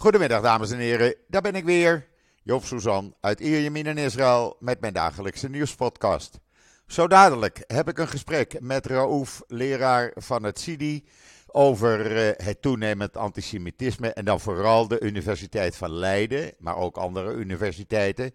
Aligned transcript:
Goedemiddag 0.00 0.42
dames 0.42 0.70
en 0.70 0.78
heren, 0.78 1.14
daar 1.28 1.42
ben 1.42 1.54
ik 1.54 1.64
weer. 1.64 2.06
Joop 2.42 2.64
Suzan 2.64 3.14
uit 3.20 3.40
Ierjemien 3.40 3.86
in 3.86 3.98
Israël 3.98 4.56
met 4.60 4.80
mijn 4.80 4.92
dagelijkse 4.92 5.48
nieuwspodcast. 5.48 6.38
Zo 6.86 7.06
dadelijk 7.06 7.64
heb 7.66 7.88
ik 7.88 7.98
een 7.98 8.08
gesprek 8.08 8.60
met 8.60 8.86
Raouf, 8.86 9.42
leraar 9.46 10.12
van 10.14 10.42
het 10.42 10.58
CIDI, 10.58 11.04
over 11.46 12.16
eh, 12.16 12.46
het 12.46 12.62
toenemend 12.62 13.16
antisemitisme 13.16 14.12
en 14.12 14.24
dan 14.24 14.40
vooral 14.40 14.88
de 14.88 15.00
Universiteit 15.00 15.76
van 15.76 15.90
Leiden, 15.90 16.52
maar 16.58 16.76
ook 16.76 16.96
andere 16.96 17.32
universiteiten. 17.32 18.34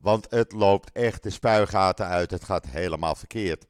Want 0.00 0.26
het 0.30 0.52
loopt 0.52 0.92
echt 0.92 1.22
de 1.22 1.30
spuigaten 1.30 2.06
uit, 2.06 2.30
het 2.30 2.44
gaat 2.44 2.66
helemaal 2.66 3.14
verkeerd. 3.14 3.66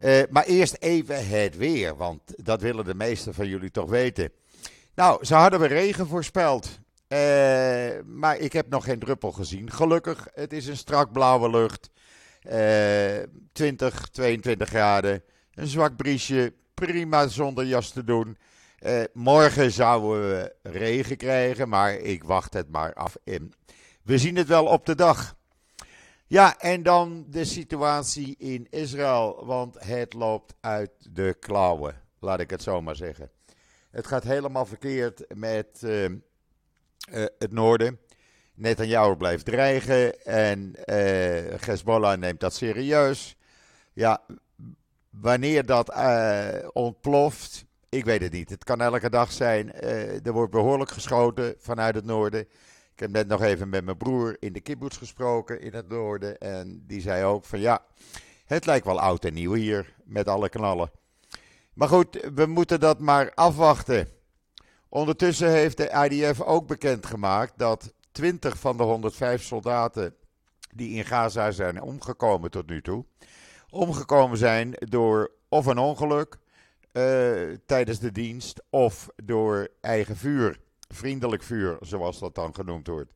Uh, 0.00 0.22
maar 0.30 0.44
eerst 0.44 0.76
even 0.78 1.28
het 1.28 1.56
weer, 1.56 1.96
want 1.96 2.20
dat 2.44 2.60
willen 2.60 2.84
de 2.84 2.94
meesten 2.94 3.34
van 3.34 3.48
jullie 3.48 3.70
toch 3.70 3.90
weten. 3.90 4.30
Nou, 4.94 5.24
ze 5.24 5.34
hadden 5.34 5.60
we 5.60 5.66
regen 5.66 6.06
voorspeld. 6.06 6.80
Uh, 7.08 7.18
maar 8.04 8.36
ik 8.38 8.52
heb 8.52 8.68
nog 8.68 8.84
geen 8.84 8.98
druppel 8.98 9.32
gezien. 9.32 9.70
Gelukkig, 9.70 10.28
het 10.34 10.52
is 10.52 10.66
een 10.66 10.76
strak 10.76 11.12
blauwe 11.12 11.50
lucht. 11.50 11.90
Uh, 12.42 13.22
20, 13.52 14.08
22 14.08 14.68
graden. 14.68 15.22
Een 15.54 15.66
zwak 15.66 15.96
briesje. 15.96 16.54
Prima 16.74 17.28
zonder 17.28 17.64
jas 17.64 17.90
te 17.90 18.04
doen. 18.04 18.36
Uh, 18.80 19.02
morgen 19.12 19.70
zouden 19.70 20.28
we 20.28 20.54
regen 20.62 21.16
krijgen, 21.16 21.68
maar 21.68 21.94
ik 21.94 22.24
wacht 22.24 22.54
het 22.54 22.68
maar 22.68 22.94
af. 22.94 23.16
In. 23.24 23.52
We 24.02 24.18
zien 24.18 24.36
het 24.36 24.46
wel 24.46 24.66
op 24.66 24.86
de 24.86 24.94
dag. 24.94 25.36
Ja, 26.26 26.58
en 26.58 26.82
dan 26.82 27.24
de 27.28 27.44
situatie 27.44 28.34
in 28.38 28.66
Israël, 28.70 29.44
want 29.44 29.76
het 29.78 30.12
loopt 30.12 30.54
uit 30.60 30.90
de 31.10 31.36
klauwen, 31.40 32.00
laat 32.20 32.40
ik 32.40 32.50
het 32.50 32.62
zo 32.62 32.82
maar 32.82 32.96
zeggen. 32.96 33.30
Het 33.92 34.06
gaat 34.06 34.22
helemaal 34.22 34.66
verkeerd 34.66 35.24
met 35.34 35.80
uh, 35.84 36.04
uh, 36.04 36.14
het 37.38 37.52
noorden. 37.52 37.98
Netanyahu 38.54 39.16
blijft 39.16 39.44
dreigen 39.44 40.24
en 40.24 40.74
uh, 40.86 42.14
neemt 42.14 42.40
dat 42.40 42.54
serieus. 42.54 43.36
Ja, 43.92 44.22
wanneer 45.10 45.66
dat 45.66 45.92
ontploft, 46.72 47.64
ik 47.88 48.04
weet 48.04 48.22
het 48.22 48.32
niet. 48.32 48.50
Het 48.50 48.64
kan 48.64 48.80
elke 48.80 49.10
dag 49.10 49.32
zijn. 49.32 49.72
er 50.22 50.32
wordt 50.32 50.52
behoorlijk 50.52 50.90
geschoten 50.90 51.54
vanuit 51.58 51.94
het 51.94 52.04
noorden. 52.04 52.40
Ik 52.92 53.00
heb 53.00 53.10
net 53.10 53.28
nog 53.28 53.42
even 53.42 53.68
met 53.68 53.84
mijn 53.84 53.96
broer 53.96 54.36
in 54.38 54.52
de 54.52 54.60
kibbutz 54.60 54.98
gesproken 54.98 55.60
in 55.60 55.74
het 55.74 55.88
noorden. 55.88 56.38
En 56.38 56.84
die 56.86 57.00
zei 57.00 57.24
ook 57.24 57.44
van 57.44 57.60
ja, 57.60 57.84
het 58.44 58.66
lijkt 58.66 58.86
wel 58.86 59.00
oud 59.00 59.24
en 59.24 59.34
nieuw 59.34 59.52
hier 59.52 59.94
met 60.04 60.28
alle 60.28 60.48
knallen. 60.48 60.90
Maar 61.74 61.88
goed, 61.88 62.30
we 62.34 62.46
moeten 62.46 62.80
dat 62.80 62.98
maar 62.98 63.34
afwachten. 63.34 64.08
Ondertussen 64.88 65.50
heeft 65.50 65.76
de 65.76 66.08
IDF 66.10 66.40
ook 66.40 66.66
bekendgemaakt 66.66 67.58
dat 67.58 67.94
20 68.12 68.58
van 68.58 68.76
de 68.76 68.82
105 68.82 69.42
soldaten 69.42 70.14
die 70.74 70.96
in 70.96 71.04
Gaza 71.04 71.50
zijn 71.50 71.82
omgekomen 71.82 72.50
tot 72.50 72.68
nu 72.68 72.82
toe, 72.82 73.04
omgekomen 73.70 74.38
zijn 74.38 74.74
door 74.78 75.30
of 75.48 75.66
een 75.66 75.78
ongeluk 75.78 76.38
uh, 76.92 77.56
tijdens 77.66 77.98
de 77.98 78.12
dienst 78.12 78.62
of 78.70 79.08
door 79.24 79.68
eigen 79.80 80.16
vuur, 80.16 80.60
vriendelijk 80.88 81.42
vuur, 81.42 81.76
zoals 81.80 82.18
dat 82.18 82.34
dan 82.34 82.54
genoemd 82.54 82.86
wordt. 82.86 83.12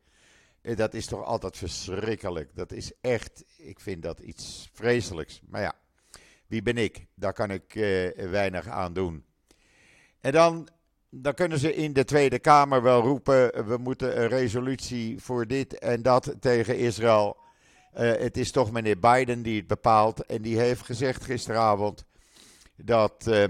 Uh, 0.63 0.77
dat 0.77 0.95
is 0.95 1.07
toch 1.07 1.25
altijd 1.25 1.57
verschrikkelijk. 1.57 2.51
Dat 2.55 2.73
is 2.73 2.93
echt, 3.01 3.45
ik 3.57 3.81
vind 3.81 4.03
dat 4.03 4.21
iets 4.21 4.71
vreselijks. 4.73 5.41
Maar 5.49 5.61
ja, 5.61 5.75
wie 6.49 6.63
ben 6.63 6.77
ik? 6.77 7.07
Daar 7.15 7.33
kan 7.33 7.51
ik 7.51 7.75
uh, 7.75 8.11
weinig 8.31 8.69
aan 8.69 8.93
doen. 8.93 9.25
En 10.21 10.33
dan, 10.33 10.69
dan 11.11 11.35
kunnen 11.35 11.59
ze 11.59 11.75
in 11.75 11.93
de 11.93 12.05
Tweede 12.05 12.39
Kamer 12.39 12.83
wel 12.83 13.01
roepen: 13.01 13.67
we 13.67 13.77
moeten 13.77 14.21
een 14.21 14.29
resolutie 14.29 15.23
voor 15.23 15.47
dit 15.47 15.79
en 15.79 16.03
dat 16.03 16.35
tegen 16.41 16.79
Israël. 16.79 17.37
Uh, 17.95 18.13
het 18.13 18.37
is 18.37 18.51
toch 18.51 18.71
meneer 18.71 18.99
Biden 18.99 19.43
die 19.43 19.57
het 19.57 19.67
bepaalt. 19.67 20.27
En 20.27 20.43
die 20.43 20.59
heeft 20.59 20.83
gezegd 20.83 21.25
gisteravond 21.25 22.05
dat 22.77 23.27
uh, 23.29 23.45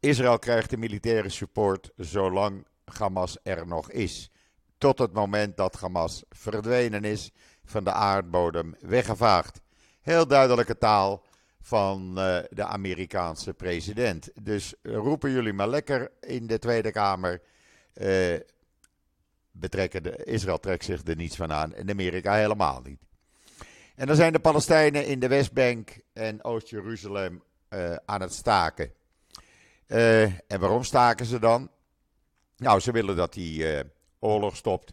Israël 0.00 0.38
krijgt 0.38 0.70
de 0.70 0.76
militaire 0.76 1.28
support 1.28 1.90
zolang 1.96 2.66
Hamas 2.84 3.38
er 3.42 3.66
nog 3.66 3.90
is. 3.90 4.30
Tot 4.78 4.98
het 4.98 5.12
moment 5.12 5.56
dat 5.56 5.80
Hamas 5.80 6.24
verdwenen 6.28 7.04
is, 7.04 7.32
van 7.64 7.84
de 7.84 7.92
aardbodem 7.92 8.74
weggevaagd. 8.80 9.60
Heel 10.00 10.26
duidelijke 10.26 10.78
taal 10.78 11.24
van 11.68 12.14
uh, 12.16 12.38
de 12.50 12.64
Amerikaanse 12.64 13.54
president. 13.54 14.30
Dus 14.42 14.74
roepen 14.82 15.30
jullie 15.30 15.52
maar 15.52 15.68
lekker 15.68 16.10
in 16.20 16.46
de 16.46 16.58
Tweede 16.58 16.90
Kamer. 16.90 17.42
Uh, 17.94 18.36
betrekken 19.50 20.02
de, 20.02 20.24
Israël 20.24 20.60
trekt 20.60 20.84
zich 20.84 21.02
er 21.04 21.16
niets 21.16 21.36
van 21.36 21.52
aan 21.52 21.74
en 21.74 21.90
Amerika 21.90 22.34
helemaal 22.34 22.80
niet. 22.84 23.00
En 23.94 24.06
dan 24.06 24.16
zijn 24.16 24.32
de 24.32 24.38
Palestijnen 24.38 25.06
in 25.06 25.20
de 25.20 25.28
Westbank 25.28 26.00
en 26.12 26.44
Oost-Jeruzalem 26.44 27.42
uh, 27.70 27.96
aan 28.04 28.20
het 28.20 28.32
staken. 28.32 28.92
en 29.86 30.60
waarom 30.60 30.84
staken 30.84 31.26
ze 31.26 31.38
dan? 31.38 31.70
Nou, 32.56 32.80
ze 32.80 32.92
willen 32.92 33.16
dat 33.16 33.32
die 33.32 33.82
oorlog 34.18 34.56
stopt. 34.56 34.92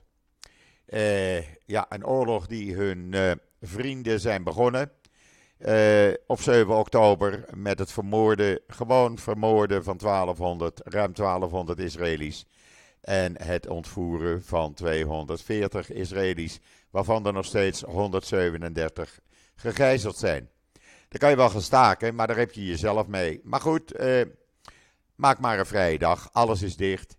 ja, 1.66 1.86
een 1.90 2.06
oorlog 2.06 2.48
die 2.48 2.76
hun 2.76 3.16
vrienden 3.62 4.20
zijn 4.20 4.44
begonnen. 4.44 4.92
Uh, 5.60 6.14
op 6.28 6.42
7 6.42 6.78
oktober 6.78 7.46
met 7.54 7.80
het 7.80 7.92
vermoorden, 7.92 8.60
gewoon 8.68 9.18
vermoorden 9.18 9.84
van 9.84 9.98
1200, 9.98 10.82
ruim 10.84 11.14
1200 11.14 11.80
Israëli's. 11.80 12.46
En 13.02 13.42
het 13.44 13.68
ontvoeren 13.68 14.44
van 14.44 14.74
240 14.74 15.92
Israëli's, 15.92 16.60
waarvan 16.90 17.26
er 17.26 17.34
nog 17.34 17.46
steeds 17.46 17.82
137 17.82 19.20
gegijzeld 19.56 20.18
zijn. 20.18 20.50
Dan 21.08 21.20
kan 21.20 21.30
je 21.30 21.36
wel 21.36 21.50
gaan 21.50 21.62
staken, 21.62 22.16
maar 22.16 22.28
daar 22.28 22.38
heb 22.38 22.52
je 22.52 22.66
jezelf 22.66 23.08
mee. 23.08 23.42
Maar 23.44 23.62
goed, 23.62 24.00
uh, 24.00 24.22
maak 25.16 25.40
maar 25.40 25.60
een 25.60 25.66
vrije 25.66 25.98
dag. 25.98 26.30
Alles 26.32 26.62
is 26.62 26.76
dicht. 26.76 27.18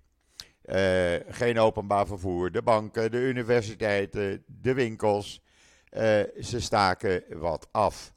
Uh, 0.64 1.14
geen 1.28 1.58
openbaar 1.58 2.06
vervoer. 2.06 2.52
De 2.52 2.62
banken, 2.62 3.10
de 3.10 3.20
universiteiten, 3.20 4.44
de 4.46 4.74
winkels. 4.74 5.42
ze 6.40 6.60
staken 6.60 7.24
wat 7.28 7.68
af. 7.70 8.14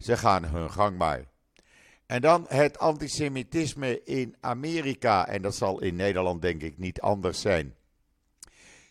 Ze 0.00 0.16
gaan 0.16 0.44
hun 0.44 0.70
gang 0.70 0.98
maar. 0.98 1.24
En 2.06 2.20
dan 2.20 2.44
het 2.48 2.78
antisemitisme 2.78 4.04
in 4.04 4.36
Amerika. 4.40 5.26
En 5.26 5.42
dat 5.42 5.54
zal 5.54 5.80
in 5.80 5.96
Nederland 5.96 6.42
denk 6.42 6.62
ik 6.62 6.78
niet 6.78 7.00
anders 7.00 7.40
zijn. 7.40 7.74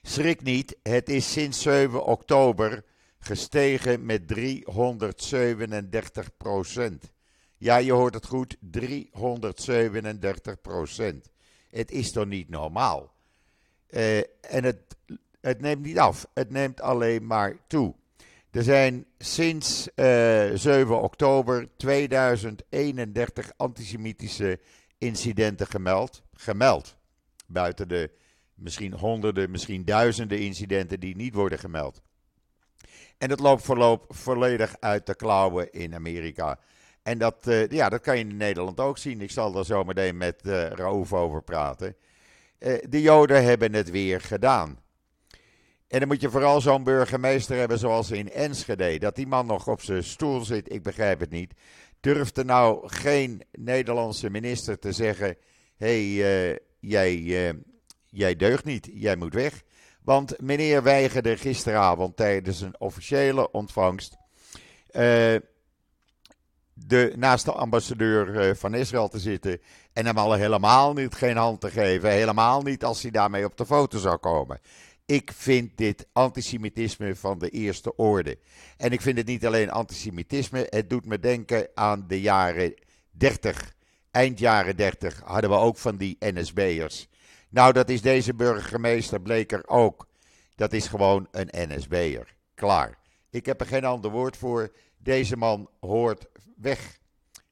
Schrik 0.01 0.41
niet, 0.41 0.77
het 0.83 1.09
is 1.09 1.31
sinds 1.31 1.61
7 1.61 2.05
oktober 2.05 2.83
gestegen 3.19 4.05
met 4.05 4.27
337 4.27 6.37
procent. 6.37 7.11
Ja, 7.57 7.77
je 7.77 7.91
hoort 7.91 8.13
het 8.13 8.25
goed, 8.25 8.57
337 8.59 10.61
procent. 10.61 11.29
Het 11.69 11.91
is 11.91 12.11
toch 12.11 12.25
niet 12.25 12.49
normaal? 12.49 13.13
Uh, 13.89 14.17
en 14.41 14.63
het, 14.63 14.97
het 15.41 15.61
neemt 15.61 15.85
niet 15.85 15.99
af, 15.99 16.27
het 16.33 16.49
neemt 16.49 16.81
alleen 16.81 17.27
maar 17.27 17.57
toe. 17.67 17.95
Er 18.51 18.63
zijn 18.63 19.05
sinds 19.17 19.89
uh, 19.95 20.49
eh, 20.51 20.57
7 20.57 21.01
oktober 21.01 21.69
2031 21.77 23.51
antisemitische 23.57 24.59
incidenten 24.97 25.67
gemeld. 25.67 26.23
Gemeld. 26.33 26.97
Buiten 27.47 27.87
de 27.87 28.11
misschien 28.53 28.93
honderden, 28.93 29.51
misschien 29.51 29.85
duizenden 29.85 30.39
incidenten 30.39 30.99
die 30.99 31.15
niet 31.15 31.33
worden 31.33 31.59
gemeld. 31.59 32.01
En 33.17 33.29
dat 33.29 33.39
loopt 33.39 33.63
voorloop 33.63 34.05
volledig 34.09 34.75
uit 34.79 35.05
de 35.05 35.15
klauwen 35.15 35.71
in 35.71 35.95
Amerika. 35.95 36.59
En 37.03 37.17
dat, 37.17 37.47
uh, 37.47 37.67
ja, 37.67 37.89
dat 37.89 38.01
kan 38.01 38.17
je 38.17 38.23
in 38.23 38.37
Nederland 38.37 38.79
ook 38.79 38.97
zien. 38.97 39.21
Ik 39.21 39.31
zal 39.31 39.57
er 39.57 39.65
zo 39.65 39.83
meteen 39.83 40.17
met 40.17 40.41
uh, 40.43 40.67
Raouf 40.67 41.13
over 41.13 41.43
praten. 41.43 41.95
De 42.89 43.01
Joden 43.01 43.43
hebben 43.43 43.73
het 43.73 43.89
weer 43.89 44.21
gedaan. 44.21 44.79
En 45.89 45.99
dan 45.99 46.07
moet 46.07 46.21
je 46.21 46.29
vooral 46.29 46.61
zo'n 46.61 46.83
burgemeester 46.83 47.57
hebben 47.57 47.79
zoals 47.79 48.11
in 48.11 48.31
Enschede. 48.31 48.97
Dat 48.97 49.15
die 49.15 49.27
man 49.27 49.45
nog 49.45 49.67
op 49.67 49.81
zijn 49.81 50.03
stoel 50.03 50.45
zit, 50.45 50.73
ik 50.73 50.83
begrijp 50.83 51.19
het 51.19 51.29
niet. 51.29 51.53
Durft 51.99 52.37
er 52.37 52.45
nou 52.45 52.87
geen 52.87 53.43
Nederlandse 53.51 54.29
minister 54.29 54.79
te 54.79 54.91
zeggen: 54.91 55.37
hé, 55.77 56.15
hey, 56.15 56.51
uh, 56.51 56.57
jij, 56.79 57.15
uh, 57.17 57.53
jij 58.05 58.35
deugt 58.35 58.65
niet, 58.65 58.89
jij 58.93 59.15
moet 59.15 59.33
weg. 59.33 59.63
Want 60.03 60.41
meneer 60.41 60.83
weigerde 60.83 61.37
gisteravond 61.37 62.15
tijdens 62.15 62.61
een 62.61 62.79
officiële 62.79 63.51
ontvangst. 63.51 64.17
Uh, 64.91 65.35
de, 66.73 67.13
naast 67.15 67.45
de 67.45 67.51
ambassadeur 67.51 68.55
van 68.55 68.73
Israël 68.73 69.07
te 69.07 69.19
zitten. 69.19 69.61
En 69.93 70.05
hem 70.05 70.17
al 70.17 70.33
helemaal 70.33 70.93
niet 70.93 71.15
geen 71.15 71.37
hand 71.37 71.61
te 71.61 71.69
geven. 71.69 72.11
Helemaal 72.11 72.61
niet 72.61 72.83
als 72.83 73.01
hij 73.01 73.11
daarmee 73.11 73.45
op 73.45 73.57
de 73.57 73.65
foto 73.65 73.97
zou 73.97 74.17
komen. 74.17 74.59
Ik 75.09 75.31
vind 75.31 75.77
dit 75.77 76.07
antisemitisme 76.13 77.15
van 77.15 77.39
de 77.39 77.49
eerste 77.49 77.95
orde. 77.95 78.37
En 78.77 78.91
ik 78.91 79.01
vind 79.01 79.17
het 79.17 79.27
niet 79.27 79.45
alleen 79.45 79.69
antisemitisme, 79.69 80.67
het 80.69 80.89
doet 80.89 81.05
me 81.05 81.19
denken 81.19 81.69
aan 81.73 82.05
de 82.07 82.21
jaren 82.21 82.73
30. 83.11 83.75
Eind 84.11 84.39
jaren 84.39 84.75
30 84.75 85.21
hadden 85.25 85.49
we 85.49 85.55
ook 85.55 85.77
van 85.77 85.97
die 85.97 86.17
NSB'ers. 86.19 87.07
Nou, 87.49 87.73
dat 87.73 87.89
is 87.89 88.01
deze 88.01 88.33
burgemeester 88.33 89.21
Bleker 89.21 89.67
ook. 89.67 90.07
Dat 90.55 90.73
is 90.73 90.87
gewoon 90.87 91.27
een 91.31 91.49
NSB'er. 91.69 92.35
Klaar. 92.53 92.97
Ik 93.29 93.45
heb 93.45 93.59
er 93.61 93.67
geen 93.67 93.85
ander 93.85 94.11
woord 94.11 94.37
voor. 94.37 94.71
Deze 94.97 95.37
man 95.37 95.69
hoort 95.79 96.25
weg. 96.55 96.99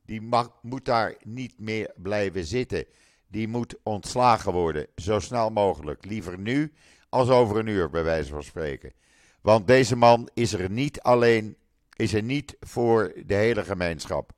Die 0.05 0.21
mag, 0.21 0.59
moet 0.61 0.85
daar 0.85 1.15
niet 1.23 1.59
meer 1.59 1.91
blijven 1.95 2.45
zitten. 2.45 2.85
Die 3.27 3.47
moet 3.47 3.75
ontslagen 3.83 4.51
worden, 4.51 4.87
zo 4.95 5.19
snel 5.19 5.49
mogelijk. 5.49 6.05
Liever 6.05 6.39
nu 6.39 6.73
als 7.09 7.29
over 7.29 7.57
een 7.57 7.67
uur, 7.67 7.89
bij 7.89 8.03
wijze 8.03 8.31
van 8.31 8.43
spreken. 8.43 8.93
Want 9.41 9.67
deze 9.67 9.95
man 9.95 10.29
is 10.33 10.53
er 10.53 10.69
niet 10.69 11.01
alleen, 11.01 11.57
is 11.95 12.13
er 12.13 12.23
niet 12.23 12.55
voor 12.59 13.13
de 13.25 13.33
hele 13.33 13.63
gemeenschap. 13.63 14.31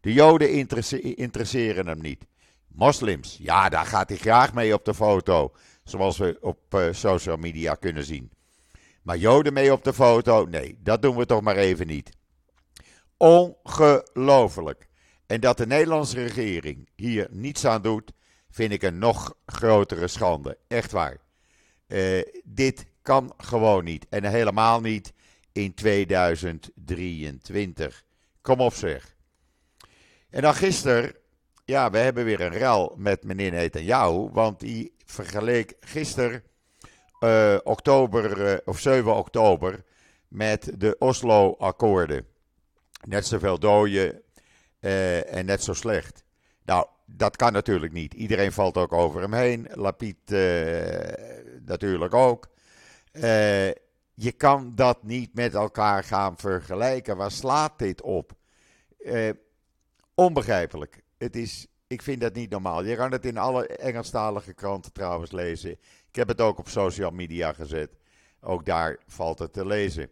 De 0.00 0.12
Joden 0.12 0.50
interesseren 1.16 1.86
hem 1.86 2.00
niet. 2.00 2.26
Moslims, 2.68 3.36
ja, 3.40 3.68
daar 3.68 3.86
gaat 3.86 4.08
hij 4.08 4.18
graag 4.18 4.54
mee 4.54 4.74
op 4.74 4.84
de 4.84 4.94
foto. 4.94 5.52
Zoals 5.84 6.18
we 6.18 6.36
op 6.40 6.74
uh, 6.74 6.88
social 6.90 7.36
media 7.36 7.74
kunnen 7.74 8.04
zien. 8.04 8.30
Maar 9.02 9.16
Joden 9.16 9.52
mee 9.52 9.72
op 9.72 9.84
de 9.84 9.92
foto, 9.92 10.44
nee, 10.44 10.78
dat 10.82 11.02
doen 11.02 11.16
we 11.16 11.26
toch 11.26 11.40
maar 11.40 11.56
even 11.56 11.86
niet. 11.86 12.10
Ongelooflijk. 13.16 14.88
En 15.26 15.40
dat 15.40 15.56
de 15.56 15.66
Nederlandse 15.66 16.22
regering 16.22 16.88
hier 16.94 17.28
niets 17.30 17.64
aan 17.64 17.82
doet, 17.82 18.12
vind 18.50 18.72
ik 18.72 18.82
een 18.82 18.98
nog 18.98 19.34
grotere 19.46 20.08
schande. 20.08 20.58
Echt 20.68 20.92
waar. 20.92 21.25
Uh, 21.88 22.22
dit 22.44 22.86
kan 23.02 23.32
gewoon 23.36 23.84
niet. 23.84 24.06
En 24.08 24.24
helemaal 24.24 24.80
niet 24.80 25.12
in 25.52 25.74
2023. 25.74 28.04
Kom 28.40 28.60
op 28.60 28.74
zeg. 28.74 29.16
En 30.30 30.42
dan 30.42 30.54
gisteren, 30.54 31.14
ja, 31.64 31.90
we 31.90 31.98
hebben 31.98 32.24
weer 32.24 32.40
een 32.40 32.52
rel 32.52 32.94
met 32.96 33.24
meneer 33.24 33.50
Netanyahu. 33.50 34.28
Want 34.32 34.60
die 34.60 34.94
vergeleek 35.04 35.76
gisteren, 35.80 36.42
uh, 37.20 37.58
oktober, 37.62 38.52
uh, 38.52 38.58
of 38.64 38.80
7 38.80 39.16
oktober, 39.16 39.84
met 40.28 40.70
de 40.74 40.96
Oslo-akkoorden. 40.98 42.26
Net 43.04 43.26
zoveel 43.26 43.58
doden 43.58 44.22
uh, 44.80 45.34
en 45.34 45.46
net 45.46 45.62
zo 45.62 45.72
slecht. 45.72 46.24
Nou, 46.64 46.86
dat 47.06 47.36
kan 47.36 47.52
natuurlijk 47.52 47.92
niet. 47.92 48.14
Iedereen 48.14 48.52
valt 48.52 48.76
ook 48.76 48.92
over 48.92 49.20
hem 49.20 49.32
heen. 49.32 49.68
Lapid 49.72 50.16
natuurlijk 51.66 52.14
ook. 52.14 52.48
Uh, 53.12 53.68
je 54.14 54.32
kan 54.36 54.72
dat 54.74 55.02
niet 55.02 55.34
met 55.34 55.54
elkaar 55.54 56.04
gaan 56.04 56.36
vergelijken. 56.36 57.16
Waar 57.16 57.30
slaat 57.30 57.78
dit 57.78 58.02
op? 58.02 58.32
Uh, 58.98 59.30
onbegrijpelijk. 60.14 61.02
Het 61.18 61.36
is, 61.36 61.66
ik 61.86 62.02
vind 62.02 62.20
dat 62.20 62.34
niet 62.34 62.50
normaal. 62.50 62.84
Je 62.84 62.96
kan 62.96 63.12
het 63.12 63.24
in 63.24 63.38
alle 63.38 63.66
Engelstalige 63.66 64.52
kranten 64.52 64.92
trouwens 64.92 65.30
lezen. 65.30 65.70
Ik 66.08 66.16
heb 66.16 66.28
het 66.28 66.40
ook 66.40 66.58
op 66.58 66.68
social 66.68 67.10
media 67.10 67.52
gezet. 67.52 67.90
Ook 68.40 68.64
daar 68.64 68.96
valt 69.06 69.38
het 69.38 69.52
te 69.52 69.66
lezen. 69.66 70.10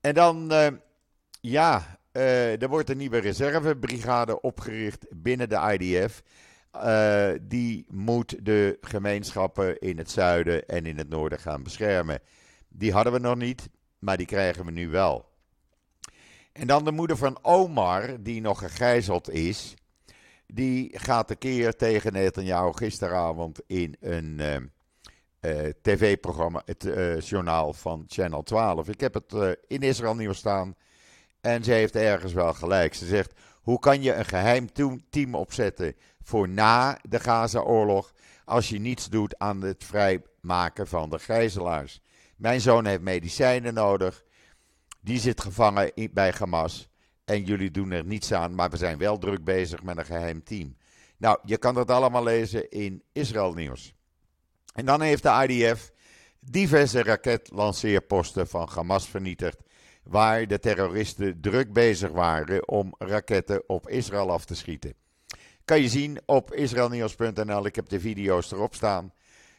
En 0.00 0.14
dan, 0.14 0.52
uh, 0.52 0.66
ja, 1.40 1.98
er 2.12 2.68
wordt 2.68 2.90
een 2.90 2.96
nieuwe 2.96 3.18
reservebrigade 3.18 4.40
opgericht 4.40 5.06
binnen 5.10 5.48
de 5.48 5.76
IDF. 5.78 6.22
Uh, 6.76 7.30
die 7.42 7.84
moet 7.88 8.44
de 8.44 8.78
gemeenschappen 8.80 9.78
in 9.78 9.98
het 9.98 10.10
zuiden 10.10 10.66
en 10.68 10.86
in 10.86 10.98
het 10.98 11.08
noorden 11.08 11.38
gaan 11.38 11.62
beschermen. 11.62 12.20
Die 12.68 12.92
hadden 12.92 13.12
we 13.12 13.18
nog 13.18 13.36
niet, 13.36 13.68
maar 13.98 14.16
die 14.16 14.26
krijgen 14.26 14.64
we 14.64 14.70
nu 14.70 14.88
wel. 14.88 15.28
En 16.52 16.66
dan 16.66 16.84
de 16.84 16.92
moeder 16.92 17.16
van 17.16 17.38
Omar, 17.42 18.22
die 18.22 18.40
nog 18.40 18.58
gegijzeld 18.58 19.30
is. 19.30 19.74
Die 20.46 20.98
gaat 20.98 21.26
tekeer 21.26 21.76
tegen 21.76 22.12
Netanyahu 22.12 22.72
gisteravond 22.72 23.60
in 23.66 23.96
een 24.00 24.38
uh, 24.38 24.56
uh, 24.56 25.72
tv-programma, 25.82 26.62
het 26.64 26.82
journaal 27.28 27.72
van 27.72 28.04
Channel 28.06 28.42
12. 28.42 28.88
Ik 28.88 29.00
heb 29.00 29.14
het 29.14 29.58
in 29.66 29.80
Israël 29.80 30.14
nieuws 30.14 30.38
staan 30.38 30.76
en 31.40 31.64
ze 31.64 31.72
heeft 31.72 31.96
ergens 31.96 32.32
wel 32.32 32.54
gelijk. 32.54 32.94
Ze 32.94 33.06
zegt, 33.06 33.32
hoe 33.62 33.78
kan 33.78 34.02
je 34.02 34.14
een 34.14 34.24
geheim 34.24 34.68
team 35.10 35.34
opzetten 35.34 35.94
voor 36.22 36.48
na 36.48 36.98
de 37.02 37.20
Gaza-oorlog 37.20 38.12
als 38.44 38.68
je 38.68 38.78
niets 38.78 39.08
doet 39.08 39.38
aan 39.38 39.62
het 39.62 39.84
vrijmaken 39.84 40.86
van 40.86 41.10
de 41.10 41.18
gijzelaars. 41.18 42.00
Mijn 42.36 42.60
zoon 42.60 42.86
heeft 42.86 43.00
medicijnen 43.00 43.74
nodig. 43.74 44.24
Die 45.00 45.20
zit 45.20 45.40
gevangen 45.40 45.92
bij 46.12 46.34
Hamas. 46.38 46.88
En 47.24 47.44
jullie 47.44 47.70
doen 47.70 47.90
er 47.90 48.04
niets 48.04 48.32
aan, 48.32 48.54
maar 48.54 48.70
we 48.70 48.76
zijn 48.76 48.98
wel 48.98 49.18
druk 49.18 49.44
bezig 49.44 49.82
met 49.82 49.98
een 49.98 50.04
geheim 50.04 50.42
team. 50.42 50.76
Nou, 51.16 51.38
je 51.44 51.58
kan 51.58 51.74
dat 51.74 51.90
allemaal 51.90 52.22
lezen 52.22 52.70
in 52.70 53.02
Israël 53.12 53.52
Nieuws. 53.52 53.94
En 54.74 54.84
dan 54.84 55.00
heeft 55.00 55.22
de 55.22 55.46
IDF 55.48 55.92
diverse 56.40 57.02
raketlanceerposten 57.02 58.48
van 58.48 58.68
Hamas 58.74 59.08
vernietigd. 59.08 59.58
Waar 60.02 60.46
de 60.46 60.58
terroristen 60.58 61.40
druk 61.40 61.72
bezig 61.72 62.10
waren 62.10 62.68
om 62.68 62.94
raketten 62.98 63.68
op 63.68 63.88
Israël 63.88 64.30
af 64.30 64.44
te 64.44 64.54
schieten. 64.54 64.94
Kan 65.70 65.80
je 65.80 65.88
zien 65.88 66.18
op 66.26 66.54
israelnieuws.nl. 66.54 67.66
Ik 67.66 67.74
heb 67.74 67.88
de 67.88 68.00
video's 68.00 68.52
erop 68.52 68.74
staan. 68.74 69.12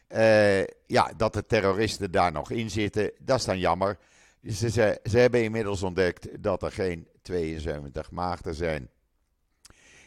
Uh, 0.08 0.60
ja, 0.86 1.12
dat 1.16 1.32
de 1.32 1.46
terroristen 1.46 2.10
daar 2.10 2.32
nog 2.32 2.50
in 2.50 2.70
zitten, 2.70 3.12
dat 3.18 3.38
is 3.38 3.44
dan 3.44 3.58
jammer. 3.58 3.98
Ze, 4.46 4.70
ze, 4.70 5.18
hebben 5.18 5.42
inmiddels 5.42 5.82
ontdekt 5.82 6.42
dat 6.42 6.62
er 6.62 6.72
geen 6.72 7.08
72 7.22 8.10
maagden 8.10 8.54
zijn. 8.54 8.88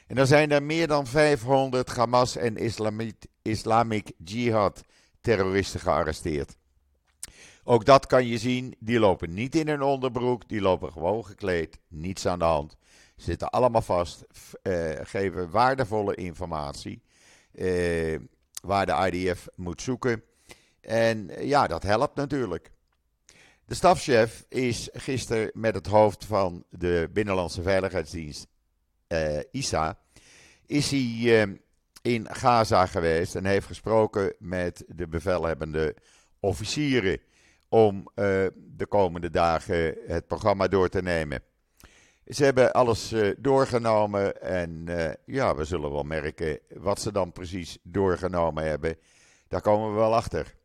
En 0.08 0.16
dan 0.16 0.28
zijn 0.28 0.52
er 0.52 0.64
meer 0.64 0.88
dan 0.88 1.08
500 1.08 1.96
Hamas 1.96 2.36
en 2.36 2.58
Islamit, 2.58 3.28
Islamic 3.42 4.12
Jihad 4.24 4.84
terroristen 5.22 5.80
gearresteerd. 5.80 6.56
Ook 7.64 7.86
dat 7.86 8.06
kan 8.06 8.28
je 8.28 8.38
zien. 8.38 8.76
Die 8.80 9.00
lopen 9.00 9.34
niet 9.34 9.56
in 9.56 9.68
hun 9.68 9.82
onderbroek, 9.82 10.48
die 10.48 10.62
lopen 10.62 10.92
gewoon 10.92 11.26
gekleed, 11.26 11.80
niets 11.88 12.26
aan 12.26 12.40
de 12.40 12.46
hand 12.46 12.78
zitten 13.16 13.50
allemaal 13.50 13.82
vast, 13.82 14.26
uh, 14.64 14.92
geven 15.04 15.50
waardevolle 15.50 16.16
informatie 16.16 17.02
uh, 17.52 18.20
waar 18.62 18.86
de 18.86 19.12
IDF 19.12 19.48
moet 19.56 19.82
zoeken. 19.82 20.24
En 20.82 21.30
uh, 21.30 21.44
ja, 21.44 21.68
dat 21.68 21.84
helpt 21.84 22.16
natuurlijk. 22.16 22.72
De 23.66 23.76
stafchef 23.76 24.46
is 24.50 24.90
gisteren 24.94 25.52
met 25.54 25.76
het 25.76 25.88
hoofd 25.88 26.26
van 26.26 26.66
de 26.70 27.10
Binnenlandse 27.14 27.62
Veiligheidsdienst, 27.62 28.48
ISA, 29.52 30.00
is 30.66 30.92
hij 30.92 31.60
in 32.02 32.28
Gaza 32.30 32.86
geweest 32.86 33.36
en 33.36 33.46
heeft 33.46 33.68
gesproken 33.68 34.34
met 34.40 34.84
de 34.88 35.08
bevelhebbende 35.08 35.96
officieren 36.40 37.20
om 37.70 38.08
de 38.56 38.86
komende 38.90 39.30
dagen 39.30 39.98
het 40.08 40.28
programma 40.28 40.68
door 40.68 40.90
te 40.90 41.02
nemen. 41.02 41.44
Ze 42.26 42.44
hebben 42.44 42.74
alles 42.74 43.14
uh, 43.14 43.34
doorgenomen 43.38 44.42
en 44.42 44.86
uh, 44.90 45.10
ja, 45.26 45.56
we 45.56 45.64
zullen 45.64 45.92
wel 45.92 46.04
merken 46.04 46.60
wat 46.70 47.02
ze 47.02 47.12
dan 47.12 47.32
precies 47.32 47.78
doorgenomen 47.84 48.64
hebben. 48.64 48.98
Daar 49.48 49.62
komen 49.62 49.90
we 49.90 49.96
wel 49.96 50.16
achter. 50.16 50.56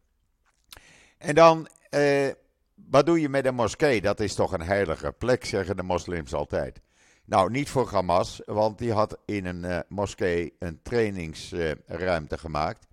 En 1.19 1.35
dan, 1.35 1.69
uh, 1.91 2.29
wat 2.75 3.07
doe 3.07 3.21
je 3.21 3.29
met 3.29 3.47
een 3.47 3.55
moskee? 3.55 4.01
Dat 4.01 4.21
is 4.21 4.35
toch 4.35 4.53
een 4.53 4.63
heilige 4.63 5.13
plek, 5.13 5.45
zeggen 5.45 5.77
de 5.77 5.83
moslims 5.83 6.35
altijd. 6.35 6.81
Nou, 7.25 7.51
niet 7.51 7.71
voor 7.71 7.89
Hamas, 7.89 8.43
want 8.45 8.79
die 8.79 8.93
had 8.93 9.19
in 9.25 9.47
een 9.47 9.85
moskee 9.89 10.55
een 10.59 10.81
trainingsruimte 10.83 12.39
gemaakt. 12.39 12.87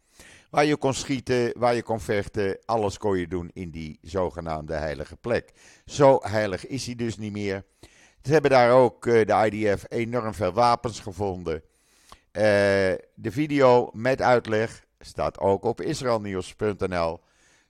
Waar 0.50 0.66
je 0.66 0.78
kon 0.78 0.94
schieten, 0.94 1.60
waar 1.60 1.76
je 1.76 1.84
kon 1.84 2.00
vechten, 2.00 2.58
alles 2.66 2.98
kon 2.98 3.18
je 3.18 3.28
doen 3.28 3.50
in 3.54 3.72
die 3.72 4.00
zogenaamde 4.02 4.74
heilige 4.74 5.16
plek. 5.16 5.54
Zo 5.86 6.20
heilig 6.22 6.68
is 6.68 6.86
hij 6.86 6.96
dus 6.96 7.18
niet 7.18 7.32
meer. 7.32 7.64
Ze 8.22 8.32
hebben 8.32 8.52
daar 8.52 8.72
ook, 8.72 9.06
uh, 9.06 9.26
de 9.26 9.50
IDF, 9.52 9.84
enorm 9.88 10.34
veel 10.34 10.52
wapens 10.52 11.00
gevonden. 11.00 11.56
Uh, 11.56 12.44
de 13.14 13.32
video 13.32 13.90
met 13.94 14.22
uitleg 14.22 14.86
staat 15.00 15.40
ook 15.40 15.64
op 15.64 15.82
israelnieuws.nl. 15.82 17.20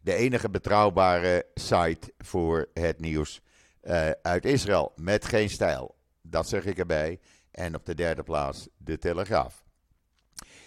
De 0.02 0.14
enige 0.14 0.50
betrouwbare 0.50 1.46
site 1.54 2.14
voor 2.18 2.70
het 2.74 3.00
nieuws 3.00 3.42
uh, 3.84 4.10
uit 4.22 4.46
Israël. 4.46 4.92
Met 4.96 5.26
geen 5.26 5.50
stijl. 5.50 5.96
Dat 6.22 6.48
zeg 6.48 6.66
ik 6.66 6.78
erbij. 6.78 7.20
En 7.52 7.76
op 7.76 7.86
de 7.86 7.96
derde 7.96 8.24
plaats 8.24 8.68
de 8.78 8.98
Telegraaf. 8.98 9.66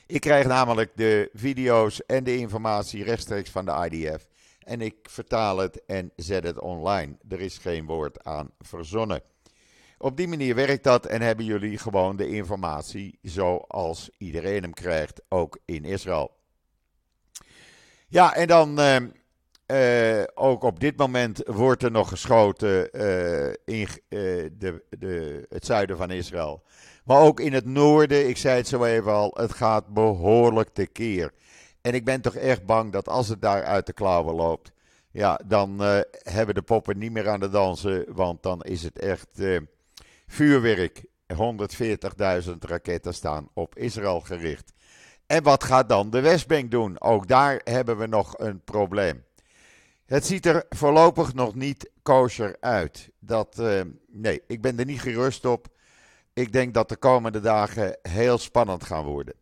Ik 0.06 0.20
krijg 0.20 0.46
namelijk 0.46 0.90
de 0.96 1.30
video's 1.32 2.06
en 2.06 2.24
de 2.24 2.36
informatie 2.36 3.04
rechtstreeks 3.04 3.50
van 3.50 3.64
de 3.64 3.88
IDF. 3.90 4.26
En 4.58 4.80
ik 4.80 4.94
vertaal 5.02 5.58
het 5.58 5.84
en 5.86 6.12
zet 6.16 6.44
het 6.44 6.60
online. 6.60 7.16
Er 7.28 7.40
is 7.40 7.58
geen 7.58 7.86
woord 7.86 8.24
aan 8.24 8.50
verzonnen. 8.58 9.22
Op 10.02 10.16
die 10.16 10.28
manier 10.28 10.54
werkt 10.54 10.84
dat 10.84 11.06
en 11.06 11.20
hebben 11.20 11.44
jullie 11.44 11.78
gewoon 11.78 12.16
de 12.16 12.28
informatie 12.28 13.18
zoals 13.22 14.10
iedereen 14.18 14.62
hem 14.62 14.72
krijgt, 14.72 15.22
ook 15.28 15.58
in 15.64 15.84
Israël. 15.84 16.30
Ja, 18.08 18.34
en 18.34 18.46
dan 18.46 18.80
uh, 18.80 20.22
ook 20.34 20.62
op 20.62 20.80
dit 20.80 20.96
moment 20.96 21.42
wordt 21.46 21.82
er 21.82 21.90
nog 21.90 22.08
geschoten 22.08 22.88
uh, 22.92 23.46
in 23.64 23.88
de, 24.58 24.84
de, 24.98 25.46
het 25.48 25.66
zuiden 25.66 25.96
van 25.96 26.10
Israël. 26.10 26.62
Maar 27.04 27.20
ook 27.20 27.40
in 27.40 27.52
het 27.52 27.66
noorden, 27.66 28.28
ik 28.28 28.36
zei 28.36 28.56
het 28.56 28.68
zo 28.68 28.84
even 28.84 29.12
al, 29.12 29.30
het 29.34 29.52
gaat 29.52 29.86
behoorlijk 29.86 30.68
tekeer. 30.68 31.32
En 31.80 31.94
ik 31.94 32.04
ben 32.04 32.20
toch 32.20 32.34
echt 32.34 32.66
bang 32.66 32.92
dat 32.92 33.08
als 33.08 33.28
het 33.28 33.42
daar 33.42 33.64
uit 33.64 33.86
de 33.86 33.92
klauwen 33.92 34.34
loopt, 34.34 34.72
ja, 35.10 35.40
dan 35.46 35.80
hebben 36.22 36.54
de 36.54 36.62
poppen 36.62 36.98
niet 36.98 37.12
meer 37.12 37.28
aan 37.28 37.40
de 37.40 37.50
dansen. 37.50 38.04
Want 38.14 38.42
dan 38.42 38.62
is 38.62 38.82
het 38.82 38.98
echt 38.98 39.28
vuurwerk. 40.30 41.04
140.000 42.44 42.50
raketten 42.58 43.14
staan 43.14 43.48
op 43.54 43.76
Israël 43.76 44.20
gericht. 44.20 44.72
En 45.26 45.42
wat 45.42 45.64
gaat 45.64 45.88
dan 45.88 46.10
de 46.10 46.20
Westbank 46.20 46.70
doen? 46.70 47.00
Ook 47.00 47.28
daar 47.28 47.60
hebben 47.64 47.98
we 47.98 48.06
nog 48.06 48.38
een 48.38 48.64
probleem. 48.64 49.24
Het 50.06 50.26
ziet 50.26 50.46
er 50.46 50.64
voorlopig 50.68 51.34
nog 51.34 51.54
niet 51.54 51.90
kosher 52.02 52.56
uit. 52.60 53.10
Dat, 53.18 53.56
uh, 53.60 53.80
nee, 54.06 54.42
ik 54.46 54.60
ben 54.60 54.78
er 54.78 54.84
niet 54.84 55.00
gerust 55.00 55.44
op. 55.44 55.66
Ik 56.32 56.52
denk 56.52 56.74
dat 56.74 56.88
de 56.88 56.96
komende 56.96 57.40
dagen 57.40 57.98
heel 58.02 58.38
spannend 58.38 58.84
gaan 58.84 59.04
worden. 59.04 59.34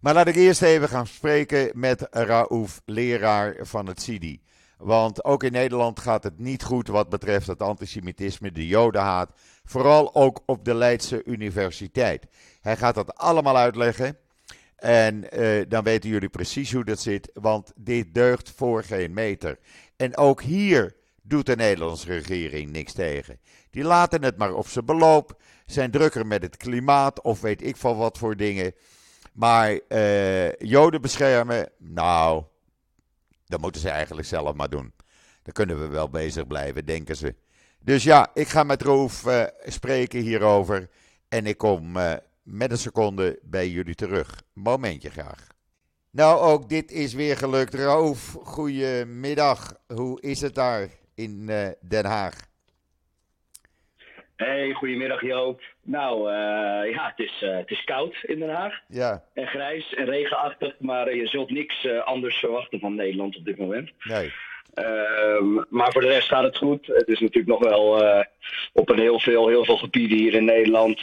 Maar 0.00 0.14
laat 0.14 0.26
ik 0.26 0.34
eerst 0.34 0.62
even 0.62 0.88
gaan 0.88 1.06
spreken 1.06 1.70
met 1.74 2.06
Raouf, 2.10 2.82
leraar 2.84 3.56
van 3.60 3.86
het 3.86 4.02
CIDI. 4.02 4.40
Want 4.76 5.24
ook 5.24 5.42
in 5.42 5.52
Nederland 5.52 6.00
gaat 6.00 6.24
het 6.24 6.38
niet 6.38 6.62
goed 6.62 6.88
wat 6.88 7.08
betreft 7.08 7.46
het 7.46 7.62
antisemitisme, 7.62 8.52
de 8.52 8.66
jodenhaat. 8.66 9.30
Vooral 9.64 10.14
ook 10.14 10.42
op 10.46 10.64
de 10.64 10.74
Leidse 10.74 11.24
Universiteit. 11.24 12.26
Hij 12.60 12.76
gaat 12.76 12.94
dat 12.94 13.14
allemaal 13.14 13.56
uitleggen. 13.56 14.18
En 14.76 15.38
uh, 15.38 15.64
dan 15.68 15.84
weten 15.84 16.10
jullie 16.10 16.28
precies 16.28 16.72
hoe 16.72 16.84
dat 16.84 17.00
zit, 17.00 17.30
want 17.34 17.72
dit 17.76 18.14
deugt 18.14 18.52
voor 18.56 18.84
geen 18.84 19.12
meter. 19.12 19.58
En 19.96 20.16
ook 20.16 20.42
hier 20.42 20.94
doet 21.22 21.46
de 21.46 21.56
Nederlandse 21.56 22.06
regering 22.06 22.70
niks 22.70 22.92
tegen. 22.92 23.38
Die 23.70 23.84
laten 23.84 24.22
het 24.22 24.36
maar 24.36 24.54
op 24.54 24.68
zijn 24.68 24.84
beloop, 24.84 25.40
zijn 25.66 25.90
drukker 25.90 26.26
met 26.26 26.42
het 26.42 26.56
klimaat 26.56 27.22
of 27.22 27.40
weet 27.40 27.62
ik 27.62 27.76
van 27.76 27.96
wat 27.96 28.18
voor 28.18 28.36
dingen. 28.36 28.72
Maar 29.32 29.80
uh, 29.88 30.52
Joden 30.52 31.00
beschermen, 31.00 31.68
nou, 31.78 32.44
dat 33.46 33.60
moeten 33.60 33.80
ze 33.80 33.88
eigenlijk 33.88 34.26
zelf 34.26 34.54
maar 34.54 34.68
doen. 34.68 34.92
Dan 35.42 35.52
kunnen 35.52 35.80
we 35.80 35.86
wel 35.86 36.08
bezig 36.08 36.46
blijven, 36.46 36.86
denken 36.86 37.16
ze. 37.16 37.34
Dus 37.80 38.02
ja, 38.02 38.30
ik 38.34 38.48
ga 38.48 38.62
met 38.62 38.82
Roof 38.82 39.26
uh, 39.26 39.44
spreken 39.64 40.20
hierover. 40.20 40.88
En 41.28 41.46
ik 41.46 41.58
kom 41.58 41.96
uh, 41.96 42.12
met 42.42 42.70
een 42.70 42.78
seconde 42.78 43.38
bij 43.42 43.68
jullie 43.68 43.94
terug. 43.94 44.42
Momentje 44.52 45.10
graag. 45.10 45.46
Nou, 46.10 46.40
ook 46.40 46.68
dit 46.68 46.90
is 46.90 47.14
weer 47.14 47.36
gelukt. 47.36 47.74
Roof, 47.74 48.36
goedemiddag. 48.42 49.74
Hoe 49.94 50.20
is 50.20 50.40
het 50.40 50.54
daar 50.54 50.88
in 51.14 51.48
uh, 51.48 51.68
Den 51.80 52.04
Haag? 52.04 52.46
Hey, 54.36 54.72
goedemiddag 54.72 55.22
Joop. 55.22 55.60
Nou, 55.82 56.18
uh, 56.18 56.92
ja, 56.92 57.14
het 57.16 57.26
is, 57.26 57.42
uh, 57.42 57.56
het 57.56 57.70
is 57.70 57.84
koud 57.84 58.16
in 58.22 58.38
Den 58.38 58.50
Haag. 58.50 58.74
Ja. 58.88 59.22
En 59.34 59.46
grijs 59.46 59.94
en 59.94 60.04
regenachtig, 60.04 60.74
maar 60.78 61.14
je 61.14 61.26
zult 61.26 61.50
niks 61.50 61.84
uh, 61.84 62.04
anders 62.04 62.36
verwachten 62.36 62.80
van 62.80 62.94
Nederland 62.94 63.36
op 63.36 63.44
dit 63.44 63.58
moment. 63.58 63.90
Nee. 64.02 64.32
Uh, 64.74 65.64
maar 65.68 65.92
voor 65.92 66.00
de 66.00 66.08
rest 66.08 66.28
gaat 66.28 66.42
het 66.42 66.56
goed. 66.56 66.86
Het 66.86 67.08
is 67.08 67.20
natuurlijk 67.20 67.60
nog 67.60 67.70
wel 67.70 68.04
op 68.72 68.88
een 68.88 68.98
heel 68.98 69.20
veel, 69.20 69.48
heel 69.48 69.64
veel 69.64 69.76
gebieden 69.76 70.18
hier 70.18 70.34
in 70.34 70.44
Nederland 70.44 71.02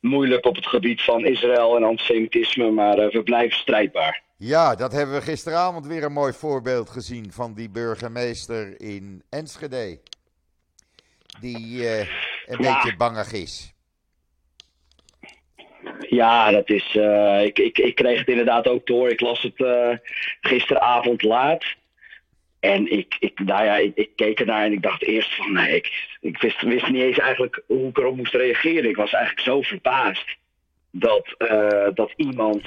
moeilijk 0.00 0.46
op 0.46 0.56
het 0.56 0.66
gebied 0.66 1.02
van 1.02 1.24
Israël 1.24 1.76
en 1.76 1.82
antisemitisme, 1.82 2.70
maar 2.70 2.96
we 2.96 3.22
blijven 3.22 3.58
strijdbaar. 3.58 4.22
Ja, 4.36 4.74
dat 4.74 4.92
hebben 4.92 5.14
we 5.14 5.22
gisteravond 5.22 5.86
weer 5.86 6.04
een 6.04 6.12
mooi 6.12 6.32
voorbeeld 6.32 6.90
gezien 6.90 7.32
van 7.32 7.54
die 7.54 7.70
burgemeester 7.70 8.80
in 8.80 9.22
Enschede. 9.28 10.00
Die 11.40 11.84
een 12.50 12.62
ja. 12.62 12.74
beetje 12.74 12.96
bangig 12.96 13.32
is. 13.32 13.74
Ja, 16.08 16.50
dat 16.50 16.70
is. 16.70 16.94
Uh, 16.94 17.44
ik, 17.44 17.58
ik, 17.58 17.78
ik 17.78 17.94
kreeg 17.94 18.18
het 18.18 18.28
inderdaad 18.28 18.68
ook 18.68 18.86
door. 18.86 19.10
Ik 19.10 19.20
las 19.20 19.42
het 19.42 19.58
uh, 19.58 19.96
gisteravond 20.40 21.22
laat. 21.22 21.64
En 22.60 22.92
ik, 22.92 23.16
ik, 23.18 23.38
nou 23.38 23.64
ja, 23.64 23.76
ik, 23.76 23.92
ik, 23.94 24.10
keek 24.16 24.40
ernaar 24.40 24.64
en 24.64 24.72
ik 24.72 24.82
dacht 24.82 25.02
eerst 25.02 25.36
van 25.36 25.52
nee, 25.52 25.74
ik, 25.76 26.16
ik 26.20 26.40
wist, 26.40 26.62
wist 26.62 26.88
niet 26.88 27.02
eens 27.02 27.18
eigenlijk 27.18 27.62
hoe 27.66 27.88
ik 27.88 27.98
erop 27.98 28.16
moest 28.16 28.34
reageren. 28.34 28.90
Ik 28.90 28.96
was 28.96 29.12
eigenlijk 29.12 29.46
zo 29.46 29.62
verbaasd 29.62 30.36
dat, 30.90 31.34
uh, 31.38 31.88
dat 31.94 32.12
iemand 32.16 32.62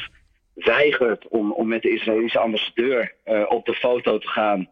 weigert 0.53 1.27
om, 1.27 1.51
om 1.51 1.67
met 1.67 1.81
de 1.81 1.89
Israëlische 1.89 2.39
ambassadeur 2.39 3.15
op 3.47 3.65
de 3.65 3.73
foto 3.73 4.17
te 4.17 4.27
gaan. 4.27 4.69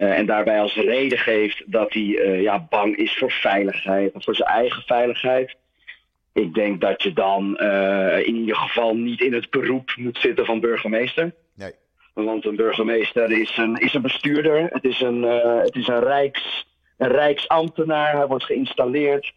Uh, 0.00 0.18
en 0.18 0.26
daarbij 0.26 0.60
als 0.60 0.74
reden 0.74 1.18
geeft 1.18 1.62
dat 1.66 1.92
hij 1.92 2.02
uh, 2.02 2.42
ja, 2.42 2.66
bang 2.68 2.96
is 2.96 3.16
voor 3.18 3.30
veiligheid, 3.30 4.12
voor 4.14 4.34
zijn 4.34 4.48
eigen 4.48 4.82
veiligheid. 4.82 5.56
Ik 6.32 6.54
denk 6.54 6.80
dat 6.80 7.02
je 7.02 7.12
dan 7.12 7.58
uh, 7.60 8.26
in 8.26 8.36
ieder 8.36 8.56
geval 8.56 8.96
niet 8.96 9.20
in 9.20 9.32
het 9.32 9.50
beroep 9.50 9.94
moet 9.96 10.18
zitten 10.18 10.44
van 10.44 10.60
burgemeester. 10.60 11.34
Nee. 11.54 11.72
Want 12.14 12.44
een 12.44 12.56
burgemeester 12.56 13.30
is 13.30 13.56
een, 13.56 13.76
is 13.76 13.94
een 13.94 14.02
bestuurder, 14.02 14.66
het 14.70 14.84
is 14.84 15.00
een, 15.00 15.22
het 15.62 15.74
is 15.74 15.88
een, 15.88 16.00
rijks, 16.00 16.66
een 16.96 17.08
rijksambtenaar, 17.08 18.16
hij 18.16 18.26
wordt 18.26 18.44
geïnstalleerd. 18.44 19.32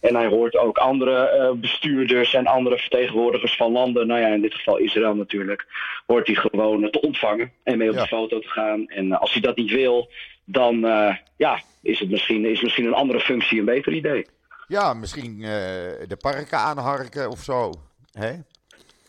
En 0.00 0.14
hij 0.14 0.26
hoort 0.26 0.56
ook 0.56 0.78
andere 0.78 1.38
uh, 1.38 1.60
bestuurders 1.60 2.34
en 2.34 2.46
andere 2.46 2.78
vertegenwoordigers 2.78 3.56
van 3.56 3.72
landen, 3.72 4.06
nou 4.06 4.20
ja, 4.20 4.26
in 4.26 4.40
dit 4.40 4.54
geval 4.54 4.76
Israël 4.76 5.14
natuurlijk, 5.14 5.66
hoort 6.06 6.26
hij 6.26 6.36
gewoon 6.36 6.90
te 6.90 7.00
ontvangen 7.00 7.52
en 7.62 7.78
mee 7.78 7.88
op 7.88 7.94
ja. 7.94 8.00
de 8.00 8.08
foto 8.08 8.38
te 8.38 8.48
gaan. 8.48 8.88
En 8.88 9.06
uh, 9.06 9.20
als 9.20 9.32
hij 9.32 9.42
dat 9.42 9.56
niet 9.56 9.70
wil, 9.70 10.10
dan 10.44 10.84
uh, 10.84 11.16
ja, 11.36 11.60
is 11.82 12.00
het 12.00 12.10
misschien, 12.10 12.44
is 12.44 12.62
misschien 12.62 12.86
een 12.86 12.94
andere 12.94 13.20
functie 13.20 13.58
een 13.58 13.64
beter 13.64 13.92
idee. 13.92 14.26
Ja, 14.68 14.94
misschien 14.94 15.38
de 15.40 16.16
parken 16.20 16.58
aanharken 16.58 17.30
of 17.30 17.42
zo. 17.42 17.72
Hè? 18.12 18.32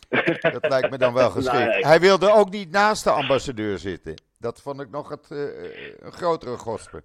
Dat 0.52 0.68
lijkt 0.68 0.90
me 0.90 0.98
dan 0.98 1.12
wel 1.12 1.30
geschikt. 1.30 1.56
nou, 1.56 1.86
hij 1.86 2.00
wilde 2.00 2.32
ook 2.32 2.50
niet 2.50 2.70
naast 2.70 3.04
de 3.04 3.10
ambassadeur 3.10 3.78
zitten. 3.78 4.14
Dat 4.38 4.60
vond 4.62 4.80
ik 4.80 4.90
nog 4.90 5.08
het 5.08 5.30
een 6.00 6.12
grotere 6.12 6.56
gospe. 6.56 7.02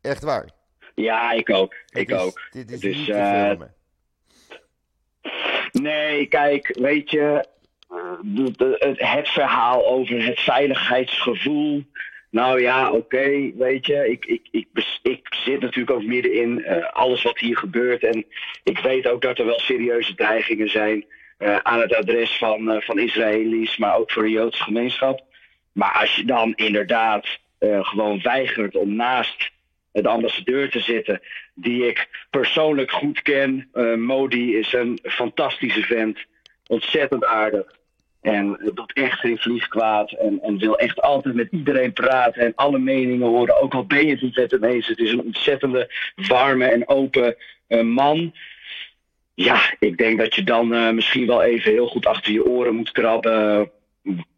Echt 0.00 0.22
waar. 0.22 0.61
Ja, 0.94 1.32
ik 1.32 1.50
ook. 1.50 1.74
Ik 1.92 2.10
is, 2.10 2.16
ook. 2.16 2.40
Dit 2.50 2.70
is 2.70 2.80
dus, 2.80 2.96
niet 2.96 3.06
te 3.06 3.12
filmen. 3.12 3.74
Nee, 5.72 6.26
kijk, 6.26 6.78
weet 6.80 7.10
je, 7.10 7.46
de, 8.22 8.50
de, 8.56 8.94
het 8.96 9.28
verhaal 9.28 9.86
over 9.86 10.24
het 10.24 10.40
veiligheidsgevoel. 10.40 11.84
Nou 12.30 12.60
ja, 12.60 12.86
oké, 12.86 12.96
okay, 12.96 13.52
weet 13.56 13.86
je, 13.86 14.10
ik, 14.10 14.24
ik, 14.24 14.48
ik, 14.50 14.66
ik 15.02 15.26
zit 15.30 15.60
natuurlijk 15.60 15.90
ook 15.90 16.04
midden 16.04 16.32
in 16.32 16.58
uh, 16.58 16.92
alles 16.92 17.22
wat 17.22 17.38
hier 17.38 17.56
gebeurt. 17.56 18.04
En 18.04 18.24
ik 18.62 18.78
weet 18.78 19.08
ook 19.08 19.22
dat 19.22 19.38
er 19.38 19.46
wel 19.46 19.58
serieuze 19.58 20.14
dreigingen 20.14 20.70
zijn 20.70 21.04
uh, 21.38 21.56
aan 21.56 21.80
het 21.80 21.94
adres 21.94 22.38
van, 22.38 22.74
uh, 22.74 22.80
van 22.80 22.98
Israëli's, 22.98 23.76
maar 23.76 23.96
ook 23.96 24.10
voor 24.10 24.22
de 24.22 24.30
Joodse 24.30 24.62
gemeenschap. 24.62 25.20
Maar 25.72 25.98
als 26.00 26.16
je 26.16 26.24
dan 26.24 26.52
inderdaad 26.54 27.40
gewoon 27.64 28.20
weigert 28.22 28.76
om 28.76 28.94
naast 28.94 29.50
de 29.92 30.08
ambassadeur 30.08 30.70
te 30.70 30.80
zitten, 30.80 31.20
die 31.54 31.86
ik 31.86 32.26
persoonlijk 32.30 32.90
goed 32.90 33.22
ken. 33.22 33.68
Uh, 33.74 33.94
Modi 33.94 34.56
is 34.56 34.72
een 34.72 34.98
fantastische 35.02 35.82
vent, 35.82 36.18
ontzettend 36.66 37.24
aardig. 37.24 37.80
En 38.20 38.70
doet 38.74 38.92
echt 38.92 39.18
geen 39.18 39.38
vlieg 39.38 39.68
kwaad 39.68 40.12
en, 40.12 40.40
en 40.42 40.58
wil 40.58 40.78
echt 40.78 41.00
altijd 41.00 41.34
met 41.34 41.48
iedereen 41.50 41.92
praten 41.92 42.42
en 42.42 42.52
alle 42.54 42.78
meningen 42.78 43.26
horen. 43.26 43.60
Ook 43.60 43.74
al 43.74 43.86
ben 43.86 44.06
je 44.06 44.10
het 44.10 44.22
niet 44.22 44.36
met 44.36 44.50
hem 44.50 44.64
eens. 44.64 44.86
Het 44.86 44.98
is 44.98 45.12
een 45.12 45.22
ontzettende 45.22 45.90
warme 46.14 46.64
en 46.64 46.88
open 46.88 47.36
uh, 47.68 47.82
man. 47.82 48.34
Ja, 49.34 49.60
ik 49.78 49.96
denk 49.96 50.18
dat 50.18 50.34
je 50.34 50.44
dan 50.44 50.74
uh, 50.74 50.90
misschien 50.90 51.26
wel 51.26 51.42
even 51.42 51.70
heel 51.70 51.86
goed 51.86 52.06
achter 52.06 52.32
je 52.32 52.44
oren 52.44 52.74
moet 52.74 52.92
krabben 52.92 53.70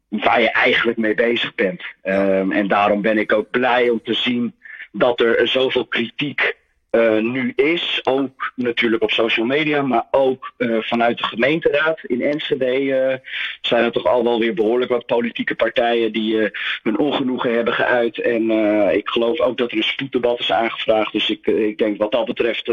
waar 0.08 0.40
je 0.40 0.50
eigenlijk 0.50 0.98
mee 0.98 1.14
bezig 1.14 1.54
bent. 1.54 1.82
Um, 2.02 2.52
en 2.52 2.68
daarom 2.68 3.02
ben 3.02 3.18
ik 3.18 3.32
ook 3.32 3.50
blij 3.50 3.88
om 3.88 4.00
te 4.02 4.14
zien 4.14 4.54
dat 4.96 5.20
er 5.20 5.48
zoveel 5.48 5.86
kritiek 5.86 6.56
uh, 6.90 7.18
nu 7.18 7.52
is. 7.56 8.00
Ook 8.02 8.52
natuurlijk 8.56 9.02
op 9.02 9.10
social 9.10 9.46
media, 9.46 9.82
maar 9.82 10.06
ook 10.10 10.52
uh, 10.58 10.82
vanuit 10.82 11.18
de 11.18 11.24
gemeenteraad 11.24 12.00
in 12.02 12.22
Enschede 12.22 12.80
uh, 12.80 13.14
zijn 13.60 13.84
er 13.84 13.92
toch 13.92 14.06
al 14.06 14.24
wel 14.24 14.38
weer 14.38 14.54
behoorlijk 14.54 14.90
wat 14.90 15.06
politieke 15.06 15.54
partijen 15.54 16.12
die 16.12 16.50
hun 16.82 16.98
ongenoegen 16.98 17.54
hebben 17.54 17.74
geuit. 17.74 18.20
En 18.20 18.50
ik 18.90 19.08
geloof 19.08 19.40
ook 19.40 19.56
dat 19.56 19.70
er 19.70 19.76
een 19.76 19.82
spoeddebat 19.82 20.40
is 20.40 20.52
aangevraagd. 20.52 21.12
Dus 21.12 21.30
ik, 21.30 21.46
ik 21.46 21.78
denk 21.78 21.98
wat 21.98 22.12
dat 22.12 22.24
betreft 22.24 22.66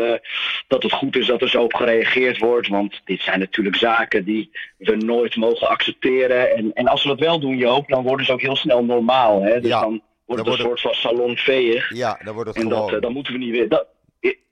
dat 0.68 0.84
het 0.84 0.92
goed 0.92 1.16
is 1.16 1.26
dat 1.26 1.42
er 1.42 1.50
zo 1.50 1.64
op 1.64 1.74
gereageerd 1.74 2.38
wordt. 2.38 2.68
Want 2.68 3.02
dit 3.06 3.22
zijn 3.22 3.40
natuurlijk 3.40 3.76
zaken 3.76 4.24
die 4.24 4.52
we 4.78 4.96
nooit 4.96 5.36
mogen 5.36 5.70
accepteren. 5.70 6.56
En, 6.56 6.72
en 6.74 6.88
als 6.88 7.04
we 7.04 7.10
dat 7.10 7.20
wel 7.20 7.40
doen, 7.40 7.58
Joop, 7.58 7.88
dan 7.88 8.04
worden 8.04 8.26
ze 8.26 8.32
ook 8.32 8.42
heel 8.42 8.56
snel 8.56 8.86
normaal. 8.86 9.42
Hè? 9.42 9.60
Dus 9.60 9.70
ja. 9.70 9.82
dan 9.82 10.02
wordt 10.36 10.50
het 10.50 10.60
een 10.60 10.78
soort 10.78 10.82
van 10.82 10.94
salonveeg. 10.94 11.94
Ja, 11.94 12.20
dan 12.24 12.34
wordt 12.34 12.50
het 12.50 12.58
en 12.58 12.72
gewoon. 12.72 12.92
dat, 12.92 13.02
dat 13.02 13.12
moeten 13.12 13.34
we 13.34 13.40
niet 13.40 13.52
willen. 13.52 13.70
Dat, 13.70 13.88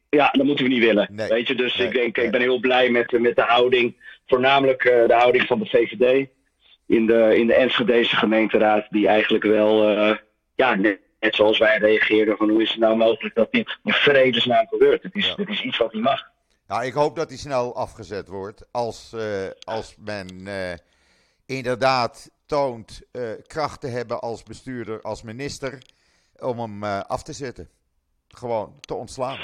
ja, 0.10 0.30
dat 0.32 0.46
moeten 0.46 0.66
we 0.66 0.72
niet 0.72 0.84
willen. 0.84 1.08
Nee. 1.12 1.30
Weet 1.30 1.48
je, 1.48 1.56
dus 1.56 1.76
Nee, 1.76 1.88
ik 1.88 1.94
denk, 1.94 2.16
nee. 2.16 2.26
ik 2.26 2.32
ben 2.32 2.42
heel 2.42 2.60
blij 2.60 2.90
met, 2.90 3.20
met 3.20 3.36
de 3.36 3.42
houding. 3.42 3.96
Voornamelijk 4.28 4.84
uh, 4.84 5.08
de 5.08 5.14
houding 5.14 5.44
van 5.48 5.60
de 5.60 5.66
VVD 5.66 6.28
in 6.88 7.06
de, 7.06 7.38
in 7.38 7.48
de 7.48 7.54
Enschedese 7.54 8.16
gemeenteraad. 8.16 8.88
Die 8.90 9.08
eigenlijk 9.08 9.44
wel, 9.44 9.92
uh, 9.92 10.16
ja, 10.56 10.76
net, 10.76 11.00
net, 11.20 11.36
zoals 11.36 11.58
wij 11.58 11.78
reageerden. 11.78 12.38
Van 12.38 12.50
hoe 12.50 12.62
is 12.62 12.70
het 12.70 12.80
nou 12.80 12.98
mogelijk 12.98 13.36
dat 13.36 13.52
dit 13.52 13.78
in 13.84 13.94
vredesnaam 13.94 14.68
gebeurt? 14.68 15.04
Het 15.04 15.16
is, 15.16 15.28
Ja. 15.28 15.36
dit 15.36 15.50
is 15.50 15.62
iets 15.62 15.78
wat 15.78 15.94
niet 15.94 16.04
mag. 16.04 16.22
Nou, 16.68 16.86
ik 16.86 16.94
hoop 16.94 17.16
dat 17.16 17.30
hij 17.30 17.38
snel 17.38 17.76
afgezet 17.76 18.28
wordt. 18.28 18.68
Als, 18.72 19.14
eh, 19.14 19.48
als 19.64 19.96
men 20.00 20.48
eh, 20.48 20.74
inderdaad 21.46 22.30
toont 22.50 23.02
uh, 23.12 23.24
kracht 23.48 23.82
te 23.82 23.88
hebben 23.88 24.20
als 24.20 24.44
bestuurder, 24.44 25.02
als 25.02 25.24
minister, 25.24 25.78
om 26.40 26.60
hem 26.60 26.84
uh, 26.84 27.00
af 27.00 27.24
te 27.24 27.34
zetten. 27.34 27.70
Gewoon 28.28 28.74
te 28.82 28.94
ontslaan. 28.94 29.40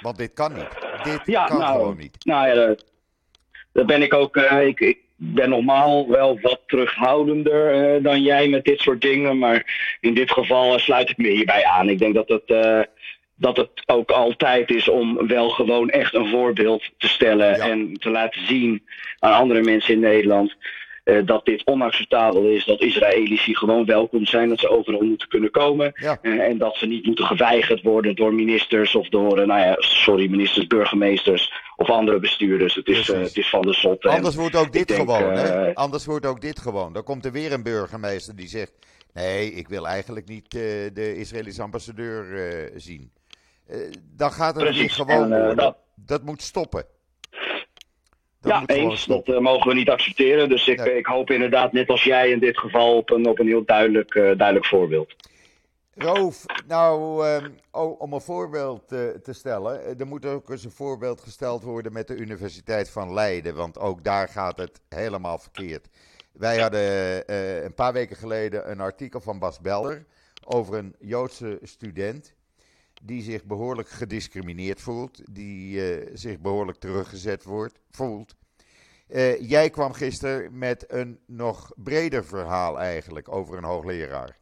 Want 0.00 0.18
dit 0.18 0.32
kan 0.32 0.52
niet. 0.52 0.68
Dit 1.02 1.20
ja, 1.24 1.44
kan 1.44 1.58
nou, 1.58 1.72
gewoon 1.72 1.96
niet. 1.96 2.24
Nou 2.24 2.48
ja, 2.48 2.74
daar 3.72 3.84
ben 3.84 4.02
ik 4.02 4.14
ook. 4.14 4.36
Uh, 4.36 4.66
ik, 4.66 4.80
ik, 4.80 4.98
ben 5.16 5.50
normaal 5.50 6.08
wel 6.08 6.40
wat 6.40 6.60
terughoudender 6.66 8.02
dan 8.02 8.22
jij 8.22 8.48
met 8.48 8.64
dit 8.64 8.80
soort 8.80 9.00
dingen. 9.00 9.38
Maar 9.38 9.96
in 10.00 10.14
dit 10.14 10.30
geval 10.30 10.78
sluit 10.78 11.10
ik 11.10 11.16
me 11.16 11.28
hierbij 11.28 11.64
aan. 11.64 11.88
Ik 11.88 11.98
denk 11.98 12.14
dat 12.14 12.28
het 12.28 12.88
dat 13.36 13.56
het 13.56 13.82
ook 13.86 14.10
altijd 14.10 14.70
is 14.70 14.88
om 14.88 15.26
wel 15.26 15.48
gewoon 15.48 15.90
echt 15.90 16.14
een 16.14 16.28
voorbeeld 16.28 16.90
te 16.98 17.08
stellen 17.08 17.60
en 17.60 17.94
te 17.94 18.10
laten 18.10 18.46
zien 18.46 18.82
aan 19.18 19.32
andere 19.32 19.62
mensen 19.62 19.94
in 19.94 20.00
Nederland 20.00 20.56
uh, 21.04 21.26
dat 21.26 21.44
dit 21.44 21.66
onacceptabel 21.66 22.44
is, 22.44 22.64
dat 22.64 22.80
Israëli's 22.80 23.44
hier 23.44 23.56
gewoon 23.56 23.84
welkom 23.84 24.26
zijn, 24.26 24.48
dat 24.48 24.58
ze 24.58 24.68
overal 24.68 25.00
moeten 25.00 25.28
kunnen 25.28 25.50
komen 25.50 25.92
ja. 25.94 26.18
uh, 26.22 26.40
en 26.40 26.58
dat 26.58 26.76
ze 26.76 26.86
niet 26.86 27.06
moeten 27.06 27.24
geweigerd 27.24 27.82
worden 27.82 28.16
door 28.16 28.34
ministers 28.34 28.94
of 28.94 29.08
door, 29.08 29.40
uh, 29.40 29.46
nou 29.46 29.60
ja, 29.60 29.76
sorry, 29.78 30.30
ministers, 30.30 30.66
burgemeesters 30.66 31.52
of 31.76 31.90
andere 31.90 32.18
bestuurders. 32.18 32.74
Het 32.74 32.88
is, 32.88 33.06
het 33.06 33.36
is 33.36 33.48
van 33.48 33.62
de 33.62 33.72
zot. 33.72 34.04
Anders 34.04 34.34
wordt 34.34 34.56
ook 34.56 34.72
dit 34.72 34.92
gewoon, 34.92 35.32
hè? 35.32 35.74
Anders 35.74 36.04
wordt 36.04 36.26
ook 36.26 36.40
dit 36.40 36.60
gewoon. 36.60 36.92
Dan 36.92 37.02
komt 37.02 37.24
er 37.24 37.32
weer 37.32 37.52
een 37.52 37.62
burgemeester 37.62 38.36
die 38.36 38.48
zegt, 38.48 38.72
nee, 39.14 39.52
ik 39.52 39.68
wil 39.68 39.86
eigenlijk 39.86 40.28
niet 40.28 40.50
de 40.94 41.14
Israëlische 41.16 41.62
ambassadeur 41.62 42.70
zien. 42.76 43.10
dan 44.16 44.32
gaat 44.32 44.60
het 44.60 44.74
niet 44.74 44.92
gewoon 44.92 45.32
en, 45.32 45.56
dat, 45.56 45.76
dat 45.94 46.22
moet 46.22 46.42
stoppen. 46.42 46.84
Dat 48.44 48.62
ja, 48.66 48.74
eens. 48.74 49.06
Dat 49.06 49.28
uh, 49.28 49.38
mogen 49.38 49.68
we 49.68 49.74
niet 49.74 49.90
accepteren. 49.90 50.48
Dus 50.48 50.68
ik, 50.68 50.78
nee. 50.78 50.96
ik 50.96 51.06
hoop 51.06 51.30
inderdaad, 51.30 51.72
net 51.72 51.88
als 51.88 52.04
jij 52.04 52.30
in 52.30 52.38
dit 52.38 52.58
geval, 52.58 52.96
op 52.96 53.10
een, 53.10 53.26
op 53.28 53.38
een 53.38 53.46
heel 53.46 53.64
duidelijk, 53.64 54.14
uh, 54.14 54.36
duidelijk 54.36 54.66
voorbeeld. 54.66 55.14
Roof, 55.94 56.44
nou, 56.66 57.26
um, 57.28 57.54
oh, 57.70 58.00
om 58.00 58.12
een 58.12 58.20
voorbeeld 58.20 58.92
uh, 58.92 59.08
te 59.22 59.32
stellen. 59.32 59.98
Er 59.98 60.06
moet 60.06 60.26
ook 60.26 60.50
eens 60.50 60.64
een 60.64 60.70
voorbeeld 60.70 61.20
gesteld 61.20 61.62
worden 61.62 61.92
met 61.92 62.08
de 62.08 62.16
Universiteit 62.16 62.90
van 62.90 63.14
Leiden. 63.14 63.54
Want 63.54 63.78
ook 63.78 64.04
daar 64.04 64.28
gaat 64.28 64.56
het 64.56 64.80
helemaal 64.88 65.38
verkeerd. 65.38 65.88
Wij 66.32 66.58
hadden 66.58 66.84
een 67.64 67.74
paar 67.74 67.92
weken 67.92 68.16
geleden 68.16 68.70
een 68.70 68.80
artikel 68.80 69.20
van 69.20 69.38
Bas 69.38 69.60
Beller 69.60 70.04
over 70.44 70.74
een 70.74 70.94
Joodse 70.98 71.58
student 71.62 72.33
die 73.06 73.22
zich 73.22 73.44
behoorlijk 73.44 73.88
gediscrimineerd 73.88 74.80
voelt, 74.80 75.22
die 75.30 75.76
uh, 75.76 76.06
zich 76.14 76.38
behoorlijk 76.38 76.78
teruggezet 76.78 77.44
wordt, 77.44 77.78
voelt. 77.90 78.34
Uh, 79.08 79.50
jij 79.50 79.70
kwam 79.70 79.92
gisteren 79.92 80.58
met 80.58 80.84
een 80.88 81.18
nog 81.26 81.72
breder 81.76 82.24
verhaal 82.24 82.78
eigenlijk 82.78 83.32
over 83.32 83.56
een 83.56 83.64
hoogleraar. 83.64 84.36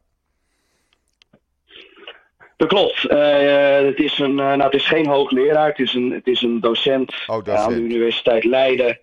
Dat 2.57 2.67
klopt. 2.67 3.03
Uh, 3.03 3.85
het, 3.85 3.99
is 3.99 4.19
een, 4.19 4.35
nou, 4.35 4.61
het 4.61 4.73
is 4.73 4.87
geen 4.87 5.07
hoogleraar, 5.07 5.67
het 5.67 5.79
is 5.79 5.93
een, 5.93 6.11
het 6.11 6.27
is 6.27 6.41
een 6.41 6.59
docent, 6.59 7.13
oh, 7.27 7.43
docent. 7.43 7.57
aan 7.57 7.73
de 7.73 7.81
Universiteit 7.81 8.43
Leiden. 8.43 8.99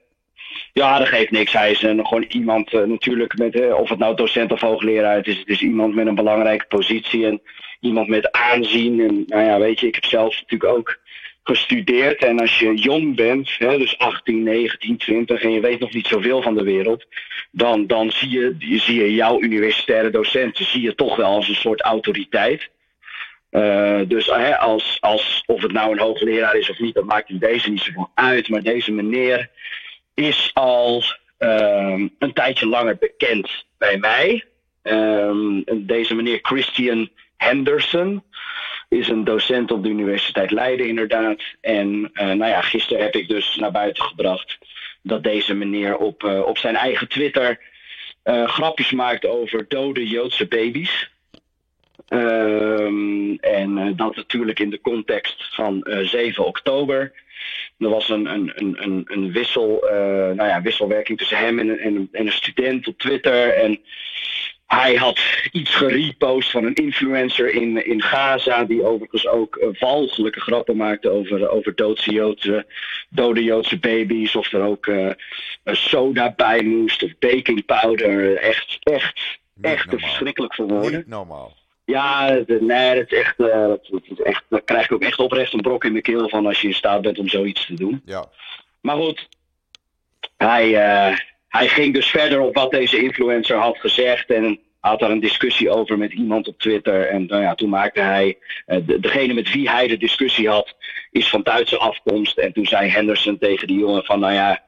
Ja, 0.72 0.98
dat 0.98 1.08
geeft 1.08 1.30
niks. 1.30 1.52
Hij 1.52 1.70
is 1.70 1.82
een, 1.82 2.06
gewoon 2.06 2.24
iemand 2.28 2.72
natuurlijk 2.72 3.38
met, 3.38 3.72
of 3.72 3.88
het 3.88 3.98
nou 3.98 4.16
docent 4.16 4.52
of 4.52 4.60
hoogleraar 4.60 5.26
is, 5.26 5.38
het 5.38 5.48
is 5.48 5.60
iemand 5.60 5.94
met 5.94 6.06
een 6.06 6.14
belangrijke 6.14 6.66
positie. 6.66 7.26
En 7.26 7.40
iemand 7.80 8.08
met 8.08 8.32
aanzien. 8.32 9.00
En 9.00 9.24
nou 9.26 9.44
ja, 9.44 9.58
weet 9.58 9.80
je, 9.80 9.86
ik 9.86 9.94
heb 9.94 10.04
zelf 10.04 10.40
natuurlijk 10.40 10.76
ook 10.76 11.00
gestudeerd. 11.42 12.24
En 12.24 12.40
als 12.40 12.58
je 12.58 12.74
jong 12.74 13.16
bent, 13.16 13.50
hè, 13.58 13.78
dus 13.78 13.98
18, 13.98 14.42
19, 14.42 14.96
20, 14.96 15.42
en 15.42 15.52
je 15.52 15.60
weet 15.60 15.80
nog 15.80 15.92
niet 15.92 16.06
zoveel 16.06 16.42
van 16.42 16.54
de 16.54 16.62
wereld, 16.62 17.06
dan, 17.50 17.86
dan 17.86 18.10
zie, 18.10 18.30
je, 18.30 18.78
zie 18.78 19.00
je 19.00 19.14
jouw 19.14 19.40
universitaire 19.40 20.10
docenten 20.10 20.64
zie 20.64 20.82
je 20.82 20.94
toch 20.94 21.16
wel 21.16 21.34
als 21.34 21.48
een 21.48 21.54
soort 21.54 21.80
autoriteit. 21.80 22.70
Uh, 23.50 24.00
dus 24.06 24.30
als, 24.58 24.98
als, 25.00 25.42
of 25.46 25.62
het 25.62 25.72
nou 25.72 25.92
een 25.92 25.98
hoogleraar 25.98 26.54
is 26.54 26.70
of 26.70 26.78
niet, 26.78 26.94
dat 26.94 27.04
maakt 27.04 27.28
in 27.28 27.38
deze 27.38 27.70
niet 27.70 27.80
zoveel 27.80 28.11
uit. 28.14 28.48
Maar 28.48 28.62
deze 28.62 28.92
meneer 28.92 29.50
is 30.14 30.51
al 30.55 31.03
uh, 31.38 32.07
een 32.18 32.33
tijdje 32.33 32.66
langer 32.66 32.96
bekend 32.96 33.64
bij 33.79 33.99
mij. 33.99 34.44
Uh, 34.83 35.62
deze 35.77 36.14
meneer 36.14 36.38
Christian 36.42 37.09
Henderson 37.37 38.23
is 38.88 39.09
een 39.09 39.25
docent 39.25 39.70
op 39.70 39.83
de 39.83 39.88
Universiteit 39.88 40.51
Leiden 40.51 40.88
inderdaad. 40.88 41.42
En 41.61 42.11
uh, 42.14 42.25
nou 42.25 42.46
ja, 42.46 42.61
gisteren 42.61 43.03
heb 43.03 43.14
ik 43.14 43.29
dus 43.29 43.57
naar 43.57 43.70
buiten 43.70 44.05
gebracht 44.05 44.59
dat 45.03 45.23
deze 45.23 45.55
meneer 45.55 45.96
op, 45.96 46.23
uh, 46.23 46.40
op 46.40 46.59
zijn 46.59 46.77
eigen 46.77 47.09
Twitter 47.09 47.61
uh, 48.25 48.49
grapjes 48.49 48.90
maakt 48.90 49.27
over 49.27 49.68
dode 49.68 50.09
Joodse 50.09 50.46
baby's. 50.46 51.11
Um, 52.09 53.38
en 53.38 53.96
dat 53.96 54.16
natuurlijk 54.16 54.59
in 54.59 54.70
de 54.70 54.81
context 54.81 55.55
van 55.55 55.87
7 56.03 56.44
oktober. 56.44 57.12
Er 57.79 57.88
was 57.88 58.09
een, 58.09 58.26
een, 58.26 58.53
een, 58.55 59.05
een, 59.05 59.33
wissel, 59.33 59.87
nou 60.35 60.44
ja, 60.46 60.62
wisselwerking 60.62 61.18
tussen 61.18 61.38
hem 61.38 61.59
en, 61.59 61.79
en, 61.79 62.09
en 62.12 62.26
een 62.26 62.33
student 62.33 62.88
op 62.88 62.98
Twitter. 62.98 63.55
En 63.55 63.81
hij 64.70 64.94
had 64.94 65.20
iets 65.53 65.74
gerepost 65.74 66.50
van 66.50 66.64
een 66.64 66.74
influencer 66.74 67.55
in, 67.55 67.87
in 67.87 68.03
Gaza, 68.03 68.64
die 68.64 68.83
overigens 68.83 69.26
ook 69.26 69.57
uh, 69.57 69.68
valselijke 69.72 70.40
grappen 70.40 70.76
maakte 70.76 71.11
over, 71.11 71.48
over 71.48 71.74
doodse 71.74 72.12
Joodse, 72.12 72.66
dode 73.09 73.44
Joodse 73.44 73.79
baby's. 73.79 74.37
Of 74.37 74.53
er 74.53 74.62
ook 74.62 74.87
uh, 74.87 75.11
soda 75.64 76.35
bij 76.37 76.62
moest, 76.62 77.03
of 77.03 77.18
baking 77.18 77.64
powder. 77.64 78.37
Echt, 78.37 78.79
echt, 78.81 79.40
Niet 79.55 79.64
echt 79.64 79.90
te 79.90 79.98
verschrikkelijk 79.98 80.55
voor 80.55 80.66
woorden. 80.66 80.92
Niet 80.92 81.07
normaal. 81.07 81.57
Ja, 81.90 82.42
nee, 82.46 82.94
dat 82.94 83.12
is 83.12 83.18
echt, 83.18 83.38
uh, 83.38 83.66
dat, 83.66 83.87
dat 83.90 84.03
is 84.05 84.20
echt, 84.22 84.44
daar 84.48 84.62
krijg 84.62 84.85
ik 84.85 84.92
ook 84.92 85.03
echt 85.03 85.18
oprecht 85.18 85.53
een 85.53 85.61
brok 85.61 85.85
in 85.85 85.92
mijn 85.92 86.03
keel 86.03 86.29
van 86.29 86.46
als 86.46 86.61
je 86.61 86.68
in 86.68 86.74
staat 86.74 87.03
bent 87.03 87.18
om 87.18 87.29
zoiets 87.29 87.66
te 87.66 87.74
doen. 87.74 88.03
Ja. 88.05 88.29
Maar 88.81 88.96
goed, 88.96 89.29
hij, 90.37 90.68
uh, 90.68 91.16
hij 91.48 91.68
ging 91.68 91.94
dus 91.94 92.07
verder 92.07 92.40
op 92.40 92.55
wat 92.55 92.70
deze 92.70 93.03
influencer 93.03 93.57
had 93.57 93.79
gezegd 93.79 94.31
en 94.31 94.61
had 94.81 95.00
daar 95.00 95.11
een 95.11 95.20
discussie 95.20 95.70
over 95.70 95.98
met 95.98 96.12
iemand 96.12 96.48
op 96.48 96.59
Twitter. 96.59 97.09
En 97.09 97.26
nou 97.26 97.42
ja, 97.42 97.55
toen 97.55 97.68
maakte 97.68 98.00
hij, 98.00 98.38
uh, 98.66 98.79
de, 98.87 99.00
degene 99.00 99.35
met 99.35 99.53
wie 99.53 99.70
hij 99.70 99.87
de 99.87 99.96
discussie 99.96 100.48
had, 100.48 100.74
is 101.11 101.29
van 101.29 101.42
Duitse 101.42 101.79
afkomst. 101.79 102.38
En 102.38 102.53
toen 102.53 102.66
zei 102.66 102.88
Henderson 102.88 103.38
tegen 103.38 103.66
die 103.66 103.79
jongen 103.79 104.05
van, 104.05 104.20
nou 104.20 104.33
ja, 104.33 104.62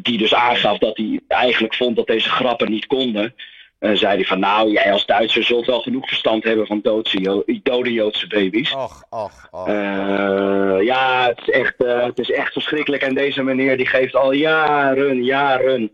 die 0.00 0.18
dus 0.18 0.34
aangaf 0.34 0.78
dat 0.78 0.96
hij 0.96 1.20
eigenlijk 1.28 1.74
vond 1.74 1.96
dat 1.96 2.06
deze 2.06 2.28
grappen 2.28 2.70
niet 2.70 2.86
konden. 2.86 3.34
Uh, 3.80 3.96
zei 3.96 4.16
hij 4.16 4.24
van, 4.24 4.38
nou, 4.38 4.70
jij 4.70 4.92
als 4.92 5.06
Duitser 5.06 5.42
zult 5.42 5.66
wel 5.66 5.80
genoeg 5.80 6.08
verstand 6.08 6.44
hebben 6.44 6.66
van 6.66 6.80
doodse, 6.82 7.44
dode 7.62 7.92
Joodse 7.92 8.26
baby's. 8.26 8.74
Och, 8.74 9.04
och, 9.10 9.48
och. 9.50 9.68
Uh, 9.68 10.78
ja, 10.80 11.26
het 11.26 11.38
is, 11.40 11.50
echt, 11.50 11.74
uh, 11.78 12.04
het 12.04 12.18
is 12.18 12.30
echt 12.30 12.52
verschrikkelijk. 12.52 13.02
En 13.02 13.14
deze 13.14 13.42
meneer 13.42 13.76
die 13.76 13.86
geeft 13.86 14.14
al 14.14 14.32
jaren, 14.32 15.24
jaren 15.24 15.90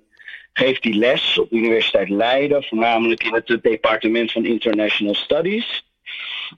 geeft 0.53 0.85
hij 0.85 0.92
les 0.92 1.38
op 1.38 1.51
de 1.51 1.57
Universiteit 1.57 2.09
Leiden, 2.09 2.64
voornamelijk 2.64 3.23
in 3.23 3.35
het 3.35 3.59
departement 3.62 4.33
van 4.33 4.44
International 4.44 5.14
Studies. 5.14 5.85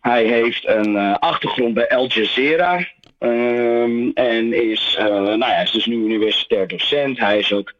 Hij 0.00 0.24
heeft 0.24 0.66
een 0.68 0.94
uh, 0.94 1.14
achtergrond 1.18 1.74
bij 1.74 1.88
Al 1.88 2.06
Jazeera 2.06 2.86
um, 3.18 4.10
en 4.14 4.70
is, 4.70 4.96
nou 4.98 5.38
ja, 5.38 5.56
is 5.56 5.70
dus 5.70 5.86
nu 5.86 5.96
universitair 5.96 6.68
docent. 6.68 7.18
Hij 7.18 7.38
is 7.38 7.52
ook 7.52 7.74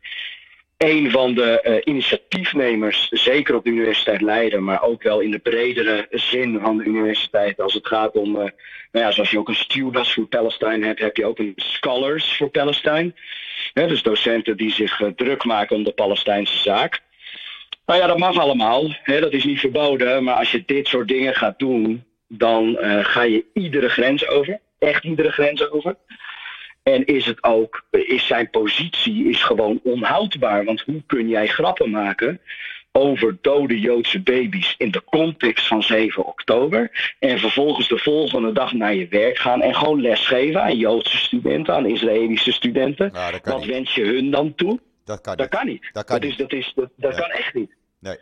een 0.76 1.10
van 1.10 1.34
de 1.34 1.80
initiatiefnemers, 1.84 3.08
zeker 3.08 3.54
op 3.54 3.64
de 3.64 3.70
Universiteit 3.70 4.20
Leiden, 4.20 4.64
maar 4.64 4.82
ook 4.82 5.02
wel 5.02 5.20
in 5.20 5.30
de 5.30 5.38
bredere 5.38 6.06
zin 6.10 6.58
van 6.60 6.76
de 6.76 6.84
universiteit 6.84 7.60
als 7.60 7.74
het 7.74 7.86
gaat 7.86 8.16
om 8.16 8.50
nou 8.96 9.08
ja, 9.08 9.10
zoals 9.10 9.30
je 9.30 9.38
ook 9.38 9.48
een 9.48 9.54
Students 9.54 10.14
voor 10.14 10.26
Palestine 10.26 10.86
hebt, 10.86 11.00
heb 11.00 11.16
je 11.16 11.24
ook 11.24 11.38
een 11.38 11.52
Scholars 11.56 12.36
voor 12.36 12.48
Palestine. 12.48 13.14
Dus 13.72 14.02
docenten 14.02 14.56
die 14.56 14.72
zich 14.72 15.00
uh, 15.00 15.08
druk 15.08 15.44
maken 15.44 15.76
om 15.76 15.84
de 15.84 15.92
Palestijnse 15.92 16.58
zaak. 16.58 17.00
Nou 17.86 18.00
ja, 18.00 18.06
dat 18.06 18.18
mag 18.18 18.38
allemaal. 18.38 18.94
He, 19.02 19.20
dat 19.20 19.32
is 19.32 19.44
niet 19.44 19.60
verboden. 19.60 20.24
Maar 20.24 20.34
als 20.34 20.52
je 20.52 20.62
dit 20.66 20.88
soort 20.88 21.08
dingen 21.08 21.34
gaat 21.34 21.58
doen, 21.58 22.04
dan 22.28 22.78
ga 23.02 23.22
je 23.22 23.44
iedere 23.54 23.88
grens 23.88 24.28
over. 24.28 24.60
Echt 24.78 25.04
iedere 25.04 25.30
grens 25.30 25.70
over. 25.70 25.96
En 26.92 27.04
is 27.04 27.26
het 27.26 27.42
ook, 27.44 27.84
is 27.90 28.26
zijn 28.26 28.50
positie 28.50 29.28
is 29.28 29.42
gewoon 29.42 29.80
onhoudbaar. 29.82 30.64
Want 30.64 30.80
hoe 30.80 31.02
kun 31.06 31.28
jij 31.28 31.46
grappen 31.46 31.90
maken 31.90 32.40
over 32.92 33.38
dode 33.40 33.80
Joodse 33.80 34.20
baby's 34.20 34.74
in 34.78 34.90
de 34.90 35.02
context 35.04 35.66
van 35.66 35.82
7 35.82 36.24
oktober. 36.26 37.14
En 37.18 37.38
vervolgens 37.38 37.88
de 37.88 37.98
volgende 37.98 38.52
dag 38.52 38.72
naar 38.72 38.94
je 38.94 39.08
werk 39.08 39.38
gaan 39.38 39.62
en 39.62 39.74
gewoon 39.74 40.00
lesgeven 40.00 40.62
aan 40.62 40.76
Joodse 40.76 41.16
studenten, 41.16 41.74
aan 41.74 41.86
Israëlische 41.86 42.52
studenten. 42.52 43.10
Nou, 43.12 43.38
Wat 43.42 43.58
niet. 43.58 43.66
wens 43.66 43.94
je 43.94 44.04
hun 44.04 44.30
dan 44.30 44.54
toe? 44.54 44.80
Dat 45.04 45.20
kan 45.20 45.36
Dat 45.36 45.50
niet. 45.50 45.58
kan 45.58 45.66
niet. 45.66 45.88
Dat 45.92 46.04
kan 46.04 46.20
is, 46.20 46.36
dat, 46.36 46.52
is, 46.52 46.72
dat, 46.96 47.14
kan 47.14 47.30
echt 47.30 47.54
niet. 47.54 47.70
Nee. 47.98 48.16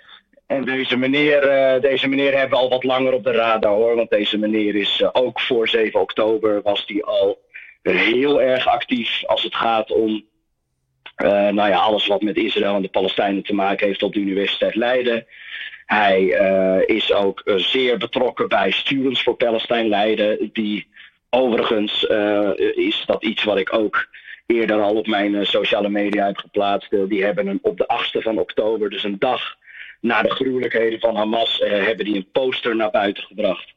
En 0.46 0.64
deze 0.64 0.96
meneer, 0.96 1.74
uh, 1.74 1.80
deze 1.80 2.08
meneer 2.08 2.32
hebben 2.32 2.58
we 2.58 2.64
al 2.64 2.70
wat 2.70 2.84
langer 2.84 3.12
op 3.12 3.24
de 3.24 3.32
radar 3.32 3.74
hoor. 3.74 3.96
Want 3.96 4.10
deze 4.10 4.38
meneer 4.38 4.74
is 4.74 5.00
uh, 5.00 5.08
ook 5.12 5.40
voor 5.40 5.68
7 5.68 6.00
oktober 6.00 6.62
was 6.62 6.86
die 6.86 7.04
al 7.04 7.42
heel 7.92 8.42
erg 8.42 8.66
actief 8.66 9.24
als 9.26 9.42
het 9.42 9.54
gaat 9.54 9.90
om 9.90 10.24
Uh, 11.22 11.30
nou 11.30 11.68
ja, 11.68 11.78
alles 11.78 12.06
wat 12.06 12.22
met 12.22 12.36
Israël 12.36 12.74
en 12.74 12.82
de 12.82 12.88
Palestijnen 12.88 13.42
te 13.42 13.54
maken 13.54 13.86
heeft 13.86 14.02
op 14.02 14.12
de 14.12 14.20
Universiteit 14.20 14.74
Leiden. 14.74 15.26
Hij 15.86 16.22
uh, 16.22 16.96
is 16.96 17.12
ook 17.12 17.42
uh, 17.44 17.56
zeer 17.56 17.98
betrokken 17.98 18.48
bij 18.48 18.70
Students 18.70 19.22
for 19.22 19.36
Palestine 19.36 19.88
Leiden. 19.88 20.50
Die 20.52 20.86
overigens 21.30 22.04
is 22.74 23.02
dat 23.06 23.24
iets 23.24 23.44
wat 23.44 23.58
ik 23.58 23.72
ook 23.72 24.08
eerder 24.46 24.80
al 24.80 24.94
op 24.94 25.06
mijn 25.06 25.46
sociale 25.46 25.88
media 25.88 26.26
heb 26.26 26.36
geplaatst. 26.36 26.90
die 27.08 27.24
hebben 27.24 27.46
een, 27.46 27.58
op 27.62 27.78
de 27.78 27.86
8e 28.18 28.22
van 28.22 28.38
oktober, 28.38 28.90
dus 28.90 29.04
een 29.04 29.18
dag 29.18 29.56
na 30.00 30.22
de 30.22 30.30
gruwelijkheden 30.30 31.00
van 31.00 31.16
Hamas, 31.16 31.58
hebben 31.64 32.04
die 32.04 32.16
een 32.16 32.30
poster 32.32 32.76
naar 32.76 32.90
buiten 32.90 33.24
gebracht. 33.24 33.73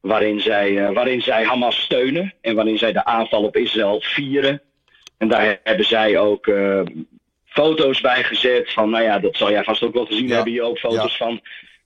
Waarin 0.00 0.40
zij, 0.40 0.92
waarin 0.92 1.22
zij 1.22 1.44
Hamas 1.44 1.80
steunen 1.80 2.34
en 2.40 2.54
waarin 2.54 2.78
zij 2.78 2.92
de 2.92 3.04
aanval 3.04 3.42
op 3.42 3.56
Israël 3.56 4.00
vieren. 4.00 4.62
En 5.18 5.28
daar 5.28 5.60
hebben 5.62 5.86
zij 5.86 6.18
ook 6.18 6.46
uh, 6.46 6.80
foto's 7.44 8.00
bij 8.00 8.24
gezet 8.24 8.72
van, 8.72 8.90
nou 8.90 9.04
ja, 9.04 9.18
dat 9.18 9.36
zal 9.36 9.50
jij 9.50 9.64
vast 9.64 9.82
ook 9.82 9.94
wel 9.94 10.06
gezien 10.06 10.28
ja. 10.28 10.34
hebben 10.34 10.52
hier 10.52 10.62
ook 10.62 10.78
foto's 10.78 11.16
van. 11.16 11.40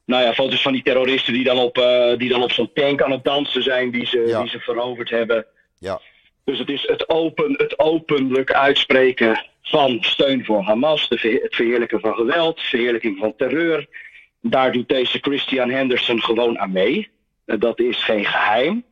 Nou 0.04 0.24
ja, 0.24 0.34
foto's 0.34 0.62
van 0.62 0.72
die 0.72 0.82
terroristen 0.82 1.32
die 1.32 1.44
dan 1.44 1.58
op, 1.58 1.78
uh, 1.78 2.16
die 2.16 2.28
dan 2.28 2.42
op 2.42 2.52
zo'n 2.52 2.70
tank 2.74 3.02
aan 3.02 3.10
het 3.10 3.24
dansen 3.24 3.62
zijn 3.62 3.90
die 3.90 4.06
ze, 4.06 4.24
ja. 4.26 4.40
die 4.40 4.50
ze 4.50 4.58
veroverd 4.58 5.10
hebben. 5.10 5.46
Ja. 5.78 6.00
Dus 6.44 6.58
het 6.58 6.68
is 6.68 6.86
het, 6.86 7.08
open, 7.08 7.54
het 7.56 7.78
openlijk 7.78 8.52
uitspreken 8.52 9.46
van 9.62 9.98
steun 10.00 10.44
voor 10.44 10.62
Hamas, 10.62 11.08
de, 11.08 11.40
het 11.42 11.54
verheerlijken 11.54 12.00
van 12.00 12.14
geweld, 12.14 12.60
verheerlijking 12.60 13.18
van 13.18 13.36
terreur. 13.36 13.86
Daar 14.40 14.72
doet 14.72 14.88
deze 14.88 15.18
Christian 15.20 15.70
Henderson 15.70 16.22
gewoon 16.22 16.58
aan 16.58 16.72
mee. 16.72 17.10
Dat 17.58 17.80
is 17.80 18.04
geen 18.04 18.24
geheim. 18.24 18.84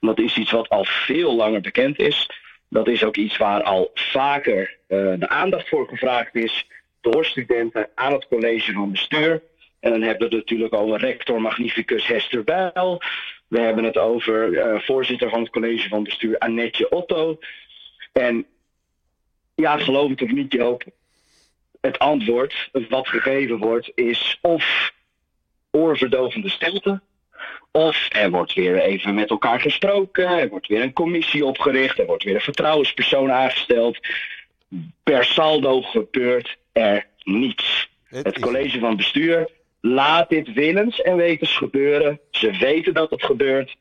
Dat 0.00 0.18
is 0.18 0.36
iets 0.36 0.50
wat 0.50 0.68
al 0.68 0.84
veel 0.84 1.34
langer 1.34 1.60
bekend 1.60 1.98
is. 1.98 2.30
Dat 2.68 2.88
is 2.88 3.04
ook 3.04 3.16
iets 3.16 3.36
waar 3.36 3.62
al 3.62 3.90
vaker 3.94 4.76
uh, 4.88 5.12
de 5.18 5.28
aandacht 5.28 5.68
voor 5.68 5.88
gevraagd 5.88 6.34
is 6.34 6.66
door 7.00 7.24
studenten 7.24 7.88
aan 7.94 8.12
het 8.12 8.26
college 8.28 8.72
van 8.72 8.90
bestuur. 8.90 9.42
En 9.80 9.90
dan 9.90 10.02
hebben 10.02 10.28
we 10.28 10.36
het 10.36 10.44
natuurlijk 10.44 10.74
over 10.74 10.98
rector 10.98 11.40
magnificus 11.40 12.06
Hester 12.06 12.44
Bijl. 12.44 13.02
We 13.48 13.60
hebben 13.60 13.84
het 13.84 13.98
over 13.98 14.48
uh, 14.48 14.80
voorzitter 14.80 15.30
van 15.30 15.40
het 15.40 15.50
college 15.50 15.88
van 15.88 16.02
bestuur 16.02 16.38
Annetje 16.38 16.90
Otto. 16.90 17.38
En 18.12 18.46
ja, 19.54 19.78
geloof 19.78 20.10
het 20.10 20.22
of 20.22 20.30
niet 20.30 20.52
Joop, 20.52 20.84
het 21.80 21.98
antwoord 21.98 22.70
wat 22.88 23.08
gegeven 23.08 23.58
wordt 23.58 23.92
is 23.94 24.38
of 24.42 24.92
oorverdovende 25.70 26.48
stilte 26.48 27.00
of 27.76 28.06
er 28.08 28.30
wordt 28.30 28.52
weer 28.52 28.78
even 28.78 29.14
met 29.14 29.30
elkaar 29.30 29.60
gesproken, 29.60 30.28
er 30.28 30.48
wordt 30.48 30.66
weer 30.66 30.82
een 30.82 30.92
commissie 30.92 31.44
opgericht, 31.44 31.98
er 31.98 32.06
wordt 32.06 32.24
weer 32.24 32.34
een 32.34 32.40
vertrouwenspersoon 32.40 33.32
aangesteld. 33.32 33.98
Per 35.02 35.24
saldo 35.24 35.82
gebeurt 35.82 36.56
er 36.72 37.06
niets. 37.22 37.88
Het, 38.04 38.26
het 38.26 38.38
college 38.38 38.78
van 38.78 38.96
bestuur 38.96 39.48
laat 39.80 40.28
dit 40.28 40.52
willens 40.52 41.02
en 41.02 41.16
wetens 41.16 41.56
gebeuren. 41.56 42.20
Ze 42.30 42.50
weten 42.50 42.94
dat 42.94 43.10
het 43.10 43.24
gebeurt. 43.24 43.76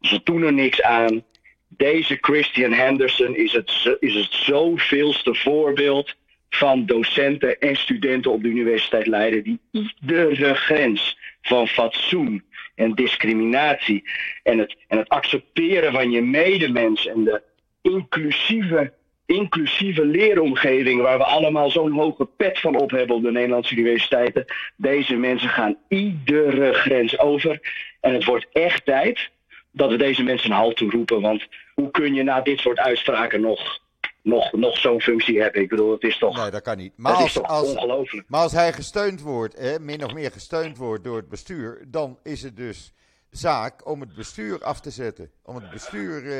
Ze 0.00 0.20
doen 0.24 0.42
er 0.42 0.52
niks 0.52 0.82
aan. 0.82 1.24
Deze 1.68 2.18
Christian 2.20 2.72
Henderson 2.72 3.36
is 3.36 3.52
het, 3.52 3.96
is 4.00 4.14
het 4.14 4.32
zoveelste 4.32 5.34
voorbeeld 5.34 6.14
van 6.50 6.86
docenten 6.86 7.58
en 7.58 7.76
studenten 7.76 8.32
op 8.32 8.42
de 8.42 8.48
Universiteit 8.48 9.06
Leiden 9.06 9.42
die 9.42 9.60
iedere 9.70 10.54
grens 10.54 11.18
van 11.42 11.68
fatsoen 11.68 12.44
en 12.78 12.94
discriminatie 12.94 14.04
en 14.42 14.58
het, 14.58 14.76
en 14.88 14.98
het 14.98 15.08
accepteren 15.08 15.92
van 15.92 16.10
je 16.10 16.22
medemens 16.22 17.06
en 17.06 17.24
de 17.24 17.42
inclusieve, 17.82 18.92
inclusieve 19.26 20.04
leeromgeving 20.04 21.00
waar 21.00 21.18
we 21.18 21.24
allemaal 21.24 21.70
zo'n 21.70 21.92
hoge 21.92 22.24
pet 22.36 22.58
van 22.58 22.76
op 22.76 22.90
hebben 22.90 23.16
op 23.16 23.22
de 23.22 23.32
Nederlandse 23.32 23.74
universiteiten. 23.74 24.44
Deze 24.76 25.14
mensen 25.16 25.48
gaan 25.48 25.76
iedere 25.88 26.72
grens 26.72 27.18
over 27.18 27.60
en 28.00 28.12
het 28.12 28.24
wordt 28.24 28.46
echt 28.52 28.84
tijd 28.84 29.30
dat 29.72 29.90
we 29.90 29.96
deze 29.96 30.22
mensen 30.22 30.50
een 30.50 30.56
halt 30.56 30.76
toeroepen, 30.76 31.20
want 31.20 31.46
hoe 31.74 31.90
kun 31.90 32.14
je 32.14 32.22
na 32.22 32.40
dit 32.40 32.58
soort 32.58 32.78
uitspraken 32.78 33.40
nog 33.40 33.80
nog, 34.22 34.52
nog 34.52 34.78
zo'n 34.78 35.00
functie 35.00 35.40
hebben. 35.40 35.62
Ik 35.62 35.68
bedoel, 35.68 35.92
het 35.92 36.02
is 36.02 36.18
toch. 36.18 36.36
Nee, 36.36 36.50
dat 36.50 36.62
kan 36.62 36.76
niet. 36.76 36.92
Maar 36.96 37.12
als, 37.12 37.42
als, 37.42 37.74
ongelooflijk. 37.74 38.28
Maar 38.28 38.40
als 38.40 38.52
hij 38.52 38.72
gesteund 38.72 39.20
wordt, 39.20 39.58
hè, 39.58 39.78
min 39.80 40.04
of 40.04 40.12
meer 40.12 40.30
gesteund 40.30 40.76
wordt 40.76 41.04
door 41.04 41.16
het 41.16 41.28
bestuur, 41.28 41.84
dan 41.88 42.18
is 42.22 42.42
het 42.42 42.56
dus 42.56 42.92
zaak 43.30 43.88
om 43.88 44.00
het 44.00 44.14
bestuur 44.14 44.64
af 44.64 44.80
te 44.80 44.90
zetten. 44.90 45.30
Om 45.44 45.54
het 45.54 45.70
bestuur 45.70 46.22
uh, 46.22 46.32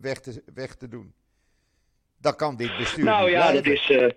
weg, 0.00 0.20
te, 0.20 0.42
weg 0.54 0.74
te 0.74 0.88
doen. 0.88 1.12
Dan 2.20 2.36
kan 2.36 2.56
dit 2.56 2.76
bestuur. 2.76 3.04
Nou 3.04 3.24
niet 3.24 3.32
ja, 3.32 3.50
blijven. 3.50 3.64
dat 3.64 3.72
is. 3.72 3.90
Uh, 3.90 4.08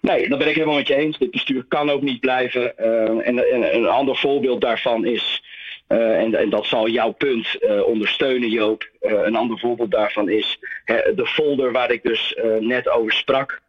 nee, 0.00 0.28
dat 0.28 0.38
ben 0.38 0.48
ik 0.48 0.54
helemaal 0.54 0.76
met 0.76 0.86
je 0.86 0.94
eens. 0.94 1.18
Dit 1.18 1.30
bestuur 1.30 1.64
kan 1.64 1.90
ook 1.90 2.02
niet 2.02 2.20
blijven. 2.20 2.76
en, 3.24 3.52
en 3.52 3.74
een 3.74 3.86
ander 3.86 4.16
voorbeeld 4.16 4.60
daarvan 4.60 5.04
is. 5.04 5.42
Uh, 5.88 6.20
en, 6.20 6.34
en, 6.34 6.50
dat 6.50 6.66
zal 6.66 6.88
jouw 6.88 7.10
punt 7.10 7.56
uh, 7.60 7.86
ondersteunen, 7.86 8.48
Joop. 8.48 8.88
Uh, 9.02 9.12
een 9.24 9.36
ander 9.36 9.58
voorbeeld 9.58 9.90
daarvan 9.90 10.28
is 10.28 10.58
hè, 10.84 11.14
de 11.14 11.26
folder 11.26 11.72
waar 11.72 11.90
ik 11.90 12.02
dus 12.02 12.38
net 12.58 12.88
over 12.88 13.12
sprak. 13.12 13.60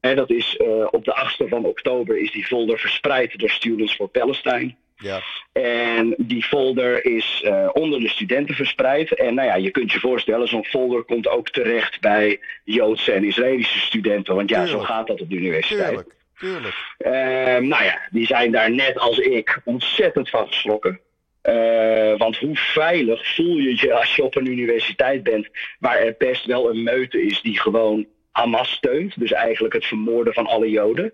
Hè, 0.00 0.14
dat 0.14 0.30
is 0.30 0.60
op 0.90 1.04
de 1.04 1.30
8e 1.44 1.48
van 1.48 1.64
oktober 1.64 2.18
is 2.18 2.32
die 2.32 2.44
folder 2.44 2.78
verspreid 2.78 3.38
door 3.38 3.50
Students 3.50 3.94
for 3.94 4.08
Palestine. 4.08 4.74
Ja. 4.96 5.20
En 5.52 6.14
die 6.16 6.42
folder 6.42 7.04
is 7.04 7.44
onder 7.72 8.00
de 8.00 8.08
studenten 8.08 8.54
verspreid. 8.54 9.14
En 9.14 9.34
nou 9.34 9.48
ja, 9.48 9.54
je 9.54 9.70
kunt 9.70 9.92
je 9.92 10.00
voorstellen, 10.00 10.48
zo'n 10.48 10.64
folder 10.64 11.02
komt 11.02 11.28
ook 11.28 11.50
terecht 11.50 12.00
bij 12.00 12.40
Joodse 12.64 13.12
en 13.12 13.24
Israëlische 13.24 13.78
studenten. 13.78 14.34
Want 14.34 14.48
ja, 14.48 14.64
Tuurlijk. 14.64 14.86
zo 14.86 14.92
gaat 14.92 15.06
dat 15.06 15.20
op 15.20 15.30
de 15.30 15.36
universiteit. 15.36 15.88
Tuurlijk, 15.88 16.14
tuurlijk. 16.38 16.74
Ehm, 16.98 17.66
nou 17.68 17.84
ja, 17.84 18.00
die 18.10 18.26
zijn 18.26 18.52
daar 18.52 18.70
net 18.70 18.98
als 18.98 19.18
ik 19.18 19.60
ontzettend 19.64 20.30
van 20.30 20.46
geschrokken. 20.46 21.00
Uh, 21.48 22.18
want 22.18 22.36
hoe 22.36 22.56
veilig 22.56 23.34
voel 23.34 23.56
je 23.56 23.76
je 23.76 23.92
als 23.92 24.16
je 24.16 24.24
op 24.24 24.36
een 24.36 24.46
universiteit 24.46 25.22
bent 25.22 25.48
waar 25.78 25.98
er 25.98 26.14
best 26.18 26.44
wel 26.44 26.70
een 26.70 26.82
meute 26.82 27.22
is 27.22 27.40
die 27.40 27.60
gewoon 27.60 28.06
Hamas 28.30 28.70
steunt, 28.70 29.20
dus 29.20 29.32
eigenlijk 29.32 29.74
het 29.74 29.84
vermoorden 29.84 30.34
van 30.34 30.46
alle 30.46 30.70
Joden. 30.70 31.12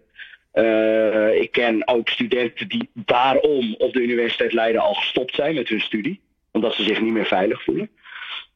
Uh, 0.55 1.35
ik 1.41 1.53
ken 1.53 1.89
ook 1.89 2.09
studenten 2.09 2.69
die 2.69 2.91
daarom 2.95 3.75
op 3.79 3.93
de 3.93 4.01
Universiteit 4.01 4.53
Leiden 4.53 4.81
al 4.81 4.95
gestopt 4.95 5.35
zijn 5.35 5.55
met 5.55 5.69
hun 5.69 5.81
studie, 5.81 6.21
omdat 6.51 6.75
ze 6.75 6.83
zich 6.83 7.01
niet 7.01 7.13
meer 7.13 7.27
veilig 7.27 7.63
voelen. 7.63 7.91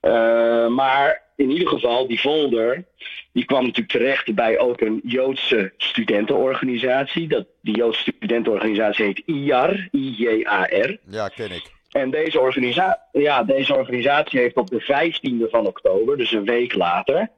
Uh, 0.02 0.68
maar 0.68 1.25
in 1.36 1.50
ieder 1.50 1.68
geval, 1.68 2.06
die 2.06 2.18
folder, 2.18 2.84
die 3.32 3.44
kwam 3.44 3.62
natuurlijk 3.62 3.90
terecht 3.90 4.34
bij 4.34 4.58
ook 4.58 4.80
een 4.80 5.00
Joodse 5.04 5.72
studentenorganisatie. 5.76 7.28
Dat, 7.28 7.46
die 7.60 7.76
Joodse 7.76 8.12
studentenorganisatie 8.16 9.04
heet 9.04 9.22
IJAR, 9.26 9.88
I-J-A-R. 9.92 10.98
Ja, 11.10 11.28
ken 11.28 11.50
ik. 11.50 11.74
En 11.90 12.10
deze, 12.10 12.40
organisa 12.40 13.02
ja, 13.12 13.42
deze 13.42 13.74
organisatie 13.74 14.40
heeft 14.40 14.56
op 14.56 14.70
de 14.70 14.82
15e 14.82 15.50
van 15.50 15.66
oktober, 15.66 16.16
dus 16.16 16.32
een 16.32 16.44
week 16.44 16.74
later, 16.74 17.30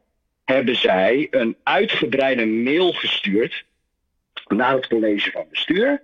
hebben 0.44 0.76
zij 0.76 1.26
een 1.30 1.56
uitgebreide 1.62 2.46
mail 2.46 2.92
gestuurd 2.92 3.64
naar 4.46 4.74
het 4.74 4.86
college 4.86 5.30
van 5.30 5.46
bestuur. 5.50 6.02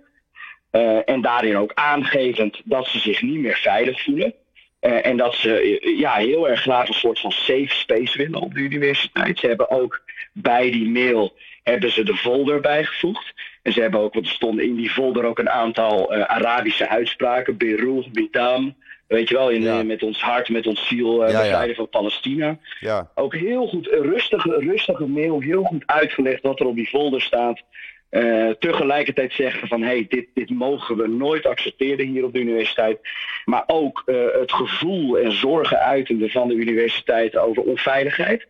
Uh, 0.71 1.09
en 1.09 1.21
daarin 1.21 1.57
ook 1.57 1.71
aangevend 1.73 2.61
dat 2.63 2.87
ze 2.87 2.99
zich 2.99 3.21
niet 3.21 3.39
meer 3.39 3.57
veilig 3.57 4.03
voelen. 4.03 4.33
Uh, 4.85 5.05
en 5.05 5.17
dat 5.17 5.35
ze 5.35 5.79
uh, 5.81 5.99
ja, 5.99 6.13
heel 6.13 6.49
erg 6.49 6.61
graag 6.61 6.87
een 6.87 6.93
soort 6.93 7.19
van 7.19 7.31
safe 7.31 7.75
space 7.75 8.17
willen 8.17 8.41
op 8.41 8.53
de 8.53 8.59
universiteit. 8.59 9.39
Ze 9.39 9.47
hebben 9.47 9.69
ook 9.69 10.01
bij 10.33 10.71
die 10.71 10.89
mail 10.89 11.33
hebben 11.63 11.91
ze 11.91 12.03
de 12.03 12.15
folder 12.15 12.59
bijgevoegd. 12.61 13.33
En 13.61 13.73
ze 13.73 13.81
hebben 13.81 13.99
ook, 13.99 14.13
want 14.13 14.25
er 14.25 14.31
stonden 14.31 14.65
in 14.65 14.75
die 14.75 14.89
folder 14.89 15.25
ook 15.25 15.39
een 15.39 15.49
aantal 15.49 16.15
uh, 16.15 16.21
Arabische 16.21 16.89
uitspraken. 16.89 17.57
Beruch, 17.57 18.11
Bidam. 18.11 18.75
Weet 19.07 19.29
je 19.29 19.35
wel, 19.35 19.49
in, 19.49 19.61
ja. 19.61 19.83
met 19.83 20.03
ons 20.03 20.21
hart, 20.21 20.49
met 20.49 20.67
ons 20.67 20.87
ziel, 20.87 21.25
uh, 21.25 21.31
Ja, 21.31 21.63
ja. 21.63 21.73
van 21.73 21.89
Palestina. 21.89 22.57
Ja, 22.79 23.11
Ook 23.15 23.35
heel 23.35 23.67
goed, 23.67 23.91
een 23.91 24.01
rustige, 24.01 24.59
rustige 24.59 25.05
mail, 25.05 25.39
heel 25.39 25.63
goed 25.63 25.83
uitgelegd 25.85 26.41
wat 26.41 26.59
er 26.59 26.65
op 26.65 26.75
die 26.75 26.87
folder 26.87 27.21
staat. 27.21 27.61
Uh, 28.11 28.51
tegelijkertijd 28.51 29.33
zeggen 29.33 29.67
van 29.67 29.81
hé, 29.81 29.87
hey, 29.87 30.05
dit, 30.09 30.27
dit 30.33 30.49
mogen 30.49 30.97
we 30.97 31.07
nooit 31.07 31.45
accepteren 31.45 32.07
hier 32.07 32.23
op 32.23 32.33
de 32.33 32.39
universiteit. 32.39 32.99
Maar 33.45 33.63
ook 33.67 34.03
uh, 34.05 34.25
het 34.39 34.51
gevoel 34.51 35.17
en 35.17 35.31
zorgen 35.31 35.79
uitende 35.79 36.29
van 36.29 36.47
de 36.47 36.53
universiteit 36.53 37.37
over 37.37 37.63
onveiligheid. 37.63 38.47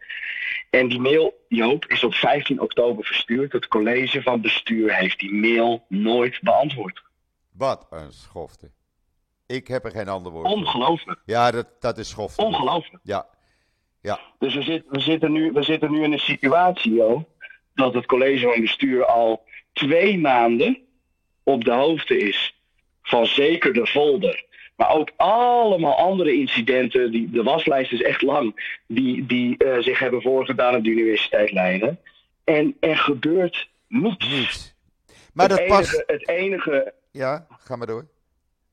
En 0.69 0.87
die 0.87 0.99
mail, 0.99 1.45
Joop, 1.47 1.85
is 1.85 2.03
op 2.03 2.13
15 2.13 2.61
oktober 2.61 3.05
verstuurd. 3.05 3.51
Het 3.51 3.67
college 3.67 4.21
van 4.21 4.41
bestuur 4.41 4.95
heeft 4.95 5.19
die 5.19 5.33
mail 5.33 5.85
nooit 5.87 6.39
beantwoord. 6.41 7.03
wat 7.51 7.87
een 7.89 8.11
schofte. 8.11 8.71
Ik 9.47 9.67
heb 9.67 9.85
er 9.85 9.91
geen 9.91 10.07
ander 10.07 10.31
woord 10.31 10.47
voor. 10.47 10.55
Ongelooflijk. 10.57 11.21
Ja, 11.25 11.51
dat, 11.51 11.67
dat 11.79 11.97
is 11.97 12.09
schofte. 12.09 12.41
Ongelooflijk. 12.43 13.03
Ja, 13.03 13.25
ja, 14.05 14.19
Dus 14.39 14.55
we, 14.55 14.61
zit, 14.61 14.83
we, 14.89 14.99
zitten 14.99 15.31
nu, 15.31 15.51
we 15.51 15.63
zitten 15.63 15.91
nu 15.91 16.03
in 16.03 16.11
een 16.11 16.19
situatie, 16.19 16.93
Joop, 16.93 17.29
dat 17.75 17.93
het 17.93 18.05
college 18.05 18.45
van 18.47 18.61
bestuur 18.61 19.05
al 19.05 19.43
twee 19.73 20.17
maanden 20.17 20.77
op 21.43 21.63
de 21.63 21.71
hoogte 21.71 22.17
is 22.17 22.55
van 23.03 23.25
zeker 23.25 23.73
de 23.73 23.87
folder. 23.87 24.45
Maar 24.75 24.89
ook 24.89 25.11
allemaal 25.15 25.95
andere 25.97 26.33
incidenten, 26.33 27.11
die, 27.11 27.29
de 27.29 27.43
waslijst 27.43 27.91
is 27.91 28.01
echt 28.01 28.21
lang, 28.21 28.77
die, 28.87 29.25
die 29.25 29.63
uh, 29.63 29.77
zich 29.79 29.99
hebben 29.99 30.21
voorgedaan 30.21 30.75
op 30.75 30.83
de 30.83 30.89
Universiteit 30.89 31.51
Leiden. 31.51 31.99
En 32.43 32.77
er 32.79 32.97
gebeurt 32.97 33.69
niets. 33.87 34.27
Niets. 34.29 34.73
Maar 35.33 35.49
het 35.49 35.57
dat 35.57 35.67
enige, 35.67 35.81
past. 35.81 36.03
Het 36.07 36.27
enige, 36.27 36.93
Ja, 37.11 37.47
ga 37.49 37.75
maar 37.75 37.87
door. 37.87 38.05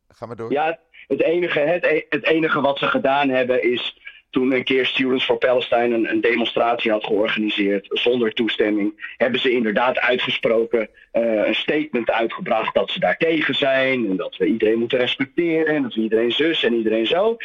Ga 0.08 0.26
maar 0.26 0.36
door. 0.36 0.52
ja, 0.52 0.78
het 1.08 1.22
enige, 1.22 1.58
het, 1.60 2.04
het 2.08 2.24
enige 2.24 2.60
wat 2.60 2.78
ze 2.78 2.86
gedaan 2.86 3.28
hebben 3.28 3.62
is 3.72 4.01
toen 4.32 4.52
een 4.52 4.64
keer 4.64 4.86
Students 4.86 5.24
for 5.24 5.38
Palestine 5.38 6.08
een, 6.08 6.20
demonstratie 6.20 6.90
had 6.90 7.04
georganiseerd 7.04 7.86
zonder 7.90 8.32
toestemming, 8.32 9.14
hebben 9.16 9.40
ze 9.40 9.50
inderdaad 9.50 9.98
uitgesproken 9.98 10.88
eh, 11.10 11.46
een 11.46 11.54
statement 11.54 12.10
uitgebracht 12.10 12.74
dat 12.74 12.90
ze 12.90 12.98
daar 12.98 13.16
tegen 13.16 13.54
zijn 13.54 14.06
en 14.10 14.16
dat 14.16 14.36
we 14.36 14.46
iedereen 14.46 14.78
moeten 14.78 14.98
respecteren 14.98 15.74
en 15.74 15.82
dat 15.82 15.94
we 15.94 16.00
iedereen 16.00 16.32
zus 16.32 16.62
en 16.64 16.74
iedereen 16.74 17.06
zo. 17.06 17.36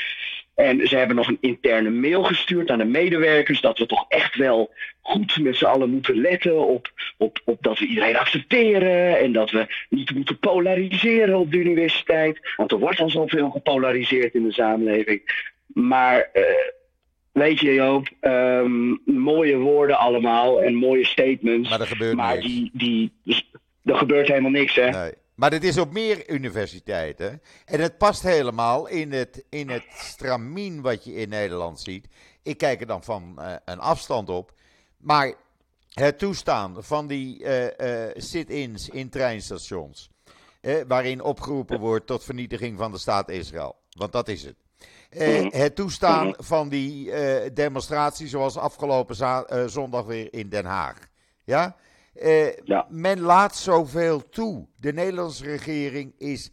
En 0.55 0.87
ze 0.87 0.95
hebben 0.95 1.15
nog 1.15 1.27
een 1.27 1.37
interne 1.41 1.89
mail 1.89 2.23
gestuurd 2.23 2.69
aan 2.69 2.77
de 2.77 2.85
medewerkers 2.85 3.61
dat 3.61 3.77
we 3.77 3.85
toch 3.85 4.05
echt 4.07 4.35
wel 4.35 4.73
goed 5.01 5.39
met 5.39 5.55
z'n 5.55 5.65
allen 5.65 5.89
moeten 5.89 6.21
letten 6.21 6.67
op, 6.67 6.91
op, 7.17 7.41
op 7.45 7.63
dat 7.63 7.79
we 7.79 7.85
iedereen 7.85 8.17
accepteren 8.17 9.19
en 9.19 9.31
dat 9.31 9.51
we 9.51 9.85
niet 9.89 10.15
moeten 10.15 10.39
polariseren 10.39 11.37
op 11.37 11.51
de 11.51 11.57
universiteit. 11.57 12.39
Want 12.55 12.71
er 12.71 12.79
wordt 12.79 12.99
al 12.99 13.09
zoveel 13.09 13.49
gepolariseerd 13.49 14.33
in 14.33 14.43
de 14.43 14.53
samenleving. 14.53 15.21
Maar 15.73 16.29
eh, 16.33 16.43
weet 17.37 17.59
je 17.59 17.73
Joop, 17.73 18.07
ehm, 18.19 18.95
mooie 19.05 19.57
woorden 19.57 19.97
allemaal 19.97 20.61
en 20.61 20.75
mooie 20.75 21.05
statements. 21.05 21.69
Maar 21.69 21.81
er 21.81 21.87
gebeurt 21.87 22.15
maar 22.15 22.35
niks. 22.35 22.45
die, 22.45 22.71
die, 22.73 23.11
dus 23.23 23.51
er 23.83 23.95
gebeurt 23.95 24.27
helemaal 24.27 24.51
niks 24.51 24.75
hè. 24.75 24.89
Nee. 24.89 25.13
Maar 25.35 25.49
dit 25.49 25.63
is 25.63 25.77
op 25.77 25.91
meer 25.91 26.29
universiteiten. 26.29 27.41
En 27.65 27.79
het 27.79 27.97
past 27.97 28.21
helemaal 28.21 28.87
in 28.87 29.11
het, 29.11 29.45
in 29.49 29.69
het 29.69 29.85
stramien 29.89 30.81
wat 30.81 31.03
je 31.03 31.13
in 31.13 31.29
Nederland 31.29 31.79
ziet. 31.79 32.07
Ik 32.43 32.57
kijk 32.57 32.81
er 32.81 32.87
dan 32.87 33.03
van 33.03 33.33
eh, 33.37 33.53
een 33.65 33.79
afstand 33.79 34.29
op. 34.29 34.53
Maar 34.97 35.33
het 35.93 36.19
toestaan 36.19 36.83
van 36.83 37.07
die 37.07 37.43
eh, 37.43 38.05
eh, 38.05 38.11
sit-ins 38.15 38.89
in 38.89 39.09
treinstations. 39.09 40.09
waarin 40.87 41.21
opgeroepen 41.21 41.79
wordt 41.79 42.07
tot 42.07 42.23
vernietiging 42.23 42.77
van 42.77 42.91
de 42.91 42.97
staat 42.97 43.29
Israël. 43.29 43.75
Want 43.89 44.11
dat 44.11 44.27
is 44.27 44.43
het. 44.43 44.55
Eh, 45.09 45.51
het 45.51 45.75
toestaan 45.75 46.33
van 46.37 46.69
die 46.69 47.11
eh, 47.11 47.49
demonstratie 47.53 48.27
zoals 48.27 48.57
afgelopen 48.57 49.17
eh, 49.47 49.63
zondag 49.65 50.05
weer 50.05 50.33
in 50.33 50.49
Den 50.49 50.65
Haag. 50.65 50.97
Ja? 51.43 51.75
Eh, 52.13 52.55
Ja. 52.63 52.85
Men 52.89 53.19
laat 53.19 53.55
zoveel 53.55 54.29
toe. 54.29 54.67
De 54.75 54.93
Nederlandse 54.93 55.43
regering 55.45 56.13
is 56.17 56.51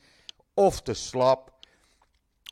of 0.55 0.81
te 0.83 0.95
slap, 0.95 1.53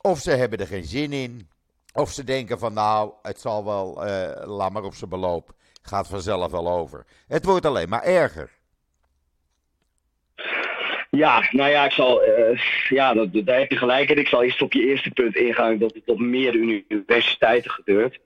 of 0.01 0.19
ze 0.19 0.31
hebben 0.31 0.59
er 0.59 0.67
geen 0.67 0.83
zin 0.85 1.13
in, 1.13 1.49
of 1.93 2.11
ze 2.11 2.23
denken 2.23 2.59
van 2.59 2.73
nou, 2.73 3.13
het 3.21 3.39
zal 3.39 3.65
wel, 3.65 4.05
eh, 4.05 4.47
laat 4.47 4.71
maar 4.71 4.83
op 4.83 4.95
zijn 4.95 5.09
beloop, 5.09 5.53
gaat 5.81 6.07
vanzelf 6.07 6.51
wel 6.51 6.69
over. 6.69 7.05
Het 7.27 7.45
wordt 7.45 7.65
alleen 7.65 7.89
maar 7.89 8.03
erger. 8.03 8.51
Ja, 11.17 11.47
nou 11.51 11.69
ja, 11.69 11.85
ik 11.85 11.91
zal, 11.91 12.23
eh, 12.23 12.59
ja 12.89 13.13
dat, 13.13 13.27
daar 13.33 13.59
heb 13.59 13.71
je 13.71 13.77
gelijk 13.77 14.09
in. 14.09 14.17
Ik 14.17 14.27
zal 14.27 14.43
eerst 14.43 14.61
op 14.61 14.73
je 14.73 14.85
eerste 14.85 15.09
punt 15.09 15.35
ingaan 15.35 15.77
dat 15.77 15.93
het 15.93 16.03
op 16.05 16.19
meer 16.19 16.55
universiteiten 16.55 17.71
gebeurt. 17.71 18.19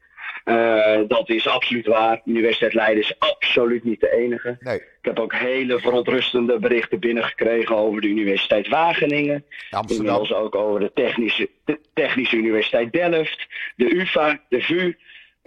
Eh, 0.44 1.00
dat 1.08 1.30
is 1.30 1.48
absoluut 1.48 1.86
waar. 1.86 2.22
Universiteit 2.26 2.74
Leiden 2.74 3.04
is 3.04 3.16
absoluut 3.20 3.84
niet 3.84 4.00
de 4.00 4.12
enige. 4.12 4.58
Nee, 4.60 4.76
Ik 4.76 4.84
heb 5.02 5.20
ook 5.20 5.34
hele 5.34 5.80
verontrustende 5.80 6.60
berichten 6.60 7.00
binnengekregen 7.00 7.76
over 7.76 8.02
de 8.02 8.08
Universiteit 8.08 8.68
Wageningen. 8.68 9.46
Amsterdam. 9.70 10.06
Inmiddels 10.06 10.34
ook 10.34 10.56
over 10.56 10.80
de 10.80 10.92
Technische, 10.94 11.50
de 11.66 11.80
Technische 11.94 12.36
Universiteit 12.36 12.92
Delft, 12.92 13.48
de 13.76 13.96
UvA, 13.96 14.40
de 14.50 14.62
VU. 14.62 14.94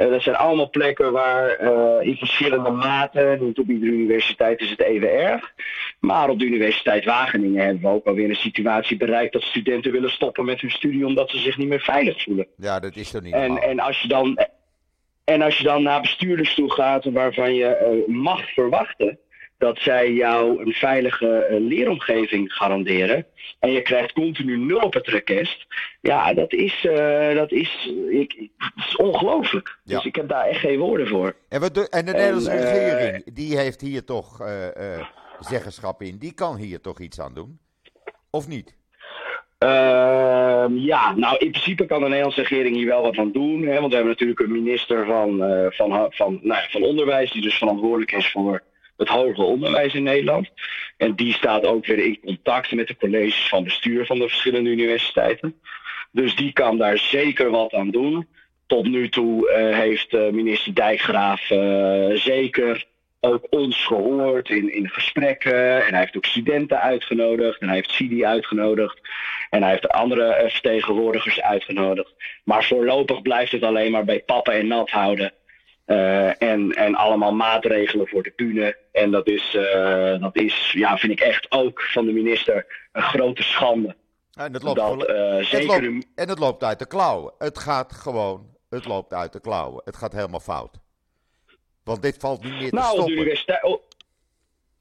Eh, 0.00 0.10
dat 0.10 0.22
zijn 0.22 0.36
allemaal 0.36 0.70
plekken 0.70 1.12
waar 1.12 1.48
eh, 1.50 2.06
in 2.06 2.16
verschillende 2.16 2.70
maten, 2.70 3.44
niet 3.44 3.58
op 3.58 3.68
iedere 3.68 3.92
universiteit 3.92 4.60
is 4.60 4.70
het 4.70 4.80
even 4.80 5.12
erg. 5.12 5.52
Maar 5.98 6.28
op 6.28 6.38
de 6.38 6.44
Universiteit 6.44 7.04
Wageningen 7.04 7.64
hebben 7.64 7.82
we 7.82 7.88
ook 7.88 8.06
alweer 8.06 8.28
een 8.28 8.34
situatie 8.34 8.96
bereikt 8.96 9.32
dat 9.32 9.42
studenten 9.42 9.92
willen 9.92 10.10
stoppen 10.10 10.44
met 10.44 10.60
hun 10.60 10.70
studie 10.70 11.06
omdat 11.06 11.30
ze 11.30 11.38
zich 11.38 11.56
niet 11.56 11.68
meer 11.68 11.80
veilig 11.80 12.22
voelen. 12.22 12.46
Ja, 12.56 12.80
dat 12.80 12.96
is 12.96 13.10
toch 13.10 13.22
niet 13.22 13.34
En, 13.34 13.62
en, 13.62 13.80
als 13.80 14.00
je 14.00 14.08
dan, 14.08 14.38
en 15.24 15.42
als 15.42 15.58
je 15.58 15.64
dan 15.64 15.82
naar 15.82 16.00
bestuurders 16.00 16.54
toe 16.54 16.72
gaat 16.72 17.04
waarvan 17.04 17.54
je 17.54 17.66
eh, 17.66 18.14
mag 18.14 18.52
verwachten 18.52 19.18
dat 19.60 19.78
zij 19.78 20.12
jou 20.12 20.62
een 20.64 20.72
veilige 20.72 21.44
eh, 21.44 21.60
leeromgeving 21.60 22.52
garanderen. 22.52 23.26
En 23.58 23.70
je 23.70 23.82
krijgt 23.82 24.12
continu 24.12 24.56
nul 24.56 24.78
op 24.78 24.94
het 24.94 25.06
request. 25.06 25.66
Ja, 26.00 26.34
dat 26.34 26.52
is, 26.52 26.84
eh, 26.84 27.34
dat 27.34 27.52
is, 27.52 27.92
ik, 28.10 28.48
is 28.76 28.96
ongelooflijk. 28.96 29.78
Ja. 29.84 29.96
Dus 29.96 30.04
ik 30.04 30.14
heb 30.14 30.28
daar 30.28 30.44
echt 30.44 30.60
geen 30.60 30.78
woorden 30.78 31.08
voor. 31.08 31.34
En, 31.48 31.60
wat 31.60 31.88
en 31.88 32.04
de 32.04 32.12
Nederlandse 32.12 32.50
eh, 32.50 32.88
regering, 32.90 33.34
die 33.34 33.58
heeft 33.58 33.80
hier 33.80 34.04
toch 34.04 34.42
zeggenschap 35.40 36.02
in. 36.02 36.18
Die 36.18 36.34
kan 36.34 36.56
hier 36.56 36.80
toch 36.80 37.00
iets 37.00 37.20
aan 37.20 37.34
doen? 37.34 37.58
Of 38.30 38.48
niet? 38.48 38.76
Ehm, 39.58 40.76
ja, 40.76 41.14
nou 41.14 41.36
in 41.38 41.50
principe 41.50 41.86
kan 41.86 42.00
de 42.00 42.06
Nederlandse 42.06 42.40
regering 42.40 42.76
hier 42.76 42.86
wel 42.86 43.02
wat 43.02 43.16
aan 43.16 43.32
doen. 43.32 43.62
Hè, 43.62 43.74
want 43.74 43.88
we 43.88 43.94
hebben 43.94 44.12
natuurlijk 44.12 44.40
een 44.40 44.52
minister 44.52 45.06
van, 45.06 45.38
van, 45.70 46.06
van, 46.10 46.38
nou, 46.42 46.70
van 46.70 46.82
Onderwijs, 46.82 47.32
die 47.32 47.42
dus 47.42 47.58
verantwoordelijk 47.58 48.12
is 48.12 48.30
voor 48.30 48.62
het 49.00 49.08
hoger 49.08 49.44
onderwijs 49.44 49.94
in 49.94 50.02
Nederland. 50.02 50.50
En 50.96 51.14
die 51.14 51.32
staat 51.32 51.64
ook 51.64 51.86
weer 51.86 51.98
in 51.98 52.20
contact 52.24 52.72
met 52.72 52.88
de 52.88 52.96
colleges 52.96 53.48
van 53.48 53.64
bestuur 53.64 54.06
van 54.06 54.18
de 54.18 54.28
verschillende 54.28 54.70
universiteiten. 54.70 55.54
Dus 56.12 56.36
die 56.36 56.52
kan 56.52 56.78
daar 56.78 56.98
zeker 56.98 57.50
wat 57.50 57.72
aan 57.72 57.90
doen. 57.90 58.26
Tot 58.66 58.86
nu 58.86 59.08
toe 59.08 59.50
eh, 59.50 59.78
heeft 59.78 60.14
eh, 60.14 60.28
minister 60.28 60.74
Dijkgraaf 60.74 61.50
eh, 61.50 62.10
zeker 62.14 62.88
ook 63.20 63.46
ons 63.50 63.86
gehoord 63.86 64.48
in, 64.48 64.74
in 64.74 64.88
gesprekken. 64.88 65.84
En 65.86 65.90
hij 65.90 66.00
heeft 66.00 66.16
ook 66.16 66.24
studenten 66.24 66.80
uitgenodigd. 66.80 67.60
En 67.60 67.66
hij 67.66 67.76
heeft 67.76 67.92
CIDI 67.92 68.24
uitgenodigd. 68.24 69.00
En 69.50 69.62
hij 69.62 69.70
heeft 69.70 69.88
andere 69.88 70.44
vertegenwoordigers 70.48 71.40
uitgenodigd. 71.40 72.14
Maar 72.44 72.64
voorlopig 72.64 73.22
blijft 73.22 73.52
het 73.52 73.62
alleen 73.62 73.90
maar 73.90 74.04
bij 74.04 74.20
pappen 74.20 74.52
en 74.52 74.66
nat 74.66 74.90
houden. 74.90 75.32
Eh, 75.90 76.42
en, 76.42 76.70
en 76.70 76.94
allemaal 76.94 77.32
maatregelen 77.32 78.08
voor 78.08 78.22
de 78.22 78.32
bühne. 78.36 78.76
En 78.92 79.10
dat 79.10 79.28
is, 79.28 79.54
eh, 79.54 80.20
dat 80.20 80.36
is, 80.36 80.72
ja, 80.72 80.96
vind 80.96 81.12
ik 81.12 81.20
echt 81.20 81.46
ook 81.50 81.80
van 81.82 82.06
de 82.06 82.12
minister 82.12 82.66
een 82.92 83.02
grote 83.02 83.42
schande. 83.42 83.96
En 84.32 84.52
het 84.52 84.62
loopt, 84.62 84.76
Dat 84.76 85.04
eh, 85.06 85.36
het 85.36 85.46
zeker 85.46 85.66
loopt- 85.66 85.82
een- 85.84 86.04
en 86.14 86.28
het 86.28 86.38
loopt 86.38 86.64
uit 86.64 86.78
de 86.78 86.86
klauwen. 86.86 87.32
Het 87.38 87.58
gaat 87.58 87.92
gewoon, 87.92 88.46
het 88.68 88.84
loopt 88.86 89.12
uit 89.12 89.32
de 89.32 89.40
klauwen. 89.40 89.82
Het 89.84 89.96
gaat 89.96 90.12
helemaal 90.12 90.40
fout. 90.40 90.78
Want 91.84 92.02
dit 92.02 92.16
valt 92.18 92.42
niet 92.44 92.52
meer 92.52 92.68
te 92.68 92.74
Nou, 92.74 92.86
stoppen. 92.92 93.14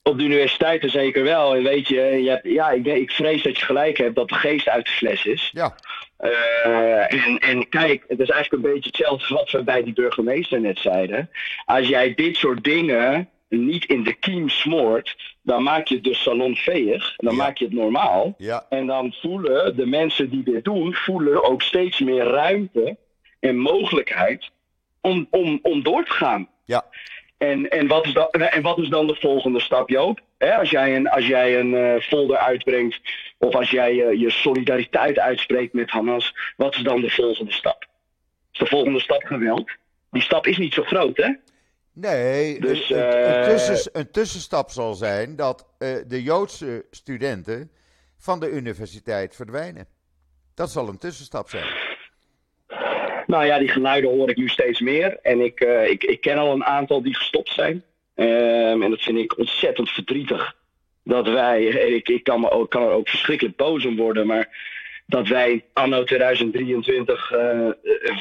Op, 0.09 0.17
de 0.17 0.23
universiteiten 0.23 0.89
zeker 0.89 1.23
wel. 1.23 1.55
En 1.55 1.63
weet 1.63 1.87
je, 1.87 1.95
je 2.01 2.29
hebt, 2.29 2.45
ja, 2.47 2.71
ik, 2.71 2.85
ik 2.85 3.11
vrees 3.11 3.43
dat 3.43 3.57
je 3.57 3.65
gelijk 3.65 3.97
hebt 3.97 4.15
dat 4.15 4.29
de 4.29 4.35
geest 4.35 4.67
uit 4.69 4.85
de 4.85 4.91
fles 4.91 5.25
is. 5.25 5.49
Ja, 5.53 5.75
Eh, 6.17 7.13
en, 7.13 7.37
en 7.39 7.69
kijk, 7.69 8.03
het 8.07 8.19
is 8.19 8.29
eigenlijk 8.29 8.63
een 8.65 8.71
beetje 8.73 8.89
hetzelfde 8.89 9.33
wat 9.33 9.51
we 9.51 9.63
bij 9.63 9.83
die 9.83 9.93
burgemeester 9.93 10.61
net 10.61 10.79
zeiden. 10.79 11.29
Als 11.65 11.87
jij 11.87 12.13
dit 12.13 12.35
soort 12.35 12.63
dingen 12.63 13.29
niet 13.49 13.85
in 13.85 14.03
de 14.03 14.13
kiem 14.13 14.49
smoort, 14.49 15.15
dan 15.41 15.63
maak 15.63 15.87
je 15.87 16.01
de 16.01 16.13
salon 16.13 16.55
veeg. 16.55 17.13
Dan 17.15 17.35
Ja. 17.35 17.43
maak 17.43 17.57
je 17.57 17.65
het 17.65 17.73
normaal. 17.73 18.33
ja, 18.37 18.65
En 18.69 18.85
dan 18.87 19.13
voelen 19.21 19.75
de 19.75 19.85
mensen 19.85 20.29
die 20.29 20.43
dit 20.43 20.63
doen, 20.63 20.93
voelen 20.93 21.43
ook 21.43 21.61
steeds 21.61 21.99
meer 21.99 22.23
ruimte 22.23 22.97
en 23.39 23.57
mogelijkheid 23.57 24.49
om, 25.01 25.27
om, 25.31 25.59
om 25.61 25.83
door 25.83 26.05
te 26.05 26.11
gaan. 26.11 26.47
ja. 26.65 26.85
En, 27.39 27.69
en, 27.69 27.87
wat 27.87 28.05
is 28.05 28.13
dan, 28.13 28.29
en 28.31 28.61
wat 28.61 28.77
is 28.77 28.89
dan 28.89 29.07
de 29.07 29.15
volgende 29.15 29.59
stap, 29.59 29.89
Joop? 29.89 30.19
Als 30.57 30.69
jij 30.69 30.95
een, 30.95 31.09
als 31.09 31.27
jij 31.27 31.59
een 31.59 31.75
eh, 31.75 32.01
folder 32.01 32.37
uitbrengt 32.37 32.99
of 33.37 33.55
als 33.55 33.69
jij 33.69 34.07
eh, 34.07 34.19
je 34.19 34.29
solidariteit 34.29 35.19
uitspreekt 35.19 35.73
met 35.73 35.89
Hamas, 35.89 36.53
wat 36.57 36.75
is 36.75 36.81
dan 36.81 37.01
de 37.01 37.09
volgende 37.09 37.51
stap? 37.51 37.87
Is 38.51 38.59
de 38.59 38.65
volgende 38.65 38.99
stap 38.99 39.23
geweld? 39.23 39.71
Die 40.11 40.21
stap 40.21 40.47
is 40.47 40.57
niet 40.57 40.73
zo 40.73 40.83
groot, 40.83 41.17
hè? 41.17 41.29
Nee, 41.93 42.59
Dus, 42.59 42.89
een, 42.89 42.97
een, 42.97 43.43
eh, 43.43 43.49
tussens- 43.49 43.89
een 43.91 44.11
tussenstap 44.11 44.69
zal 44.69 44.93
zijn 44.93 45.35
dat 45.35 45.67
de 46.07 46.23
Joodse 46.23 46.85
studenten 46.91 47.71
van 48.17 48.39
de 48.39 48.49
universiteit 48.49 49.35
verdwijnen. 49.35 49.87
Dat 50.55 50.71
zal 50.71 50.87
een 50.87 50.97
tussenstap 50.97 51.49
zijn. 51.49 51.88
Nou 53.29 53.45
ja, 53.45 53.59
die 53.59 53.67
geluiden 53.67 54.09
hoor 54.09 54.29
ik 54.29 54.37
nu 54.37 54.47
steeds 54.47 54.79
meer. 54.79 55.19
En 55.21 55.39
ik, 55.41 55.59
eh, 55.59 55.89
ik, 55.89 56.03
ik 56.03 56.21
ken 56.21 56.37
al 56.37 56.51
een 56.51 56.63
aantal 56.63 57.01
die 57.01 57.15
gestopt 57.15 57.49
zijn. 57.51 57.83
Ehm, 58.15 58.81
en 58.81 58.89
dat 58.89 59.01
vind 59.01 59.17
ik 59.17 59.37
ontzettend 59.37 59.89
verdrietig. 59.89 60.55
Dat 61.03 61.27
wij, 61.27 61.63
ik, 61.63 62.09
ik 62.09 62.23
kan, 62.23 62.39
me 62.39 62.51
ook, 62.51 62.69
kan 62.69 62.81
er 62.83 62.89
ook 62.91 63.09
verschrikkelijk 63.09 63.55
boos 63.55 63.85
om 63.85 63.95
worden, 63.97 64.27
maar 64.27 64.57
dat 65.05 65.27
wij 65.27 65.63
anno 65.73 66.03
2023 66.03 67.31
eh, 67.31 67.67
eh, 67.67 67.73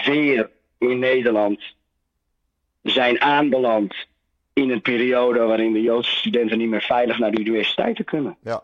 weer 0.07 0.51
in 0.79 0.99
Nederland 0.99 1.61
zijn 2.83 3.21
aanbeland 3.21 3.95
in 4.53 4.71
een 4.71 4.83
periode 4.83 5.39
waarin 5.41 5.73
de 5.73 5.83
Joodse 5.83 6.17
studenten 6.17 6.59
niet 6.59 6.69
meer 6.69 6.83
veilig 6.83 7.19
naar 7.19 7.31
de 7.31 7.41
universiteiten 7.41 8.05
kunnen. 8.05 8.37
Ja, 8.43 8.63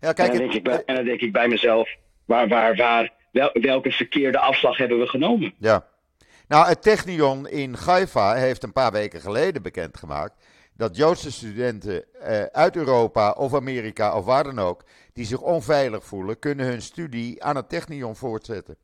ja 0.00 0.08
En 0.08 0.14
kijk, 0.14 0.16
dan, 0.16 0.26
het- 0.26 0.38
denk 0.38 0.52
ik 0.52 0.62
bij, 0.62 0.82
en 0.86 0.94
dan 0.94 1.04
denk 1.04 1.20
ik 1.20 1.32
bij 1.32 1.48
mezelf, 1.48 1.90
waar, 2.24 2.48
waar, 2.48 2.76
waar, 2.76 3.12
wel, 3.32 3.50
welke 3.52 3.90
verkeerde 3.90 4.38
afslag 4.38 4.76
hebben 4.76 4.98
we 4.98 5.06
genomen? 5.06 5.54
Ja. 5.58 5.86
Nou, 6.48 6.66
het 6.68 6.82
Technion 6.82 7.48
in 7.48 7.74
Haifa 7.74 8.34
heeft 8.34 8.62
een 8.62 8.72
paar 8.72 8.92
weken 8.92 9.20
geleden 9.20 9.62
bekendgemaakt 9.62 10.44
dat 10.76 10.96
Joodse 10.96 11.32
studenten 11.32 12.04
uh, 12.14 12.42
uit 12.42 12.76
Europa 12.76 13.30
of 13.30 13.54
Amerika 13.54 14.16
of 14.16 14.24
waar 14.24 14.44
dan 14.44 14.58
ook, 14.58 14.84
die 15.12 15.24
zich 15.24 15.40
onveilig 15.40 16.04
voelen, 16.04 16.38
kunnen 16.38 16.66
hun 16.66 16.82
studie 16.82 17.44
aan 17.44 17.56
het 17.56 17.68
technion 17.68 18.16
voortzetten. 18.16 18.76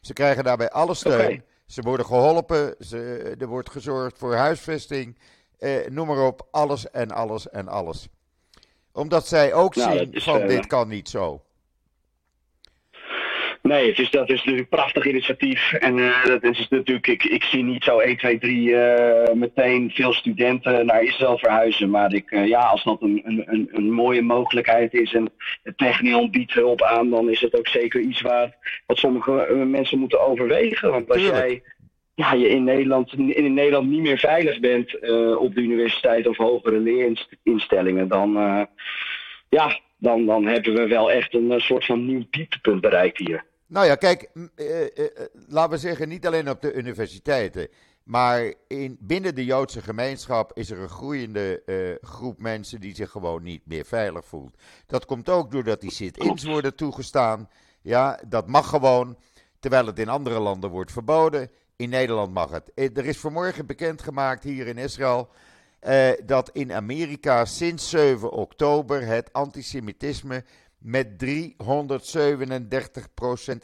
Ze 0.00 0.12
krijgen 0.12 0.44
daarbij 0.44 0.70
alle 0.70 0.94
steun. 0.94 1.14
Okay. 1.14 1.42
Ze 1.66 1.82
worden 1.82 2.06
geholpen, 2.06 2.74
ze, 2.80 3.34
er 3.38 3.46
wordt 3.46 3.70
gezorgd 3.70 4.18
voor 4.18 4.34
huisvesting, 4.34 5.18
uh, 5.58 5.86
noem 5.88 6.06
maar 6.06 6.26
op, 6.26 6.46
alles 6.50 6.90
en 6.90 7.10
alles 7.10 7.48
en 7.48 7.68
alles. 7.68 8.08
Omdat 8.92 9.26
zij 9.26 9.54
ook 9.54 9.74
nou, 9.74 9.96
zien 9.96 10.20
van 10.20 10.46
dit 10.46 10.66
kan 10.66 10.88
niet 10.88 11.08
zo. 11.08 11.42
Nee, 13.68 13.88
het 13.88 13.98
is, 13.98 14.10
dat 14.10 14.28
is 14.28 14.36
natuurlijk 14.36 14.70
een 14.70 14.78
prachtig 14.78 15.06
initiatief. 15.06 15.72
En 15.72 15.96
uh, 15.96 16.26
dat 16.26 16.42
is 16.42 16.68
natuurlijk, 16.68 17.06
ik, 17.06 17.24
ik 17.24 17.42
zie 17.42 17.64
niet 17.64 17.84
zo 17.84 17.98
1, 17.98 18.16
2, 18.16 18.38
3 18.38 18.68
uh, 18.68 19.32
meteen 19.32 19.90
veel 19.90 20.12
studenten 20.12 20.86
naar 20.86 21.02
Israël 21.02 21.38
verhuizen. 21.38 21.90
Maar 21.90 22.12
ik, 22.14 22.30
uh, 22.30 22.46
ja, 22.46 22.60
als 22.60 22.84
dat 22.84 23.02
een, 23.02 23.22
een, 23.24 23.68
een 23.72 23.92
mooie 23.92 24.22
mogelijkheid 24.22 24.94
is 24.94 25.14
en 25.14 25.30
het 25.62 25.78
Technion 25.78 26.30
biedt 26.30 26.54
hulp 26.54 26.82
aan, 26.82 27.10
dan 27.10 27.30
is 27.30 27.40
het 27.40 27.58
ook 27.58 27.68
zeker 27.68 28.00
iets 28.00 28.20
waar, 28.20 28.56
wat 28.86 28.98
sommige 28.98 29.46
eh, 29.46 29.56
mensen 29.56 29.98
moeten 29.98 30.26
overwegen. 30.26 30.90
Want 30.90 31.10
als 31.10 31.22
jij 31.22 31.62
ja, 32.14 32.32
je 32.32 32.48
in 32.48 32.64
Nederland, 32.64 33.12
in 33.12 33.54
Nederland 33.54 33.88
niet 33.88 34.02
meer 34.02 34.18
veilig 34.18 34.60
bent 34.60 34.94
op 35.38 35.54
de 35.54 35.60
universiteit 35.60 36.26
of 36.26 36.36
hogere 36.36 36.78
leerinstellingen, 36.78 38.08
dan, 38.08 38.32
ja, 39.48 39.80
dan, 39.98 40.26
dan 40.26 40.46
hebben 40.46 40.74
we 40.74 40.86
wel 40.86 41.10
echt 41.10 41.34
een 41.34 41.60
soort 41.60 41.84
van 41.84 42.06
nieuw 42.06 42.24
dieptepunt 42.30 42.80
bereikt 42.80 43.18
hier. 43.18 43.46
Nou 43.68 43.86
ja, 43.86 43.94
kijk, 43.94 44.30
uh, 44.34 44.80
uh, 44.80 44.86
laten 45.48 45.70
we 45.70 45.78
zeggen, 45.78 46.08
niet 46.08 46.26
alleen 46.26 46.50
op 46.50 46.62
de 46.62 46.72
universiteiten, 46.72 47.68
maar 48.02 48.52
in, 48.66 48.96
binnen 49.00 49.34
de 49.34 49.44
Joodse 49.44 49.82
gemeenschap 49.82 50.52
is 50.54 50.70
er 50.70 50.78
een 50.78 50.88
groeiende 50.88 51.62
groep 52.02 52.40
mensen 52.40 52.80
die 52.80 52.94
zich 52.94 53.10
gewoon 53.10 53.42
niet 53.42 53.66
meer 53.66 53.84
veilig 53.84 54.24
voelt. 54.24 54.56
Dat 54.86 55.04
komt 55.04 55.28
ook 55.28 55.50
doordat 55.50 55.80
die 55.80 55.90
sit-ins 55.90 56.44
worden 56.44 56.74
toegestaan. 56.74 57.48
Ja, 57.82 58.20
dat 58.28 58.46
mag 58.46 58.68
gewoon, 58.68 59.16
terwijl 59.60 59.86
het 59.86 59.98
in 59.98 60.08
andere 60.08 60.38
landen 60.38 60.70
wordt 60.70 60.92
verboden. 60.92 61.50
In 61.76 61.88
Nederland 61.88 62.32
mag 62.32 62.50
het. 62.50 62.72
Er 62.74 63.06
is 63.06 63.18
vanmorgen 63.18 63.66
bekendgemaakt 63.66 64.44
hier 64.44 64.66
in 64.66 64.78
Israël 64.78 65.28
dat 66.24 66.50
in 66.52 66.72
Amerika 66.72 67.44
sinds 67.44 67.90
7 67.90 68.30
oktober 68.30 69.06
het 69.06 69.32
antisemitisme 69.32 70.44
met 70.78 71.08
337% 71.24 71.28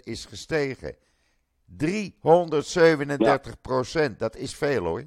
is 0.03 0.25
gestegen. 0.25 0.97
337%, 1.77 1.77
dat 4.19 4.37
is 4.37 4.55
veel 4.55 4.85
hoor. 4.85 5.05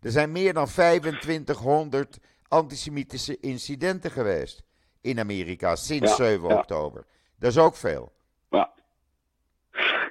Er 0.00 0.10
zijn 0.10 0.32
meer 0.32 0.52
dan 0.52 0.66
2500 0.66 2.18
antisemitische 2.48 3.40
incidenten 3.40 4.10
geweest 4.10 4.62
in 5.00 5.18
Amerika 5.18 5.76
sinds 5.76 6.16
7 6.16 6.58
oktober. 6.58 7.04
Dat 7.38 7.50
is 7.50 7.58
ook 7.58 7.76
veel. 7.76 8.12
Ja, 8.50 8.72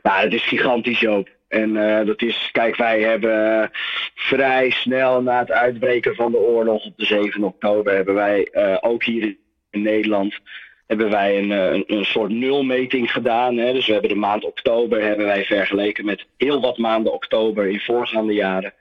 nou, 0.02 0.24
dat 0.24 0.34
is 0.34 0.48
gigantisch, 0.48 1.00
Joop. 1.00 1.30
En 1.48 1.69
uh, 1.69 2.06
dat 2.06 2.21
is, 2.21 2.50
kijk, 2.52 2.76
wij 2.76 3.02
hebben 3.02 3.69
vrij 4.15 4.69
snel 4.69 5.21
na 5.21 5.39
het 5.39 5.52
uitbreken 5.52 6.15
van 6.15 6.32
de 6.32 6.38
oorlog 6.38 6.86
op 6.86 6.98
de 6.98 7.06
7 7.06 7.43
oktober, 7.43 7.95
hebben 7.95 8.13
wij 8.13 8.50
uh, 8.52 8.78
ook 8.82 9.04
hier 9.04 9.38
in 9.69 9.82
Nederland 9.82 10.39
hebben 10.88 11.10
wij 11.10 11.38
een, 11.38 11.52
eh, 11.52 11.74
een, 11.74 11.84
een 11.88 12.06
soort 12.06 12.32
nulmeting 12.32 13.12
gedaan. 13.12 13.58
Hè. 13.58 13.74
Dus 13.74 13.86
we 13.86 13.91
hebben 13.91 14.10
de 14.10 14.15
maand 14.15 14.45
oktober 14.45 15.04
hebben 15.04 15.26
wij 15.26 15.45
vergeleken 15.45 16.06
met 16.06 16.26
heel 16.38 16.62
wat 16.62 16.78
maanden 16.78 17.13
oktober 17.13 17.67
in 17.67 17.80
voorgaande 17.80 18.34
jaren. 18.34 18.74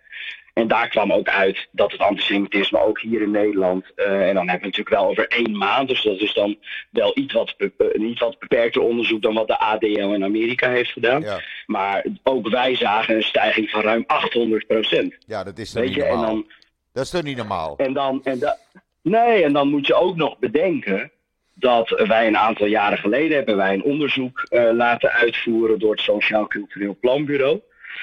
En 0.55 0.69
daar 0.69 0.89
kwam 0.89 1.13
ook 1.13 1.29
uit 1.29 1.69
dat 1.71 1.93
het 1.93 2.01
antisemitisme 2.01 2.81
ook 2.81 3.01
hier 3.01 3.23
in 3.23 3.31
Nederland, 3.31 3.85
uh, 3.97 4.29
en 4.29 4.35
dan 4.35 4.49
hebben 4.49 4.71
we 4.71 4.77
natuurlijk 4.77 4.89
wel 4.89 5.07
over 5.07 5.29
één 5.29 5.57
maand, 5.57 5.89
dus 5.89 6.03
dat 6.03 6.21
is 6.21 6.35
dan 6.35 6.57
wel 6.91 7.13
iets 7.15 7.33
wat, 7.33 7.55
een 7.79 8.03
iets 8.03 8.21
wat 8.21 8.39
beperkter 8.39 8.83
onderzoek 8.83 9.23
dan 9.23 9.35
wat 9.35 9.47
de 9.47 9.59
ADL 9.59 10.13
in 10.13 10.25
Amerika 10.25 10.71
heeft 10.71 10.91
gedaan. 10.91 11.21
Ja. 11.21 11.41
Maar 11.67 12.07
ook 12.23 12.49
wij 12.49 12.77
zagen 12.77 13.17
een 13.17 13.23
stijging 13.23 13.71
van 13.71 13.81
ruim 13.81 14.05
800 14.07 14.67
procent. 14.67 15.15
Ja, 15.27 15.45
dat 15.45 15.59
is 15.59 15.73
dan 15.73 15.85
niet 15.85 15.97
normaal. 15.97 16.25
En 16.25 16.27
dan, 16.27 16.47
dat 16.93 17.05
is 17.05 17.11
toch 17.11 17.23
niet 17.23 17.37
normaal? 17.37 17.77
En 17.77 17.93
dan, 17.93 18.21
en 18.25 18.39
da, 18.39 18.57
nee, 19.03 19.45
en 19.45 19.53
dan 19.53 19.69
moet 19.69 19.87
je 19.87 19.95
ook 19.95 20.17
nog 20.17 20.39
bedenken 20.39 21.13
dat 21.55 21.89
wij 22.07 22.27
een 22.27 22.37
aantal 22.37 22.67
jaren 22.67 22.99
geleden 22.99 23.37
hebben 23.37 23.57
wij 23.57 23.75
een 23.75 23.83
onderzoek 23.83 24.47
uh, 24.51 24.71
laten 24.73 25.13
uitvoeren 25.13 25.79
door 25.79 25.91
het 25.91 26.01
Sociaal 26.01 26.47
Cultureel 26.47 26.97
Planbureau. 27.01 27.61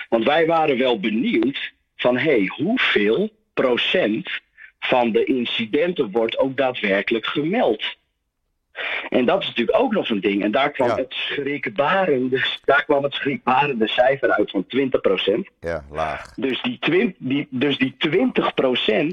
Want 0.10 0.24
wij 0.24 0.46
waren 0.46 0.78
wel 0.78 1.00
benieuwd 1.00 1.74
van 1.96 2.18
hé, 2.18 2.24
hey, 2.24 2.52
hoeveel 2.56 3.30
procent 3.54 4.30
van 4.80 5.12
de 5.12 5.24
incidenten 5.24 6.12
wordt 6.12 6.38
ook 6.38 6.58
daadwerkelijk 6.58 7.26
gemeld? 7.26 8.00
En 9.10 9.26
dat 9.26 9.42
is 9.42 9.48
natuurlijk 9.48 9.78
ook 9.78 9.92
nog 9.92 10.10
een 10.10 10.20
ding. 10.20 10.44
En 10.44 10.52
daar 10.52 10.72
kwam, 10.72 10.88
ja. 10.88 10.96
het, 10.96 11.14
schrikbarende, 11.14 12.46
daar 12.66 12.84
kwam 12.86 13.04
het 13.04 13.14
schrikbarende 13.14 13.88
cijfer 13.88 14.32
uit 14.32 14.52
van 14.52 14.66
20%. 14.78 15.54
Ja, 15.60 15.86
laag. 15.92 16.34
Dus 16.34 16.62
die, 16.62 16.78
twin, 16.80 17.16
die, 17.18 17.48
dus 17.50 17.78
die 17.78 17.96
20% 18.08 19.08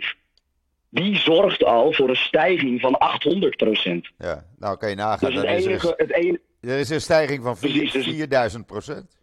die 0.90 1.16
zorgt 1.16 1.64
al 1.64 1.92
voor 1.92 2.09
een 2.09 2.16
stijging 2.16 2.81
van 2.81 2.98
800 2.98 3.57
procent. 3.57 4.11
Ja, 4.18 4.44
nou 4.59 4.77
kan 4.77 4.88
je 4.88 4.94
nagaan. 4.94 5.31
Dus 5.31 5.40
het 5.40 5.48
enige, 5.48 5.94
er, 5.96 6.01
is, 6.01 6.07
het 6.07 6.12
enige, 6.12 6.40
er 6.61 6.79
is 6.79 6.90
een 6.90 7.01
stijging 7.01 7.42
van 7.42 7.57
4000 7.57 8.66
procent. 8.66 9.16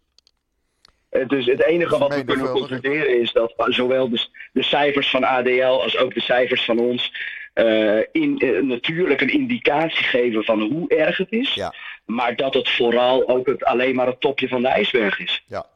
Dus 1.26 1.46
het 1.46 1.62
enige 1.62 1.98
wat 1.98 2.14
we 2.14 2.24
kunnen 2.24 2.50
concluderen 2.50 3.20
is 3.20 3.32
dat 3.32 3.54
zowel 3.56 4.08
de, 4.08 4.26
de, 4.52 4.62
cijfers 4.62 5.10
van 5.10 5.24
ADL 5.24 5.82
als 5.82 5.96
ook 5.98 6.14
de 6.14 6.20
cijfers 6.20 6.64
van 6.64 6.78
ons 6.78 7.12
uh, 7.54 7.98
in, 8.12 8.44
uh, 8.44 8.62
natuurlijk 8.62 9.20
een 9.20 9.32
indicatie 9.32 10.04
geven 10.04 10.44
van 10.44 10.60
hoe 10.60 10.88
erg 10.88 11.16
het 11.16 11.32
is. 11.32 11.54
Ja. 11.54 11.74
Maar 12.04 12.36
dat 12.36 12.54
het 12.54 12.70
vooral 12.70 13.28
ook 13.28 13.46
het, 13.46 13.64
alleen 13.64 13.94
maar 13.94 14.06
het 14.06 14.20
topje 14.20 14.48
van 14.48 14.62
de 14.62 14.68
ijsberg 14.68 15.18
is. 15.18 15.44
Ja. 15.46 15.66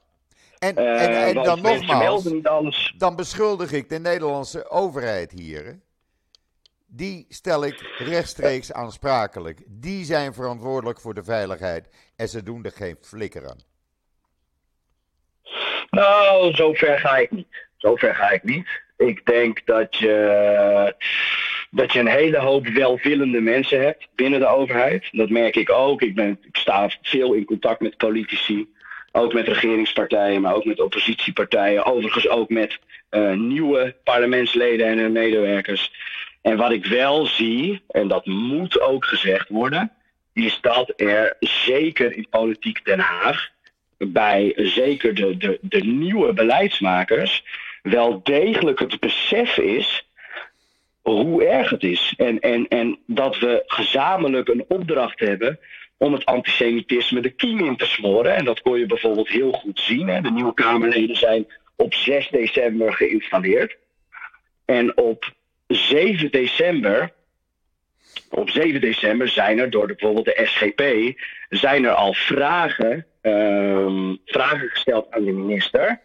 En, 0.61 0.79
uh, 0.79 1.03
en, 1.03 1.27
en 1.27 1.35
dan 1.43 1.61
nogmaals, 1.63 2.95
dan 2.97 3.17
beschuldig 3.17 3.73
ik 3.73 3.89
de 3.89 3.99
Nederlandse 3.99 4.71
overheid 4.71 5.33
hier. 5.33 5.81
Die 6.87 7.27
stel 7.29 7.65
ik 7.65 7.95
rechtstreeks 7.99 8.73
aansprakelijk. 8.73 9.61
Die 9.67 10.05
zijn 10.05 10.35
verantwoordelijk 10.35 11.01
voor 11.01 11.15
de 11.15 11.25
veiligheid 11.25 11.89
en 12.17 12.29
ze 12.29 12.43
doen 12.43 12.65
er 12.65 12.73
geen 12.73 12.97
flikker 13.01 13.49
aan. 13.49 13.59
Nou, 15.91 16.55
zover 16.55 16.99
ga 16.99 17.17
ik 17.17 17.31
niet. 17.31 17.67
Zover 17.77 18.15
ga 18.15 18.31
ik 18.31 18.45
niet. 18.45 18.69
Ik 18.97 19.27
denk 19.27 19.67
dat 19.67 19.97
je, 19.97 20.95
dat 21.71 21.93
je 21.93 21.99
een 21.99 22.07
hele 22.07 22.39
hoop 22.39 22.67
welwillende 22.67 23.41
mensen 23.41 23.81
hebt 23.81 24.09
binnen 24.15 24.41
de 24.41 24.49
overheid. 24.49 25.09
Dat 25.13 25.31
merk 25.31 25.57
ik 25.57 25.71
ook. 25.71 26.03
Ik, 26.03 26.15
ben, 26.15 26.39
ik 26.43 26.57
sta 26.57 26.91
veel 27.03 27.33
in 27.33 27.45
contact 27.45 27.81
met 27.81 27.97
politici. 27.97 28.69
Ook 29.13 29.33
met 29.33 29.49
regeringspartijen, 29.49 30.41
maar 30.41 30.55
ook 30.55 30.65
met 30.65 30.81
oppositiepartijen. 30.81 31.85
Overigens 31.85 32.29
ook 32.29 32.49
met 32.49 32.79
uh, 33.11 33.33
nieuwe 33.33 33.95
parlementsleden 34.05 34.87
en 34.87 34.99
hun 34.99 35.13
medewerkers. 35.13 35.93
En 36.43 36.57
wat 36.57 36.71
ik 36.73 36.87
wel 36.87 37.27
zie, 37.27 37.83
en 37.89 38.09
dat 38.09 38.27
moet 38.27 38.81
ook 38.81 39.05
gezegd 39.05 39.49
worden, 39.49 39.93
is 40.33 40.59
dat 40.61 40.93
er 40.97 41.37
zeker 41.41 42.17
in 42.17 42.27
politiek 42.31 42.85
Den 42.85 42.99
Haag, 42.99 43.49
bij 43.99 44.53
zeker 44.57 45.15
de, 45.15 45.37
de, 45.37 45.59
de 45.61 45.85
nieuwe 45.85 46.33
beleidsmakers, 46.33 47.45
wel 47.83 48.21
degelijk 48.23 48.79
het 48.79 49.01
besef 49.01 49.57
is 49.57 50.05
hoe 51.03 51.45
erg 51.45 51.71
het 51.71 51.83
is. 51.83 52.15
En, 52.17 52.41
en, 52.41 52.69
en 52.69 52.99
dat 53.07 53.39
we 53.39 53.63
gezamenlijk 53.67 54.49
een 54.49 54.65
opdracht 54.69 55.21
hebben 55.21 55.59
om 56.03 56.13
het 56.13 56.25
antisemitisme 56.25 57.21
de 57.21 57.31
kiem 57.31 57.59
in 57.59 57.77
te 57.77 57.87
smoren. 57.87 58.35
En 58.35 58.45
dat 58.45 58.61
kon 58.61 58.79
je 58.79 58.87
bijvoorbeeld 58.87 59.29
heel 59.29 59.53
goed 59.53 59.81
zien. 59.81 60.09
Hè. 60.09 60.21
De 60.21 60.31
nieuwe 60.31 60.55
Kamerleden 60.55 61.17
zijn 61.17 61.47
op 61.77 61.95
6 61.95 62.29
december 62.29 62.93
geïnstalleerd. 62.93 63.77
En 64.65 64.97
op 64.97 65.33
7 65.67 66.31
december, 66.31 67.13
op 68.31 68.51
7 68.51 68.81
december 68.81 69.29
zijn 69.29 69.59
er 69.59 69.71
door 69.71 69.87
bijvoorbeeld 69.87 70.25
de 70.25 70.41
SGP, 70.45 70.83
zijn 71.49 71.85
er 71.85 71.93
al 71.93 72.15
vragen, 72.15 73.07
um, 73.23 74.19
vragen 74.25 74.69
gesteld 74.69 75.11
aan 75.11 75.25
de 75.25 75.33
minister. 75.33 76.01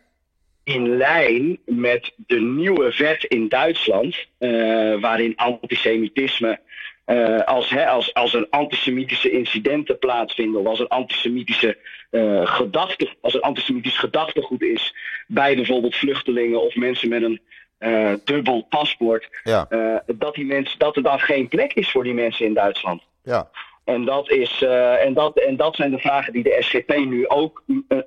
In 0.64 0.98
lijn 0.98 1.60
met 1.66 2.14
de 2.16 2.42
nieuwe 2.42 2.94
wet 2.98 3.24
in 3.24 3.48
Duitsland, 3.50 4.16
uh, 4.40 5.02
waarin 5.02 5.36
antisemitisme 5.36 6.60
uh, 7.06 7.42
als, 7.42 7.70
hè, 7.70 7.88
als, 7.88 8.14
als 8.14 8.34
er 8.34 8.48
antisemitische 8.50 9.32
incidenten 9.32 10.00
plaatsvinden, 10.00 10.62
of 10.62 10.68
als 10.68 10.80
er 10.80 10.88
antisemitische 10.88 11.78
uh, 12.12 12.48
gedachten, 12.48 13.10
als 13.22 13.34
er 13.34 13.42
antisemitisch 13.42 13.98
gedachtegoed 13.98 14.62
is 14.62 14.96
bij 15.28 15.56
bijvoorbeeld 15.56 15.96
vluchtelingen 15.96 16.62
of 16.62 16.76
mensen 16.76 17.10
met 17.10 17.24
een 17.24 17.42
uh, 17.80 18.14
dubbel 18.24 18.66
paspoort, 18.70 19.30
ja. 19.44 19.68
dat, 20.06 20.36
die 20.36 20.46
mensen, 20.46 20.80
dat 20.80 20.96
er 20.96 21.04
dan 21.04 21.20
geen 21.20 21.48
plek 21.48 21.74
is 21.74 21.92
voor 21.92 22.04
die 22.04 22.14
mensen 22.14 22.46
in 22.46 22.54
Duitsland. 22.54 23.02
Ja. 23.24 23.50
En 23.84 24.06
dat, 24.06 24.32
is, 24.32 24.62
en, 25.00 25.14
dat, 25.14 25.40
en 25.40 25.56
dat 25.56 25.76
zijn 25.76 25.92
de 25.92 26.00
vragen 26.00 26.34
die 26.34 26.44
de 26.44 26.58
SGP 26.60 26.96
nu 26.96 27.28
ook, 27.28 27.64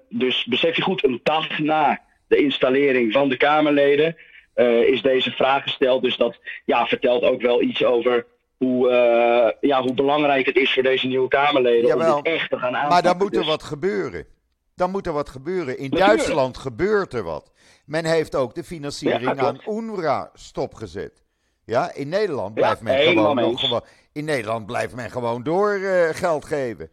dus 0.09 0.44
besef 0.44 0.76
je 0.76 0.82
goed, 0.82 1.05
een 1.05 1.20
dag 1.22 1.59
na 1.59 2.01
de 2.28 2.36
installering 2.36 3.12
van 3.12 3.28
de 3.28 3.36
Kamerleden, 3.36 4.16
eh, 4.59 4.80
is 4.80 5.03
deze 5.03 5.30
vraag 5.30 5.62
gesteld. 5.62 6.03
Dus 6.03 6.16
dat 6.16 6.38
ja, 6.64 6.86
vertelt 6.86 7.22
ook 7.22 7.40
wel 7.40 7.62
iets 7.62 7.84
over 7.84 8.26
hoe, 8.59 8.88
eh, 8.90 9.52
ja, 9.70 9.82
hoe 9.82 9.94
belangrijk 9.94 10.46
het 10.46 10.56
is 10.56 10.72
voor 10.74 10.82
deze 10.82 11.06
nieuwe 11.06 11.28
Kamerleden 11.28 11.86
Jawel, 11.88 12.16
om 12.16 12.22
dit 12.22 12.32
echt 12.32 12.50
te 12.50 12.56
gaan 12.56 12.64
aanpakken. 12.66 12.88
Maar 12.88 13.02
dan 13.02 13.16
moet 13.16 13.32
er 13.34 13.38
Dus- 13.40 13.48
wat 13.48 13.62
gebeuren. 13.62 14.26
Dan 14.74 14.90
moet 14.90 15.06
er 15.06 15.12
wat 15.12 15.28
gebeuren. 15.28 15.78
In 15.78 15.82
Natuurlijk. 15.82 16.11
Duitsland 16.11 16.56
gebeurt 16.56 17.14
er 17.14 17.22
wat. 17.22 17.52
Men 17.86 18.04
heeft 18.04 18.34
ook 18.34 18.54
de 18.54 18.64
financiering 18.64 19.40
Ja, 19.40 19.46
aan. 19.46 19.61
UNRWA 19.66 20.30
stopgezet. 20.34 21.22
Ja, 21.64 21.92
in 21.94 22.09
Nederland 22.09 22.48
Ja, 22.54 22.61
blijft 22.61 22.80
men 22.82 22.98
gewoon 23.02 23.36
nog 23.36 23.61
gewoon. 23.61 23.84
In 24.12 24.24
Nederland 24.24 24.66
blijft 24.66 24.94
men 24.94 25.11
gewoon 25.11 25.42
door 25.42 25.72
eh, 25.72 26.14
geld 26.14 26.44
geven. 26.44 26.90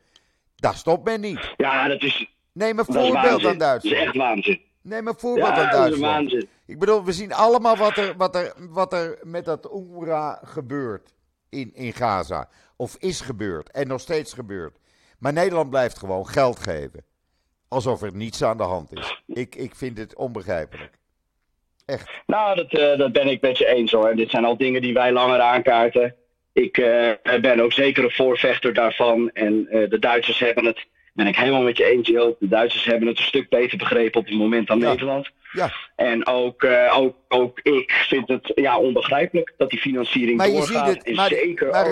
Daar 0.55 0.75
stopt 0.75 1.03
men 1.05 1.21
niet. 1.21 1.53
Ja, 1.57 1.87
dat 1.87 2.01
is, 2.03 2.29
Neem 2.53 2.79
een 2.79 2.85
voorbeeld 2.85 3.45
aan 3.45 3.57
Dat 3.57 3.83
is 3.83 3.91
echt 3.91 3.99
Duitsland. 4.03 4.15
waanzin. 4.15 4.61
Neem 4.81 5.07
een 5.07 5.15
voorbeeld 5.17 5.47
Ja, 5.47 5.63
aan 5.63 5.71
Duitsland. 5.71 6.13
waanzin. 6.13 6.47
Ik 6.65 6.79
bedoel, 6.79 7.03
we 7.03 7.11
zien 7.11 7.33
allemaal 7.33 7.77
wat 7.77 7.97
er, 7.97 8.13
wat 8.17 8.35
er, 8.35 8.53
wat 8.69 8.93
er 8.93 9.19
met 9.23 9.45
dat 9.45 9.69
UNRWA 9.73 10.39
gebeurt 10.43 11.13
in, 11.55 11.71
in 11.73 11.93
Gaza. 11.93 12.49
Of 12.75 12.95
is 12.99 13.21
gebeurd 13.21 13.71
en 13.71 13.87
nog 13.87 14.01
steeds 14.01 14.33
gebeurt. 14.33 14.77
Maar 15.19 15.33
Nederland 15.33 15.69
blijft 15.69 15.97
gewoon 15.97 16.27
geld 16.27 16.59
geven. 16.59 17.03
Alsof 17.67 18.01
er 18.01 18.15
niets 18.15 18.43
aan 18.43 18.57
de 18.57 18.63
hand 18.63 18.91
is. 18.97 19.21
Ik, 19.27 19.55
ik 19.55 19.75
vind 19.75 19.97
het 19.97 20.15
onbegrijpelijk. 20.15 20.91
Echt. 21.85 22.09
Nou, 22.27 22.55
dat, 22.55 22.73
eh, 22.73 22.97
dat 22.97 23.11
ben 23.11 23.27
ik 23.27 23.41
met 23.41 23.57
je 23.57 23.67
eens 23.67 23.91
hoor. 23.91 24.15
Dit 24.15 24.29
zijn 24.29 24.45
al 24.45 24.57
dingen 24.57 24.81
die 24.81 24.93
wij 24.93 25.11
langer 25.11 25.39
aankaarten. 25.39 26.15
Ik 26.53 26.77
eh, 26.77 27.11
ben 27.41 27.59
ook 27.59 27.73
zeker 27.73 28.03
een 28.03 28.11
voorvechter 28.11 28.73
daarvan. 28.73 29.29
En 29.33 29.67
eh, 29.69 29.89
de 29.89 29.99
Duitsers 29.99 30.39
hebben 30.39 30.65
het, 30.65 30.85
ben 31.13 31.27
ik 31.27 31.35
helemaal 31.35 31.61
met 31.61 31.77
je 31.77 31.85
eens, 31.85 32.07
Joop. 32.07 32.37
De 32.39 32.47
Duitsers 32.47 32.85
hebben 32.85 33.07
het 33.07 33.17
een 33.17 33.23
stuk 33.23 33.49
beter 33.49 33.77
begrepen 33.77 34.19
op 34.19 34.25
het 34.25 34.37
moment 34.37 34.67
dan 34.67 34.79
Ja. 34.79 34.89
Nederland. 34.89 35.29
Ja, 35.55 35.71
En 35.95 36.27
ook, 36.27 36.63
eh, 36.63 36.97
ook, 36.97 37.15
ook 37.27 37.59
ik 37.59 37.91
vind 37.91 38.27
het 38.27 38.51
ja, 38.55 38.79
onbegrijpelijk 38.79 39.53
dat 39.57 39.69
die 39.69 39.79
financiering 39.79 40.37
maar 40.37 40.47
je 40.47 40.53
doorgaat. 40.53 40.93
ziet 40.93 41.03
het. 41.05 41.15
Maar, 41.15 41.29
zeker 41.29 41.69
maar 41.69 41.89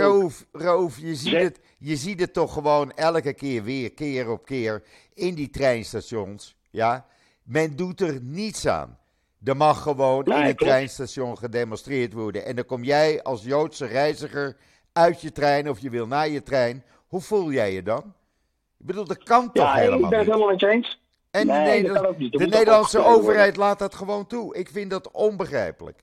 Raouf, 0.52 0.98
je, 1.00 1.16
ziet 1.16 1.34
het, 1.38 1.60
je 1.78 1.96
ziet 1.96 2.20
het 2.20 2.34
toch 2.34 2.54
gewoon 2.54 2.92
elke 2.92 3.34
keer 3.34 3.64
weer, 3.64 3.94
keer 3.94 4.30
op 4.30 4.46
keer. 4.46 4.84
In 5.14 5.36
die 5.36 5.50
treinstations. 5.50 6.56
Ja, 6.72 7.06
men 7.44 7.76
doet 7.76 8.02
er 8.02 8.20
niets 8.22 8.68
aan. 8.68 8.98
Er 9.44 9.58
mag 9.58 9.82
gewoon 9.82 10.24
Nee, 10.24 10.38
in 10.38 10.48
een 10.48 10.56
klopt. 10.56 10.72
treinstation 10.72 11.38
gedemonstreerd 11.38 12.14
worden. 12.14 12.46
En 12.46 12.56
dan 12.56 12.66
kom 12.66 12.84
jij 12.84 13.24
als 13.24 13.44
Joodse 13.44 13.86
reiziger 13.86 14.58
uit 14.94 15.22
je 15.22 15.32
trein 15.32 15.70
of 15.70 15.80
je 15.80 15.90
wil 15.90 16.08
naar 16.08 16.30
je 16.30 16.44
trein. 16.44 16.84
Hoe 17.08 17.22
voel 17.22 17.52
jij 17.52 17.74
je 17.74 17.84
dan? 17.84 18.14
Ik 18.80 18.86
bedoel, 18.86 19.06
dat 19.06 19.24
kan 19.24 19.52
toch 19.52 19.66
ja, 19.66 19.74
ik 19.76 19.80
helemaal 19.82 20.10
ben 20.10 20.20
het 20.20 20.28
niet? 20.28 20.36
helemaal 20.36 20.60
je 20.60 20.68
eens. 20.68 21.02
En 21.34 21.48
de, 21.48 21.54
Nee, 21.54 21.84
dat 21.84 22.16
de 22.18 22.48
Nederlandse 22.48 23.04
overheid 23.06 23.56
laat 23.58 23.80
dat 23.80 23.96
gewoon 23.96 24.28
toe. 24.28 24.56
Ik 24.58 24.70
vind 24.70 24.90
dat 24.92 25.12
onbegrijpelijk. 25.12 26.00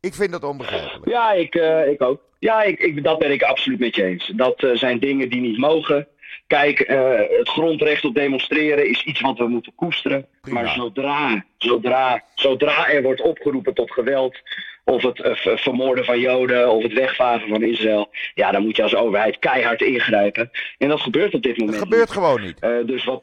Ik 0.00 0.14
vind 0.14 0.32
dat 0.32 0.44
onbegrijpelijk. 0.44 1.08
Ja, 1.08 1.32
ik, 1.32 1.54
eh, 1.54 1.88
ik 1.88 2.02
ook. 2.02 2.20
Ja, 2.38 2.62
ik, 2.62 2.78
ik, 2.78 3.04
dat 3.04 3.18
ben 3.18 3.30
ik 3.30 3.42
absoluut 3.42 3.78
met 3.78 3.94
je 3.94 4.04
eens. 4.04 4.32
Dat 4.36 4.62
eh, 4.62 4.70
zijn 4.74 4.98
dingen 4.98 5.30
die 5.30 5.40
niet 5.40 5.58
mogen. 5.58 6.08
Kijk, 6.46 6.80
eh, 6.80 7.12
het 7.38 7.48
grondrecht 7.48 8.04
op 8.04 8.14
demonstreren 8.14 8.88
is 8.88 9.04
iets 9.04 9.20
wat 9.20 9.38
we 9.38 9.48
moeten 9.48 9.74
koesteren. 9.74 10.26
Prima. 10.40 10.60
Maar 10.62 10.74
zodra, 10.74 11.44
zodra, 11.58 12.24
zodra 12.34 12.88
er 12.88 13.02
wordt 13.02 13.20
opgeroepen 13.22 13.74
tot 13.74 13.92
geweld, 13.92 14.38
of 14.84 15.02
het 15.02 15.20
vermoorden 15.60 16.04
van 16.04 16.20
Joden, 16.20 16.70
of 16.70 16.82
het 16.82 16.92
wegvagen 16.92 17.48
van 17.48 17.62
Israël, 17.62 18.08
ja, 18.34 18.50
dan 18.50 18.62
moet 18.62 18.76
je 18.76 18.82
als 18.82 18.94
overheid 18.94 19.38
keihard 19.38 19.82
ingrijpen. 19.82 20.50
En 20.78 20.88
dat 20.88 21.00
gebeurt 21.00 21.34
op 21.34 21.42
dit 21.42 21.56
Dat 21.56 21.64
moment. 21.66 21.82
gebeurt 21.82 22.10
gewoon 22.10 22.40
niet. 22.40 22.60
dus 22.86 23.04
wat. 23.04 23.22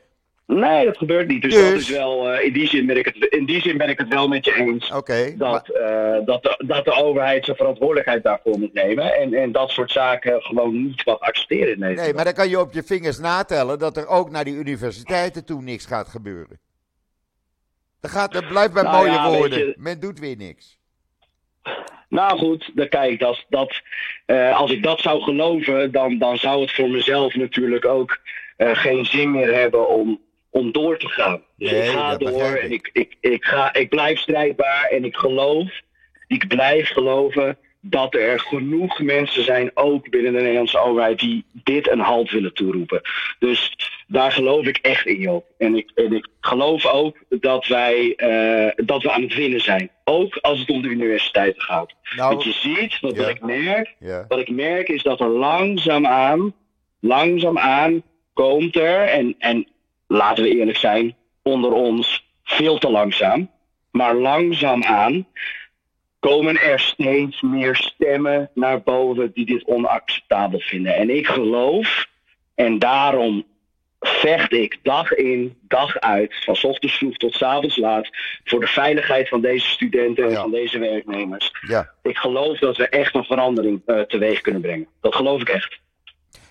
Nee, 0.55 0.85
dat 0.85 0.97
gebeurt 0.97 1.27
niet. 1.27 1.41
Dus, 1.41 1.53
Dus- 1.53 1.69
dat 1.69 1.79
is 1.79 1.89
wel, 1.89 2.29
eh, 2.31 2.45
in, 2.45 2.53
die 2.53 2.67
zin 2.67 2.85
ben 2.85 2.97
ik 2.97 3.05
het, 3.05 3.15
in 3.15 3.45
die 3.45 3.61
zin 3.61 3.77
ben 3.77 3.89
ik 3.89 3.97
het 3.97 4.07
wel 4.07 4.27
met 4.27 4.45
je 4.45 4.55
eens 4.55 4.91
Oké, 4.91 5.33
dat, 5.37 5.67
maar- 5.67 5.81
eh, 6.17 6.25
dat, 6.25 6.43
de, 6.43 6.63
dat 6.67 6.85
de 6.85 6.91
overheid 6.93 7.45
zijn 7.45 7.57
verantwoordelijkheid 7.57 8.23
daarvoor 8.23 8.59
moet 8.59 8.73
nemen. 8.73 9.15
En, 9.15 9.33
en 9.33 9.51
dat 9.51 9.69
soort 9.69 9.91
zaken 9.91 10.41
gewoon 10.41 10.83
niet 10.85 11.05
mag 11.05 11.19
accepteren 11.19 11.73
in 11.73 11.79
Nederland. 11.79 12.05
Nee, 12.05 12.13
maar 12.13 12.23
dan 12.23 12.33
kan 12.33 12.49
je 12.49 12.59
op 12.59 12.73
je 12.73 12.83
vingers 12.83 13.19
natellen 13.19 13.79
dat 13.79 13.97
er 13.97 14.07
ook 14.07 14.29
naar 14.29 14.43
die 14.43 14.55
universiteiten 14.55 15.45
toe 15.45 15.61
niks 15.61 15.85
gaat 15.85 16.07
gebeuren. 16.07 16.59
Dat, 18.01 18.11
gaat, 18.11 18.31
dat 18.33 18.47
blijft 18.47 18.73
bij 18.73 18.83
Nou 18.83 18.95
mooie 18.97 19.11
ja, 19.11 19.31
woorden. 19.31 19.59
je- 19.59 19.73
Men 19.77 19.99
doet 19.99 20.19
weer 20.19 20.35
niks. 20.37 20.77
Nou 22.09 22.37
goed, 22.37 22.71
dan 22.75 22.87
kijk, 22.89 23.19
dat, 23.19 23.45
dat, 23.49 23.81
eh, 24.25 24.57
als 24.57 24.71
ik 24.71 24.83
dat 24.83 24.99
zou 24.99 25.21
geloven, 25.21 25.91
dan, 25.91 26.17
dan 26.17 26.37
zou 26.37 26.61
het 26.61 26.71
voor 26.71 26.89
mezelf 26.89 27.35
natuurlijk 27.35 27.85
ook 27.85 28.19
geen 28.57 29.05
zin 29.05 29.31
meer 29.31 29.53
hebben 29.53 29.89
om, 29.89 30.19
om 30.49 30.71
door 30.71 30.97
te 30.97 31.07
gaan. 31.07 31.41
Dus 31.55 31.71
Nee, 31.71 31.81
ik 31.81 31.89
ga 31.89 32.17
door 32.17 32.55
ik. 32.55 32.61
en 32.61 32.71
ik, 32.71 32.89
ik, 32.93 33.15
ik, 33.21 33.43
ga, 33.43 33.73
ik 33.73 33.89
blijf 33.89 34.19
strijdbaar 34.19 34.87
en 34.91 35.05
ik 35.05 35.15
geloof, 35.15 35.71
ik 36.27 36.47
blijf 36.47 36.89
geloven 36.89 37.57
dat 37.81 38.15
er 38.15 38.39
genoeg 38.39 38.99
mensen 38.99 39.43
zijn, 39.43 39.71
ook 39.73 40.09
binnen 40.09 40.33
de 40.33 40.39
Nederlandse 40.39 40.79
overheid, 40.79 41.19
die 41.19 41.45
dit 41.51 41.89
een 41.89 41.99
halt 41.99 42.31
willen 42.31 42.53
toeroepen. 42.53 43.01
Dus 43.39 43.75
daar 44.07 44.31
geloof 44.31 44.65
ik 44.65 44.77
echt 44.77 45.05
in, 45.05 45.19
Joop. 45.19 45.45
En 45.57 45.75
ik, 45.75 45.91
en 45.95 46.13
ik 46.13 46.27
geloof 46.39 46.85
ook 46.85 47.17
dat 47.29 47.67
wij 47.67 48.13
eh, 48.15 48.85
dat 48.85 49.03
we 49.03 49.11
aan 49.11 49.21
het 49.21 49.35
winnen 49.35 49.61
zijn. 49.61 49.89
Ook 50.03 50.37
als 50.41 50.59
het 50.59 50.69
om 50.69 50.81
de 50.81 50.87
universiteiten 50.87 51.61
gaat. 51.61 51.93
Want 52.15 52.43
je 52.43 52.49
Nou, 52.63 52.77
ziet, 52.79 52.99
wat, 52.99 53.17
ik 53.17 53.41
merk, 53.41 53.95
wat 54.27 54.39
ik 54.39 54.49
merk 54.49 54.89
is 54.89 55.03
dat 55.03 55.19
er 55.19 55.27
langzaamaan, 55.29 56.53
langzaamaan 56.99 58.03
komt 58.33 58.75
er, 58.75 59.01
en, 59.01 59.35
en 59.37 59.67
laten 60.09 60.43
we 60.43 60.55
eerlijk 60.55 60.77
zijn, 60.77 61.15
onder 61.43 61.71
ons 61.71 62.27
veel 62.43 62.77
te 62.77 62.89
langzaam, 62.89 63.49
maar 63.91 64.15
langzaamaan 64.15 65.27
komen 66.19 66.57
er 66.61 66.79
steeds 66.79 67.41
meer 67.41 67.75
stemmen 67.75 68.49
naar 68.53 68.81
boven 68.81 69.31
die 69.33 69.45
dit 69.45 69.65
onacceptabel 69.65 70.59
vinden. 70.59 70.95
En 70.95 71.09
ik 71.09 71.27
geloof, 71.27 72.07
en 72.55 72.79
daarom 72.79 73.43
vecht 73.99 74.53
ik 74.53 74.79
dag 74.83 75.13
in, 75.13 75.57
dag 75.61 75.99
uit, 75.99 76.35
van 76.43 76.57
ochtends 76.61 76.95
vroeg 76.97 77.15
tot 77.17 77.33
's 77.33 77.41
avonds 77.41 77.77
laat, 77.77 78.09
voor 78.43 78.59
de 78.59 78.67
veiligheid 78.67 79.29
van 79.29 79.41
deze 79.41 79.67
studenten 79.67 80.23
en 80.23 80.31
Ja. 80.31 80.41
van 80.41 80.51
deze 80.51 80.79
werknemers. 80.79 81.51
ja. 81.67 81.89
Ik 82.03 82.17
geloof 82.17 82.59
dat 82.59 82.77
we 82.77 82.87
echt 82.89 83.15
een 83.15 83.23
verandering 83.23 83.81
eh, 83.85 83.99
teweeg 83.99 84.41
kunnen 84.41 84.61
brengen. 84.61 84.87
Dat 85.01 85.15
geloof 85.15 85.41
ik 85.41 85.49
echt. 85.49 85.79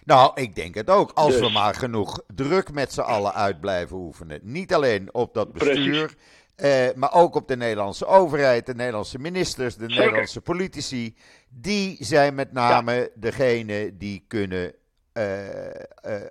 Nou, 0.09 0.31
ik 0.35 0.55
denk 0.55 0.75
het 0.75 0.91
ook. 0.91 1.11
Als 1.15 1.35
we 1.35 1.41
Dus- 1.41 1.53
maar 1.53 1.75
genoeg 1.75 2.21
druk 2.35 2.73
met 2.73 2.93
z'n 2.93 3.01
allen 3.01 3.35
uit 3.35 3.61
blijven 3.61 3.97
oefenen. 3.97 4.41
Niet 4.43 4.75
alleen 4.75 5.15
op 5.15 5.35
dat 5.35 5.53
bestuur, 5.53 6.15
eh, 6.57 6.89
maar 6.95 7.13
ook 7.15 7.35
op 7.35 7.49
de 7.49 7.57
Nederlandse 7.57 8.07
overheid, 8.07 8.67
de 8.67 8.75
Nederlandse 8.75 9.19
ministers, 9.19 9.75
de 9.77 9.81
Zeker. 9.85 9.99
Nederlandse 9.99 10.41
politici. 10.41 11.17
Die 11.49 11.97
zijn 12.01 12.35
met 12.35 12.53
name 12.53 13.11
degene 13.15 13.97
die 13.97 14.25
kunnen 14.29 14.75
eh, 15.13 15.67
eh, 15.75 15.83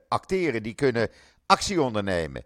acteren, 0.07 0.63
die 0.63 0.73
kunnen 0.73 1.09
actie 1.45 1.81
ondernemen. 1.81 2.43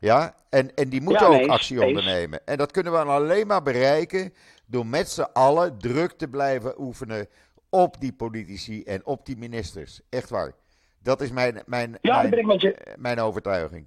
Ja, 0.00 0.34
en, 0.50 0.74
en 0.74 0.88
die 0.88 1.00
moeten 1.00 1.26
Ja, 1.26 1.34
ook 1.34 1.40
eens, 1.40 1.50
actie 1.50 1.76
eens. 1.76 1.86
ondernemen. 1.86 2.46
En 2.46 2.56
dat 2.56 2.70
kunnen 2.70 2.92
we 2.92 2.98
alleen 2.98 3.46
maar 3.46 3.62
bereiken 3.62 4.34
door 4.66 4.86
met 4.86 5.10
z'n 5.10 5.26
allen 5.32 5.78
druk 5.78 6.12
te 6.12 6.28
blijven 6.28 6.80
oefenen 6.80 7.28
op 7.68 8.00
die 8.00 8.12
politici 8.12 8.82
en 8.82 9.06
op 9.06 9.26
die 9.26 9.36
ministers. 9.36 10.00
Echt 10.08 10.30
waar. 10.30 10.52
Dat 11.06 11.20
is 11.20 11.30
mijn, 11.30 11.62
mijn, 11.66 11.98
Ja, 12.02 12.16
mijn, 12.16 12.30
ben 12.30 12.38
ik 12.38 12.46
met 12.46 12.60
je, 12.60 12.94
mijn 12.96 13.18
overtuiging. 13.18 13.86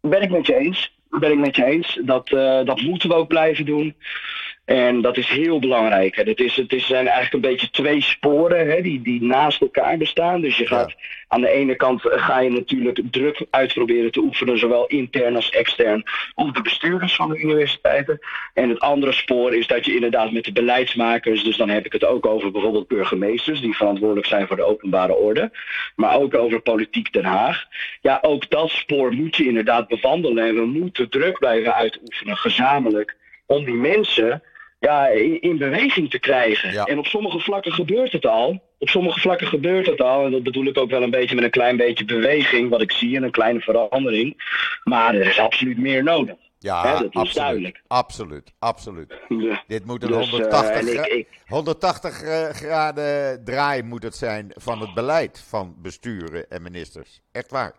ben 0.00 0.22
ik 0.22 0.30
met 0.30 0.46
je 0.46 0.54
eens. 0.54 0.98
Ben 1.10 1.32
ik 1.32 1.38
met 1.38 1.56
je 1.56 1.64
eens. 1.64 2.00
Dat, 2.04 2.32
eh, 2.32 2.64
dat 2.64 2.80
moeten 2.80 3.08
we 3.08 3.14
ook 3.14 3.28
blijven 3.28 3.64
doen. 3.64 3.96
En 4.70 5.00
dat 5.00 5.16
is 5.16 5.28
heel 5.28 5.58
belangrijk. 5.58 6.16
hè. 6.16 6.22
Het, 6.22 6.40
is, 6.40 6.56
het 6.56 6.72
is, 6.72 6.86
zijn 6.86 7.06
eigenlijk 7.06 7.34
een 7.34 7.50
beetje 7.50 7.70
twee 7.70 8.00
sporen 8.02 8.70
hè, 8.70 8.82
die, 8.82 9.02
die 9.02 9.22
naast 9.22 9.60
elkaar 9.60 9.96
bestaan. 9.96 10.40
Dus 10.40 10.56
je 10.56 10.66
gaat 10.66 10.94
aan 11.28 11.40
de 11.40 11.50
ene 11.50 11.76
kant 11.76 12.08
eh, 12.08 12.26
ga 12.26 12.40
je 12.40 12.50
natuurlijk 12.50 13.00
druk 13.10 13.46
uitproberen 13.50 14.12
te 14.12 14.20
oefenen, 14.20 14.58
zowel 14.58 14.86
intern 14.86 15.36
als 15.36 15.50
extern, 15.50 16.02
op 16.34 16.54
de 16.54 16.62
bestuurders 16.62 17.14
van 17.14 17.28
de 17.28 17.38
universiteiten. 17.38 18.18
En 18.54 18.68
het 18.68 18.80
andere 18.80 19.12
spoor 19.12 19.54
is 19.54 19.66
dat 19.66 19.84
je 19.84 19.94
inderdaad 19.94 20.32
met 20.32 20.44
de 20.44 20.52
beleidsmakers, 20.52 21.44
dus 21.44 21.56
dan 21.56 21.68
heb 21.68 21.86
ik 21.86 21.92
het 21.92 22.04
ook 22.04 22.26
over 22.26 22.50
bijvoorbeeld 22.50 22.88
burgemeesters, 22.88 23.60
die 23.60 23.76
verantwoordelijk 23.76 24.26
zijn 24.26 24.46
voor 24.46 24.56
de 24.56 24.64
openbare 24.64 25.14
orde, 25.14 25.50
maar 25.96 26.16
ook 26.16 26.34
over 26.34 26.60
politiek 26.60 27.12
Den 27.12 27.24
Haag. 27.24 27.64
Ja, 28.00 28.18
ook 28.22 28.50
dat 28.50 28.70
spoor 28.70 29.12
moet 29.12 29.36
je 29.36 29.46
inderdaad 29.46 29.88
bewandelen 29.88 30.44
en 30.44 30.54
we 30.54 30.66
moeten 30.66 31.10
druk 31.10 31.38
blijven 31.38 31.74
uitoefenen, 31.74 32.36
gezamenlijk, 32.36 33.16
om 33.46 33.64
die 33.64 33.74
mensen 33.74 34.42
ja, 34.80 35.06
in, 35.08 35.40
in 35.40 35.58
beweging 35.58 36.10
te 36.10 36.18
krijgen. 36.18 36.72
Ja. 36.72 36.84
En 36.84 36.98
op 36.98 37.06
sommige 37.06 37.38
vlakken 37.38 37.72
gebeurt 37.72 38.12
het 38.12 38.26
al. 38.26 38.62
Op 38.78 38.88
sommige 38.88 39.20
vlakken 39.20 39.46
gebeurt 39.46 39.86
het 39.86 40.00
al. 40.00 40.24
En 40.24 40.30
dat 40.30 40.42
bedoel 40.42 40.64
ik 40.64 40.78
ook 40.78 40.90
wel 40.90 41.02
een 41.02 41.10
beetje 41.10 41.34
met 41.34 41.44
een 41.44 41.50
klein 41.50 41.76
beetje 41.76 42.04
beweging, 42.04 42.70
wat 42.70 42.80
ik 42.80 42.92
zie, 42.92 43.16
en 43.16 43.22
een 43.22 43.30
kleine 43.30 43.60
verandering. 43.60 44.42
Maar 44.84 45.14
er 45.14 45.26
is 45.26 45.38
absoluut 45.38 45.78
meer 45.78 46.02
nodig. 46.02 46.34
Ja, 46.58 46.82
Hè, 46.82 46.92
dat 46.92 47.00
is 47.02 47.06
absoluut. 47.08 47.34
duidelijk. 47.34 47.82
Absoluut, 47.86 48.52
absoluut. 48.58 49.14
Ja. 49.28 49.62
Dit 49.66 49.84
moet 49.84 50.02
een 50.02 50.08
Dus, 50.08 50.24
eh, 50.24 50.30
180, 50.30 50.80
en 50.80 50.86
ik- 50.88 50.92
gra- 50.98 51.14
ik- 51.14 51.28
180 51.46 52.22
eh, 52.22 52.48
graden 52.48 53.44
draai 53.44 53.82
moet 53.82 54.02
het 54.02 54.16
zijn 54.16 54.52
van 54.56 54.80
het 54.80 54.94
beleid 54.94 55.44
van 55.48 55.74
besturen 55.78 56.50
en 56.50 56.62
ministers. 56.62 57.20
Echt 57.32 57.50
waar. 57.50 57.72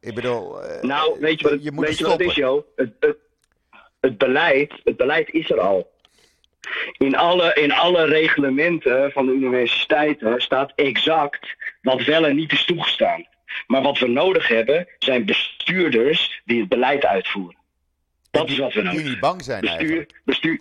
Ik 0.00 0.14
bedoel, 0.14 0.62
eh, 0.62 0.82
Nou, 0.82 1.16
weet 1.20 1.40
je 1.40 1.48
wat, 1.48 1.62
je 1.64 1.72
moet 1.72 1.84
weet 1.86 1.98
je 1.98 2.04
het 2.04 2.12
wat 2.12 2.20
het 2.22 2.30
stoppen. 2.32 2.60
is, 2.60 2.64
Jo? 2.76 2.84
Het, 2.84 2.92
het, 3.00 3.16
het, 4.00 4.18
beleid, 4.18 4.72
het 4.84 4.96
beleid 4.96 5.30
is 5.32 5.50
er 5.50 5.60
al. 5.60 5.90
In 6.98 7.16
alle, 7.16 7.54
in 7.54 7.72
alle 7.72 8.04
reglementen 8.04 9.12
van 9.12 9.26
de 9.26 9.32
universiteiten 9.32 10.40
staat 10.40 10.72
exact 10.74 11.56
wat 11.82 12.04
wel 12.04 12.26
en 12.26 12.36
niet 12.36 12.52
is 12.52 12.64
toegestaan. 12.64 13.26
Maar 13.66 13.82
wat 13.82 13.98
we 13.98 14.08
nodig 14.08 14.48
hebben 14.48 14.88
zijn 14.98 15.24
bestuurders 15.24 16.40
die 16.44 16.60
het 16.60 16.68
beleid 16.68 17.04
uitvoeren. 17.04 17.58
Dat 18.30 18.46
die, 18.46 18.54
is 18.56 18.60
wat 18.60 18.72
we 18.72 18.82
nodig 18.82 19.00
Die 19.00 19.10
niet 19.10 19.20
bang 19.20 19.42
zijn 19.42 19.60
Bestuur, 19.60 19.78
eigenlijk. 19.78 20.20
bestuur, 20.24 20.60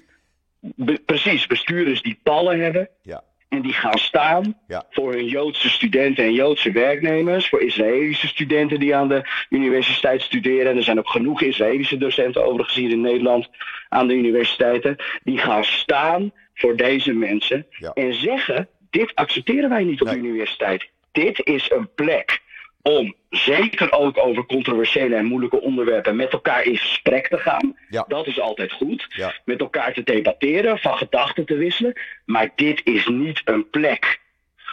be- 0.59 1.01
precies, 1.05 1.47
bestuurders 1.47 2.01
die 2.01 2.19
pallen 2.23 2.59
hebben 2.59 2.89
Ja, 3.01 3.23
en 3.49 3.61
die 3.61 3.73
gaan 3.73 3.97
staan 3.97 4.55
Ja. 4.67 4.85
voor 4.89 5.13
hun 5.13 5.25
Joodse 5.25 5.69
studenten 5.69 6.23
en 6.23 6.33
Joodse 6.33 6.71
werknemers, 6.71 7.49
voor 7.49 7.61
Israëlische 7.61 8.27
studenten 8.27 8.79
die 8.79 8.95
aan 8.95 9.07
de 9.07 9.21
universiteit 9.49 10.21
studeren. 10.21 10.71
En 10.71 10.77
er 10.77 10.83
zijn 10.83 10.99
ook 10.99 11.09
genoeg 11.09 11.41
Israëlische 11.41 11.97
docenten 11.97 12.45
overigens 12.45 12.75
hier 12.75 12.89
in 12.89 13.01
Nederland 13.01 13.49
aan 13.89 14.07
de 14.07 14.13
universiteiten. 14.13 14.95
Die 15.23 15.37
gaan 15.37 15.63
staan 15.63 16.31
voor 16.53 16.75
deze 16.75 17.13
mensen 17.13 17.65
Ja. 17.69 17.91
en 17.93 18.13
zeggen: 18.13 18.67
dit 18.89 19.15
accepteren 19.15 19.69
wij 19.69 19.83
niet 19.83 20.01
op 20.01 20.07
Nee. 20.07 20.21
de 20.21 20.27
universiteit. 20.27 20.89
Dit 21.11 21.45
is 21.45 21.71
een 21.71 21.89
plek 21.95 22.41
om 22.89 23.15
zeker 23.29 23.91
ook 23.91 24.17
over 24.17 24.45
controversiële 24.45 25.15
en 25.15 25.25
moeilijke 25.25 25.61
onderwerpen 25.61 26.15
met 26.15 26.33
elkaar 26.33 26.63
in 26.63 26.77
gesprek 26.77 27.27
te 27.27 27.37
gaan. 27.37 27.77
Ja. 27.89 28.05
Dat 28.07 28.27
is 28.27 28.39
altijd 28.39 28.71
goed. 28.71 29.05
Ja. 29.09 29.33
Met 29.45 29.59
elkaar 29.59 29.93
te 29.93 30.03
debatteren, 30.03 30.79
van 30.79 30.97
gedachten 30.97 31.45
te 31.45 31.55
wisselen. 31.55 31.99
Maar 32.25 32.49
dit 32.55 32.81
is 32.83 33.07
niet 33.07 33.41
een 33.45 33.69
plek 33.69 34.19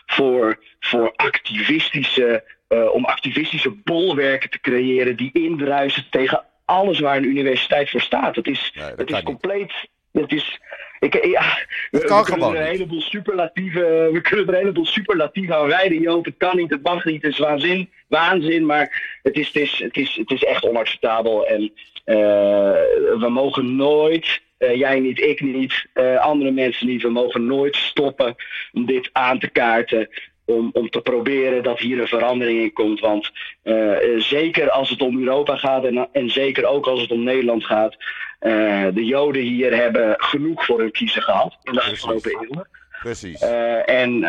voor, 0.06 0.58
voor 0.80 1.12
activistische, 1.16 2.44
eh, 2.68 2.92
om 2.92 3.04
activistische 3.04 3.70
bolwerken 3.70 4.50
te 4.50 4.60
creëren 4.60 5.16
die 5.16 5.30
indruisen 5.32 6.06
tegen 6.10 6.44
alles 6.64 7.00
waar 7.00 7.16
een 7.16 7.24
universiteit 7.28 7.90
voor 7.90 8.00
staat. 8.00 8.36
Het 8.36 8.46
is, 8.46 8.72
Nee, 8.74 8.88
dat 8.88 8.98
het 8.98 9.10
is 9.10 9.22
compleet. 9.22 9.72
Het 10.12 10.32
is. 10.32 10.60
Ik, 11.00 11.24
ja, 11.24 11.58
we, 11.90 12.04
kan 12.04 12.24
we 12.24 12.30
kunnen 12.30 12.48
er 12.48 12.60
een 12.60 12.66
heleboel 12.66 13.00
superlatieven. 13.00 14.12
We 14.12 14.20
kunnen 14.20 14.46
er 14.46 14.52
een 14.52 14.60
heleboel 14.60 14.86
superlatieven 14.86 15.56
aan 15.56 15.66
wijden. 15.66 16.00
Joop, 16.00 16.24
het 16.24 16.34
kan 16.36 16.56
niet, 16.56 16.70
het 16.70 16.82
mag 16.82 17.04
niet, 17.04 17.22
het 17.22 17.32
is 17.32 17.38
waanzin, 17.38 17.90
waanzin. 18.08 18.66
Maar 18.66 19.18
het 19.22 19.36
is, 19.36 19.46
het 19.46 19.56
is, 19.56 19.78
het 19.78 19.96
is, 19.96 20.16
het 20.16 20.30
is 20.30 20.44
echt 20.44 20.64
onacceptabel. 20.64 21.46
En 21.46 21.72
eh, 22.04 22.16
we 23.18 23.26
mogen 23.28 23.76
nooit, 23.76 24.40
eh, 24.58 24.74
jij 24.74 25.00
niet, 25.00 25.20
ik 25.20 25.40
niet, 25.40 25.86
eh, 25.92 26.16
andere 26.16 26.50
mensen 26.50 26.86
niet, 26.86 27.02
we 27.02 27.08
mogen 27.08 27.46
nooit 27.46 27.76
stoppen 27.76 28.34
om 28.72 28.86
dit 28.86 29.10
aan 29.12 29.38
te 29.38 29.48
kaarten. 29.48 30.08
Om, 30.46 30.70
om 30.72 30.90
te 30.90 31.00
proberen 31.00 31.62
dat 31.62 31.78
hier 31.78 32.00
een 32.00 32.06
verandering 32.08 32.60
in 32.60 32.72
komt. 32.72 33.00
Want 33.00 33.30
eh, 33.62 33.96
zeker 34.18 34.70
als 34.70 34.90
het 34.90 35.00
om 35.02 35.18
Europa 35.18 35.56
gaat 35.56 35.84
en, 35.84 36.08
en 36.12 36.30
zeker 36.30 36.66
ook 36.66 36.86
als 36.86 37.00
het 37.00 37.10
om 37.10 37.22
Nederland 37.24 37.64
gaat. 37.64 37.96
eh, 38.38 38.86
de 38.94 39.04
Joden 39.04 39.42
hier 39.42 39.76
hebben 39.76 40.14
genoeg 40.18 40.64
voor 40.64 40.78
hun 40.80 40.90
kiezen 40.90 41.22
gehad 41.22 41.56
in 41.62 41.72
de 41.72 41.82
afgelopen 41.82 42.30
eeuwen. 42.30 42.68
precies. 43.02 43.40
Eh, 43.40 43.88
en 43.88 44.24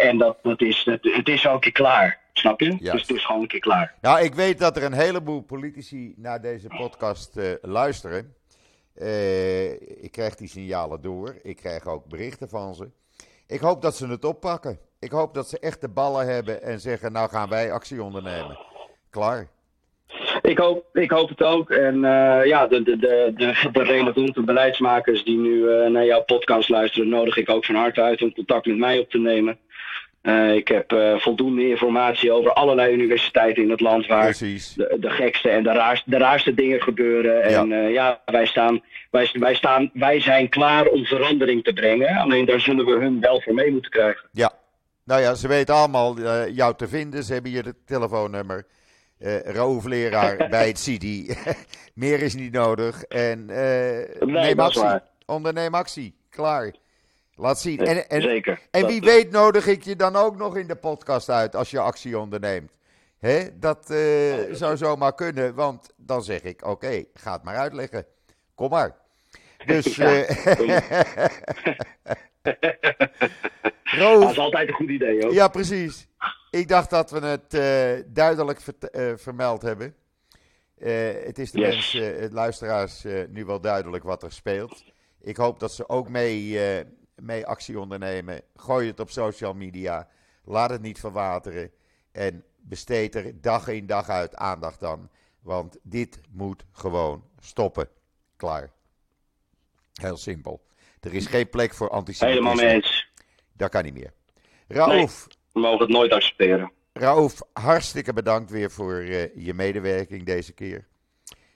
en 0.00 0.18
dat, 0.18 0.38
dat 0.42 0.60
is, 0.60 0.82
het, 0.84 1.00
het 1.02 1.28
is 1.28 1.46
al 1.46 1.54
een 1.54 1.60
keer 1.60 1.72
klaar. 1.72 2.20
Snap 2.32 2.60
je? 2.60 2.76
Dus 2.78 3.00
het 3.00 3.10
is 3.10 3.24
gewoon 3.24 3.40
een 3.42 3.46
keer 3.48 3.60
klaar. 3.60 3.94
Nou, 4.00 4.20
ik 4.24 4.34
weet 4.34 4.58
dat 4.58 4.76
er 4.76 4.82
een 4.82 4.92
heleboel 4.92 5.40
politici 5.40 6.14
naar 6.16 6.40
deze 6.40 6.68
podcast 6.68 7.40
luisteren. 7.62 8.34
Ik 10.00 10.12
krijg 10.12 10.34
die 10.34 10.48
signalen 10.48 11.02
door. 11.02 11.36
Ik 11.42 11.56
krijg 11.56 11.86
ook 11.86 12.04
berichten 12.06 12.48
van 12.48 12.74
ze. 12.74 12.90
Ik 13.46 13.60
hoop 13.60 13.82
dat 13.82 13.96
ze 13.96 14.06
het 14.06 14.24
oppakken. 14.24 14.78
Ik 15.02 15.10
hoop 15.10 15.34
dat 15.34 15.48
ze 15.48 15.58
echt 15.58 15.80
de 15.80 15.88
ballen 15.88 16.26
hebben 16.26 16.62
en 16.62 16.80
zeggen: 16.80 17.12
Nou 17.12 17.28
gaan 17.28 17.48
wij 17.48 17.72
actie 17.72 18.02
ondernemen. 18.02 18.58
Klaar. 19.10 19.48
Ik 20.42 20.58
hoop, 20.58 20.84
ik 20.92 21.10
hoop 21.10 21.28
het 21.28 21.42
ook. 21.42 21.70
En 21.70 21.94
eh, 22.04 22.46
ja, 22.46 22.66
de, 22.66 22.82
de, 22.82 22.96
de, 22.96 23.32
de, 23.36 23.70
de 23.72 23.82
relevante 23.82 24.42
beleidsmakers 24.42 25.24
die 25.24 25.38
nu 25.38 25.68
eh, 25.68 25.90
naar 25.90 26.04
jouw 26.04 26.22
podcast 26.22 26.68
luisteren, 26.68 27.08
nodig 27.08 27.36
ik 27.36 27.50
ook 27.50 27.64
van 27.64 27.74
harte 27.74 28.02
uit 28.02 28.22
om 28.22 28.34
contact 28.34 28.66
met 28.66 28.76
mij 28.76 28.98
op 28.98 29.10
te 29.10 29.18
nemen. 29.18 29.58
Eh, 30.20 30.54
ik 30.54 30.68
heb 30.68 31.16
voldoende 31.18 31.68
informatie 31.68 32.32
over 32.32 32.52
allerlei 32.52 32.94
universiteiten 32.94 33.62
in 33.62 33.70
het 33.70 33.80
land 33.80 34.06
waar 34.06 34.32
de, 34.32 34.96
de 35.00 35.10
gekste 35.10 35.48
en 35.48 35.62
de 35.62 35.72
raarste, 35.72 36.10
de 36.10 36.18
raarste 36.18 36.54
dingen 36.54 36.82
gebeuren. 36.82 37.42
En 37.42 37.68
ja, 37.68 37.86
ja 37.86 38.20
wij, 38.24 38.46
staan, 38.46 38.82
wij, 39.10 39.30
wij, 39.32 39.54
staan, 39.54 39.90
wij 39.92 40.20
zijn 40.20 40.48
klaar 40.48 40.86
om 40.86 41.04
verandering 41.04 41.64
te 41.64 41.72
brengen. 41.72 42.16
Alleen 42.16 42.44
daar 42.44 42.60
zullen 42.60 42.86
we 42.86 42.92
hun 42.92 43.20
wel 43.20 43.40
voor 43.40 43.54
mee 43.54 43.70
moeten 43.70 43.90
krijgen. 43.90 44.28
Ja. 44.32 44.60
Nou 45.04 45.20
ja, 45.20 45.34
ze 45.34 45.48
weten 45.48 45.74
allemaal 45.74 46.16
eh, 46.16 46.48
jou 46.54 46.74
te 46.76 46.88
vinden. 46.88 47.24
Ze 47.24 47.32
hebben 47.32 47.50
hier 47.50 47.64
het 47.64 47.86
telefoonnummer. 47.86 48.66
Eh 49.18 49.40
Raouf 49.40 49.84
Leraar 49.84 50.36
bij 50.50 50.66
het 50.66 50.80
CD. 50.80 51.36
Meer 51.94 52.22
is 52.22 52.34
niet 52.34 52.52
nodig. 52.52 53.02
En 53.04 53.50
eh, 53.50 54.20
neem 54.26 54.56
dat 54.56 54.70
is 54.70 54.78
actie. 54.78 55.08
Onderneem 55.26 55.74
actie. 55.74 56.14
Klaar. 56.30 56.74
Laat 57.34 57.60
zien. 57.60 57.78
En, 57.86 58.08
en, 58.08 58.22
Zeker. 58.22 58.60
En 58.70 58.80
Dat- 58.80 58.90
wie 58.90 59.00
weet 59.00 59.30
nodig 59.30 59.66
ik 59.66 59.82
je 59.84 59.96
dan 59.96 60.16
ook 60.16 60.36
nog 60.36 60.56
in 60.56 60.66
de 60.66 60.76
podcast 60.76 61.28
uit 61.30 61.56
als 61.56 61.70
je 61.70 61.78
actie 61.78 62.18
onderneemt. 62.18 62.70
Hè? 63.18 63.58
Dat 63.58 63.86
zou 64.50 64.76
zomaar 64.76 65.14
kunnen, 65.14 65.54
want 65.54 65.90
dan 65.96 66.22
zeg 66.24 66.42
ik, 66.42 66.66
oké, 66.66 67.04
ga 67.14 67.32
het 67.32 67.42
maar 67.42 67.56
uitleggen. 67.56 68.06
Kom 68.54 68.70
maar. 68.70 68.96
Dus, 69.66 69.96
Ja, 69.96 70.24
eh 72.42 73.98
dat 73.98 74.20
Roof, 74.20 74.30
is 74.30 74.38
altijd 74.38 74.68
een 74.68 74.74
goed 74.74 74.88
idee, 74.88 75.22
hoor. 75.22 75.32
ja 75.34 75.48
precies. 75.48 76.08
Ik 76.50 76.68
dacht 76.68 76.90
dat 76.90 77.10
we 77.10 77.18
het 77.20 77.54
eh, 77.54 78.04
duidelijk 78.12 78.60
eh, 78.60 79.12
vermeld 79.16 79.62
hebben. 79.62 79.94
Eh, 80.78 81.24
het 81.24 81.38
is 81.38 81.50
de 81.50 81.58
Yes. 81.58 81.74
mensen, 81.74 82.20
het 82.20 82.32
luisteraars, 82.32 83.04
nu 83.28 83.44
wel 83.44 83.60
duidelijk 83.60 84.04
wat 84.04 84.22
er 84.22 84.32
speelt. 84.32 84.84
Ik 85.20 85.36
hoop 85.36 85.60
dat 85.60 85.72
ze 85.72 85.88
ook 85.88 86.08
mee, 86.08 86.58
mee 87.14 87.46
actie 87.46 87.78
ondernemen. 87.80 88.42
Gooi 88.56 88.86
het 88.86 89.00
op 89.00 89.10
social 89.10 89.54
media. 89.54 90.08
Laat 90.44 90.70
het 90.70 90.82
niet 90.82 91.00
verwateren. 91.00 91.70
En 92.12 92.44
besteed 92.56 93.14
er 93.14 93.40
dag 93.40 93.68
in 93.68 93.86
dag 93.86 94.08
uit 94.08 94.34
aandacht 94.36 94.84
aan. 94.84 95.10
Want 95.40 95.78
dit 95.82 96.20
moet 96.30 96.64
gewoon 96.72 97.24
stoppen. 97.38 97.88
Klaar. 98.36 98.70
Heel 99.92 100.16
simpel. 100.16 100.62
Er 101.02 101.14
is 101.14 101.26
geen 101.26 101.48
plek 101.48 101.74
voor 101.74 101.90
antisemitisme. 101.90 102.46
Helemaal 102.48 102.66
mee 102.66 102.74
eens. 102.74 103.08
Dat 103.56 103.70
kan 103.70 103.84
niet 103.84 103.94
meer. 103.94 104.12
Raouf, 104.68 105.26
We 105.52 105.60
mogen 105.60 105.78
het 105.78 105.88
nooit 105.88 106.12
accepteren. 106.12 106.72
Raouf, 106.92 107.40
hartstikke 107.52 108.12
bedankt 108.12 108.50
weer 108.50 108.70
voor 108.70 108.94
eh, 108.98 109.36
je 109.44 109.54
medewerking 109.54 110.24
deze 110.24 110.52
keer. 110.52 110.86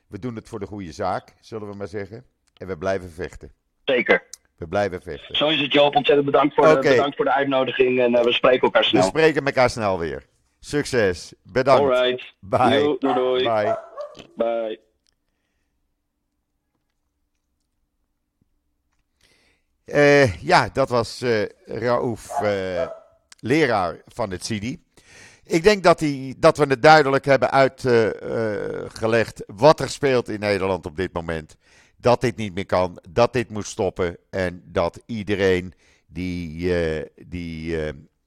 We 0.08 0.18
doen 0.18 0.34
het 0.36 0.48
voor 0.48 0.58
de 0.60 0.66
goede 0.66 0.92
zaak, 0.92 1.34
zullen 1.40 1.68
we 1.70 1.76
maar 1.76 1.88
zeggen. 1.88 2.24
En 2.56 2.66
we 2.66 2.78
blijven 2.78 3.10
vechten. 3.10 3.52
Zeker. 3.84 4.22
We 4.56 4.68
blijven 4.68 5.02
vechten. 5.02 5.36
Zo 5.36 5.48
is 5.48 5.60
het, 5.60 5.72
Joop. 5.72 5.96
Ontzettend 5.96 6.26
bedankt 6.26 6.54
voor, 6.54 6.66
de, 6.66 6.88
bedankt 6.88 7.16
voor 7.16 7.24
de 7.24 7.32
uitnodiging. 7.32 8.00
En 8.00 8.14
eh, 8.14 8.24
we 8.24 8.32
spreken 8.32 8.60
elkaar 8.60 8.82
We 8.82 8.88
snel. 8.88 9.02
spreken 9.02 9.44
elkaar 9.46 9.70
snel 9.70 9.98
weer. 9.98 10.26
Succes. 10.60 11.34
Bedankt. 11.42 11.94
Alright. 11.94 12.34
Bye. 12.40 12.74
Yo, 12.78 12.96
doei, 12.98 13.14
doei. 13.14 13.42
Bye. 13.42 13.78
Bye. 14.36 14.80
Eh, 19.86 20.42
ja, 20.42 20.68
dat 20.72 20.88
was 20.88 21.22
eh 21.22 21.42
Raouf, 21.64 22.40
eh, 22.40 22.86
leraar 23.40 24.02
van 24.06 24.30
het 24.30 24.44
CIDI. 24.44 24.84
Ik 25.44 25.62
denk 25.62 25.82
dat, 25.82 26.04
dat 26.36 26.56
we 26.56 26.64
het 26.66 26.82
duidelijk 26.82 27.24
hebben 27.24 27.50
uitgelegd 27.50 29.42
wat 29.46 29.80
er 29.80 29.90
speelt 29.90 30.28
in 30.28 30.40
Nederland 30.40 30.86
op 30.86 30.96
dit 30.96 31.12
moment. 31.12 31.56
Dat 31.96 32.20
dit 32.20 32.36
niet 32.36 32.54
meer 32.54 32.66
kan, 32.66 32.98
dat 33.10 33.32
dit 33.32 33.50
moet 33.50 33.66
stoppen 33.66 34.16
en 34.30 34.62
dat 34.64 35.02
iedereen 35.06 35.74
die, 36.06 36.72
die 37.26 37.76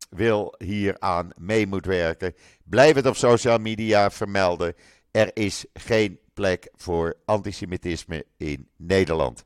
wil 0.10 0.56
hieraan 0.58 1.30
mee 1.38 1.68
moet 1.68 1.86
werken. 1.86 2.36
Blijf 2.64 2.96
het 2.96 3.06
op 3.06 3.16
social 3.16 3.58
media 3.58 4.12
vermelden. 4.12 4.74
Er 5.12 5.32
is 5.34 5.66
geen 5.74 6.20
plek 6.34 6.70
voor 6.76 7.18
antisemitisme 7.26 8.26
in 8.38 8.70
Nederland. 8.76 9.46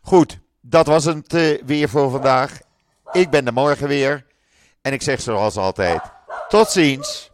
Goed, 0.00 0.40
dat 0.70 0.86
was 0.86 1.04
het 1.04 1.34
eh, 1.34 1.62
weer 1.64 1.88
voor 1.88 2.10
vandaag. 2.10 2.60
Ik 3.12 3.30
ben 3.30 3.46
er 3.46 3.52
morgen 3.52 3.88
weer. 3.88 4.26
En 4.82 4.92
ik 4.92 5.02
zeg 5.02 5.20
zoals 5.20 5.56
altijd: 5.56 6.00
tot 6.48 6.70
ziens. 6.70 7.30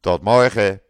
Tot 0.00 0.22
morgen. 0.22 0.80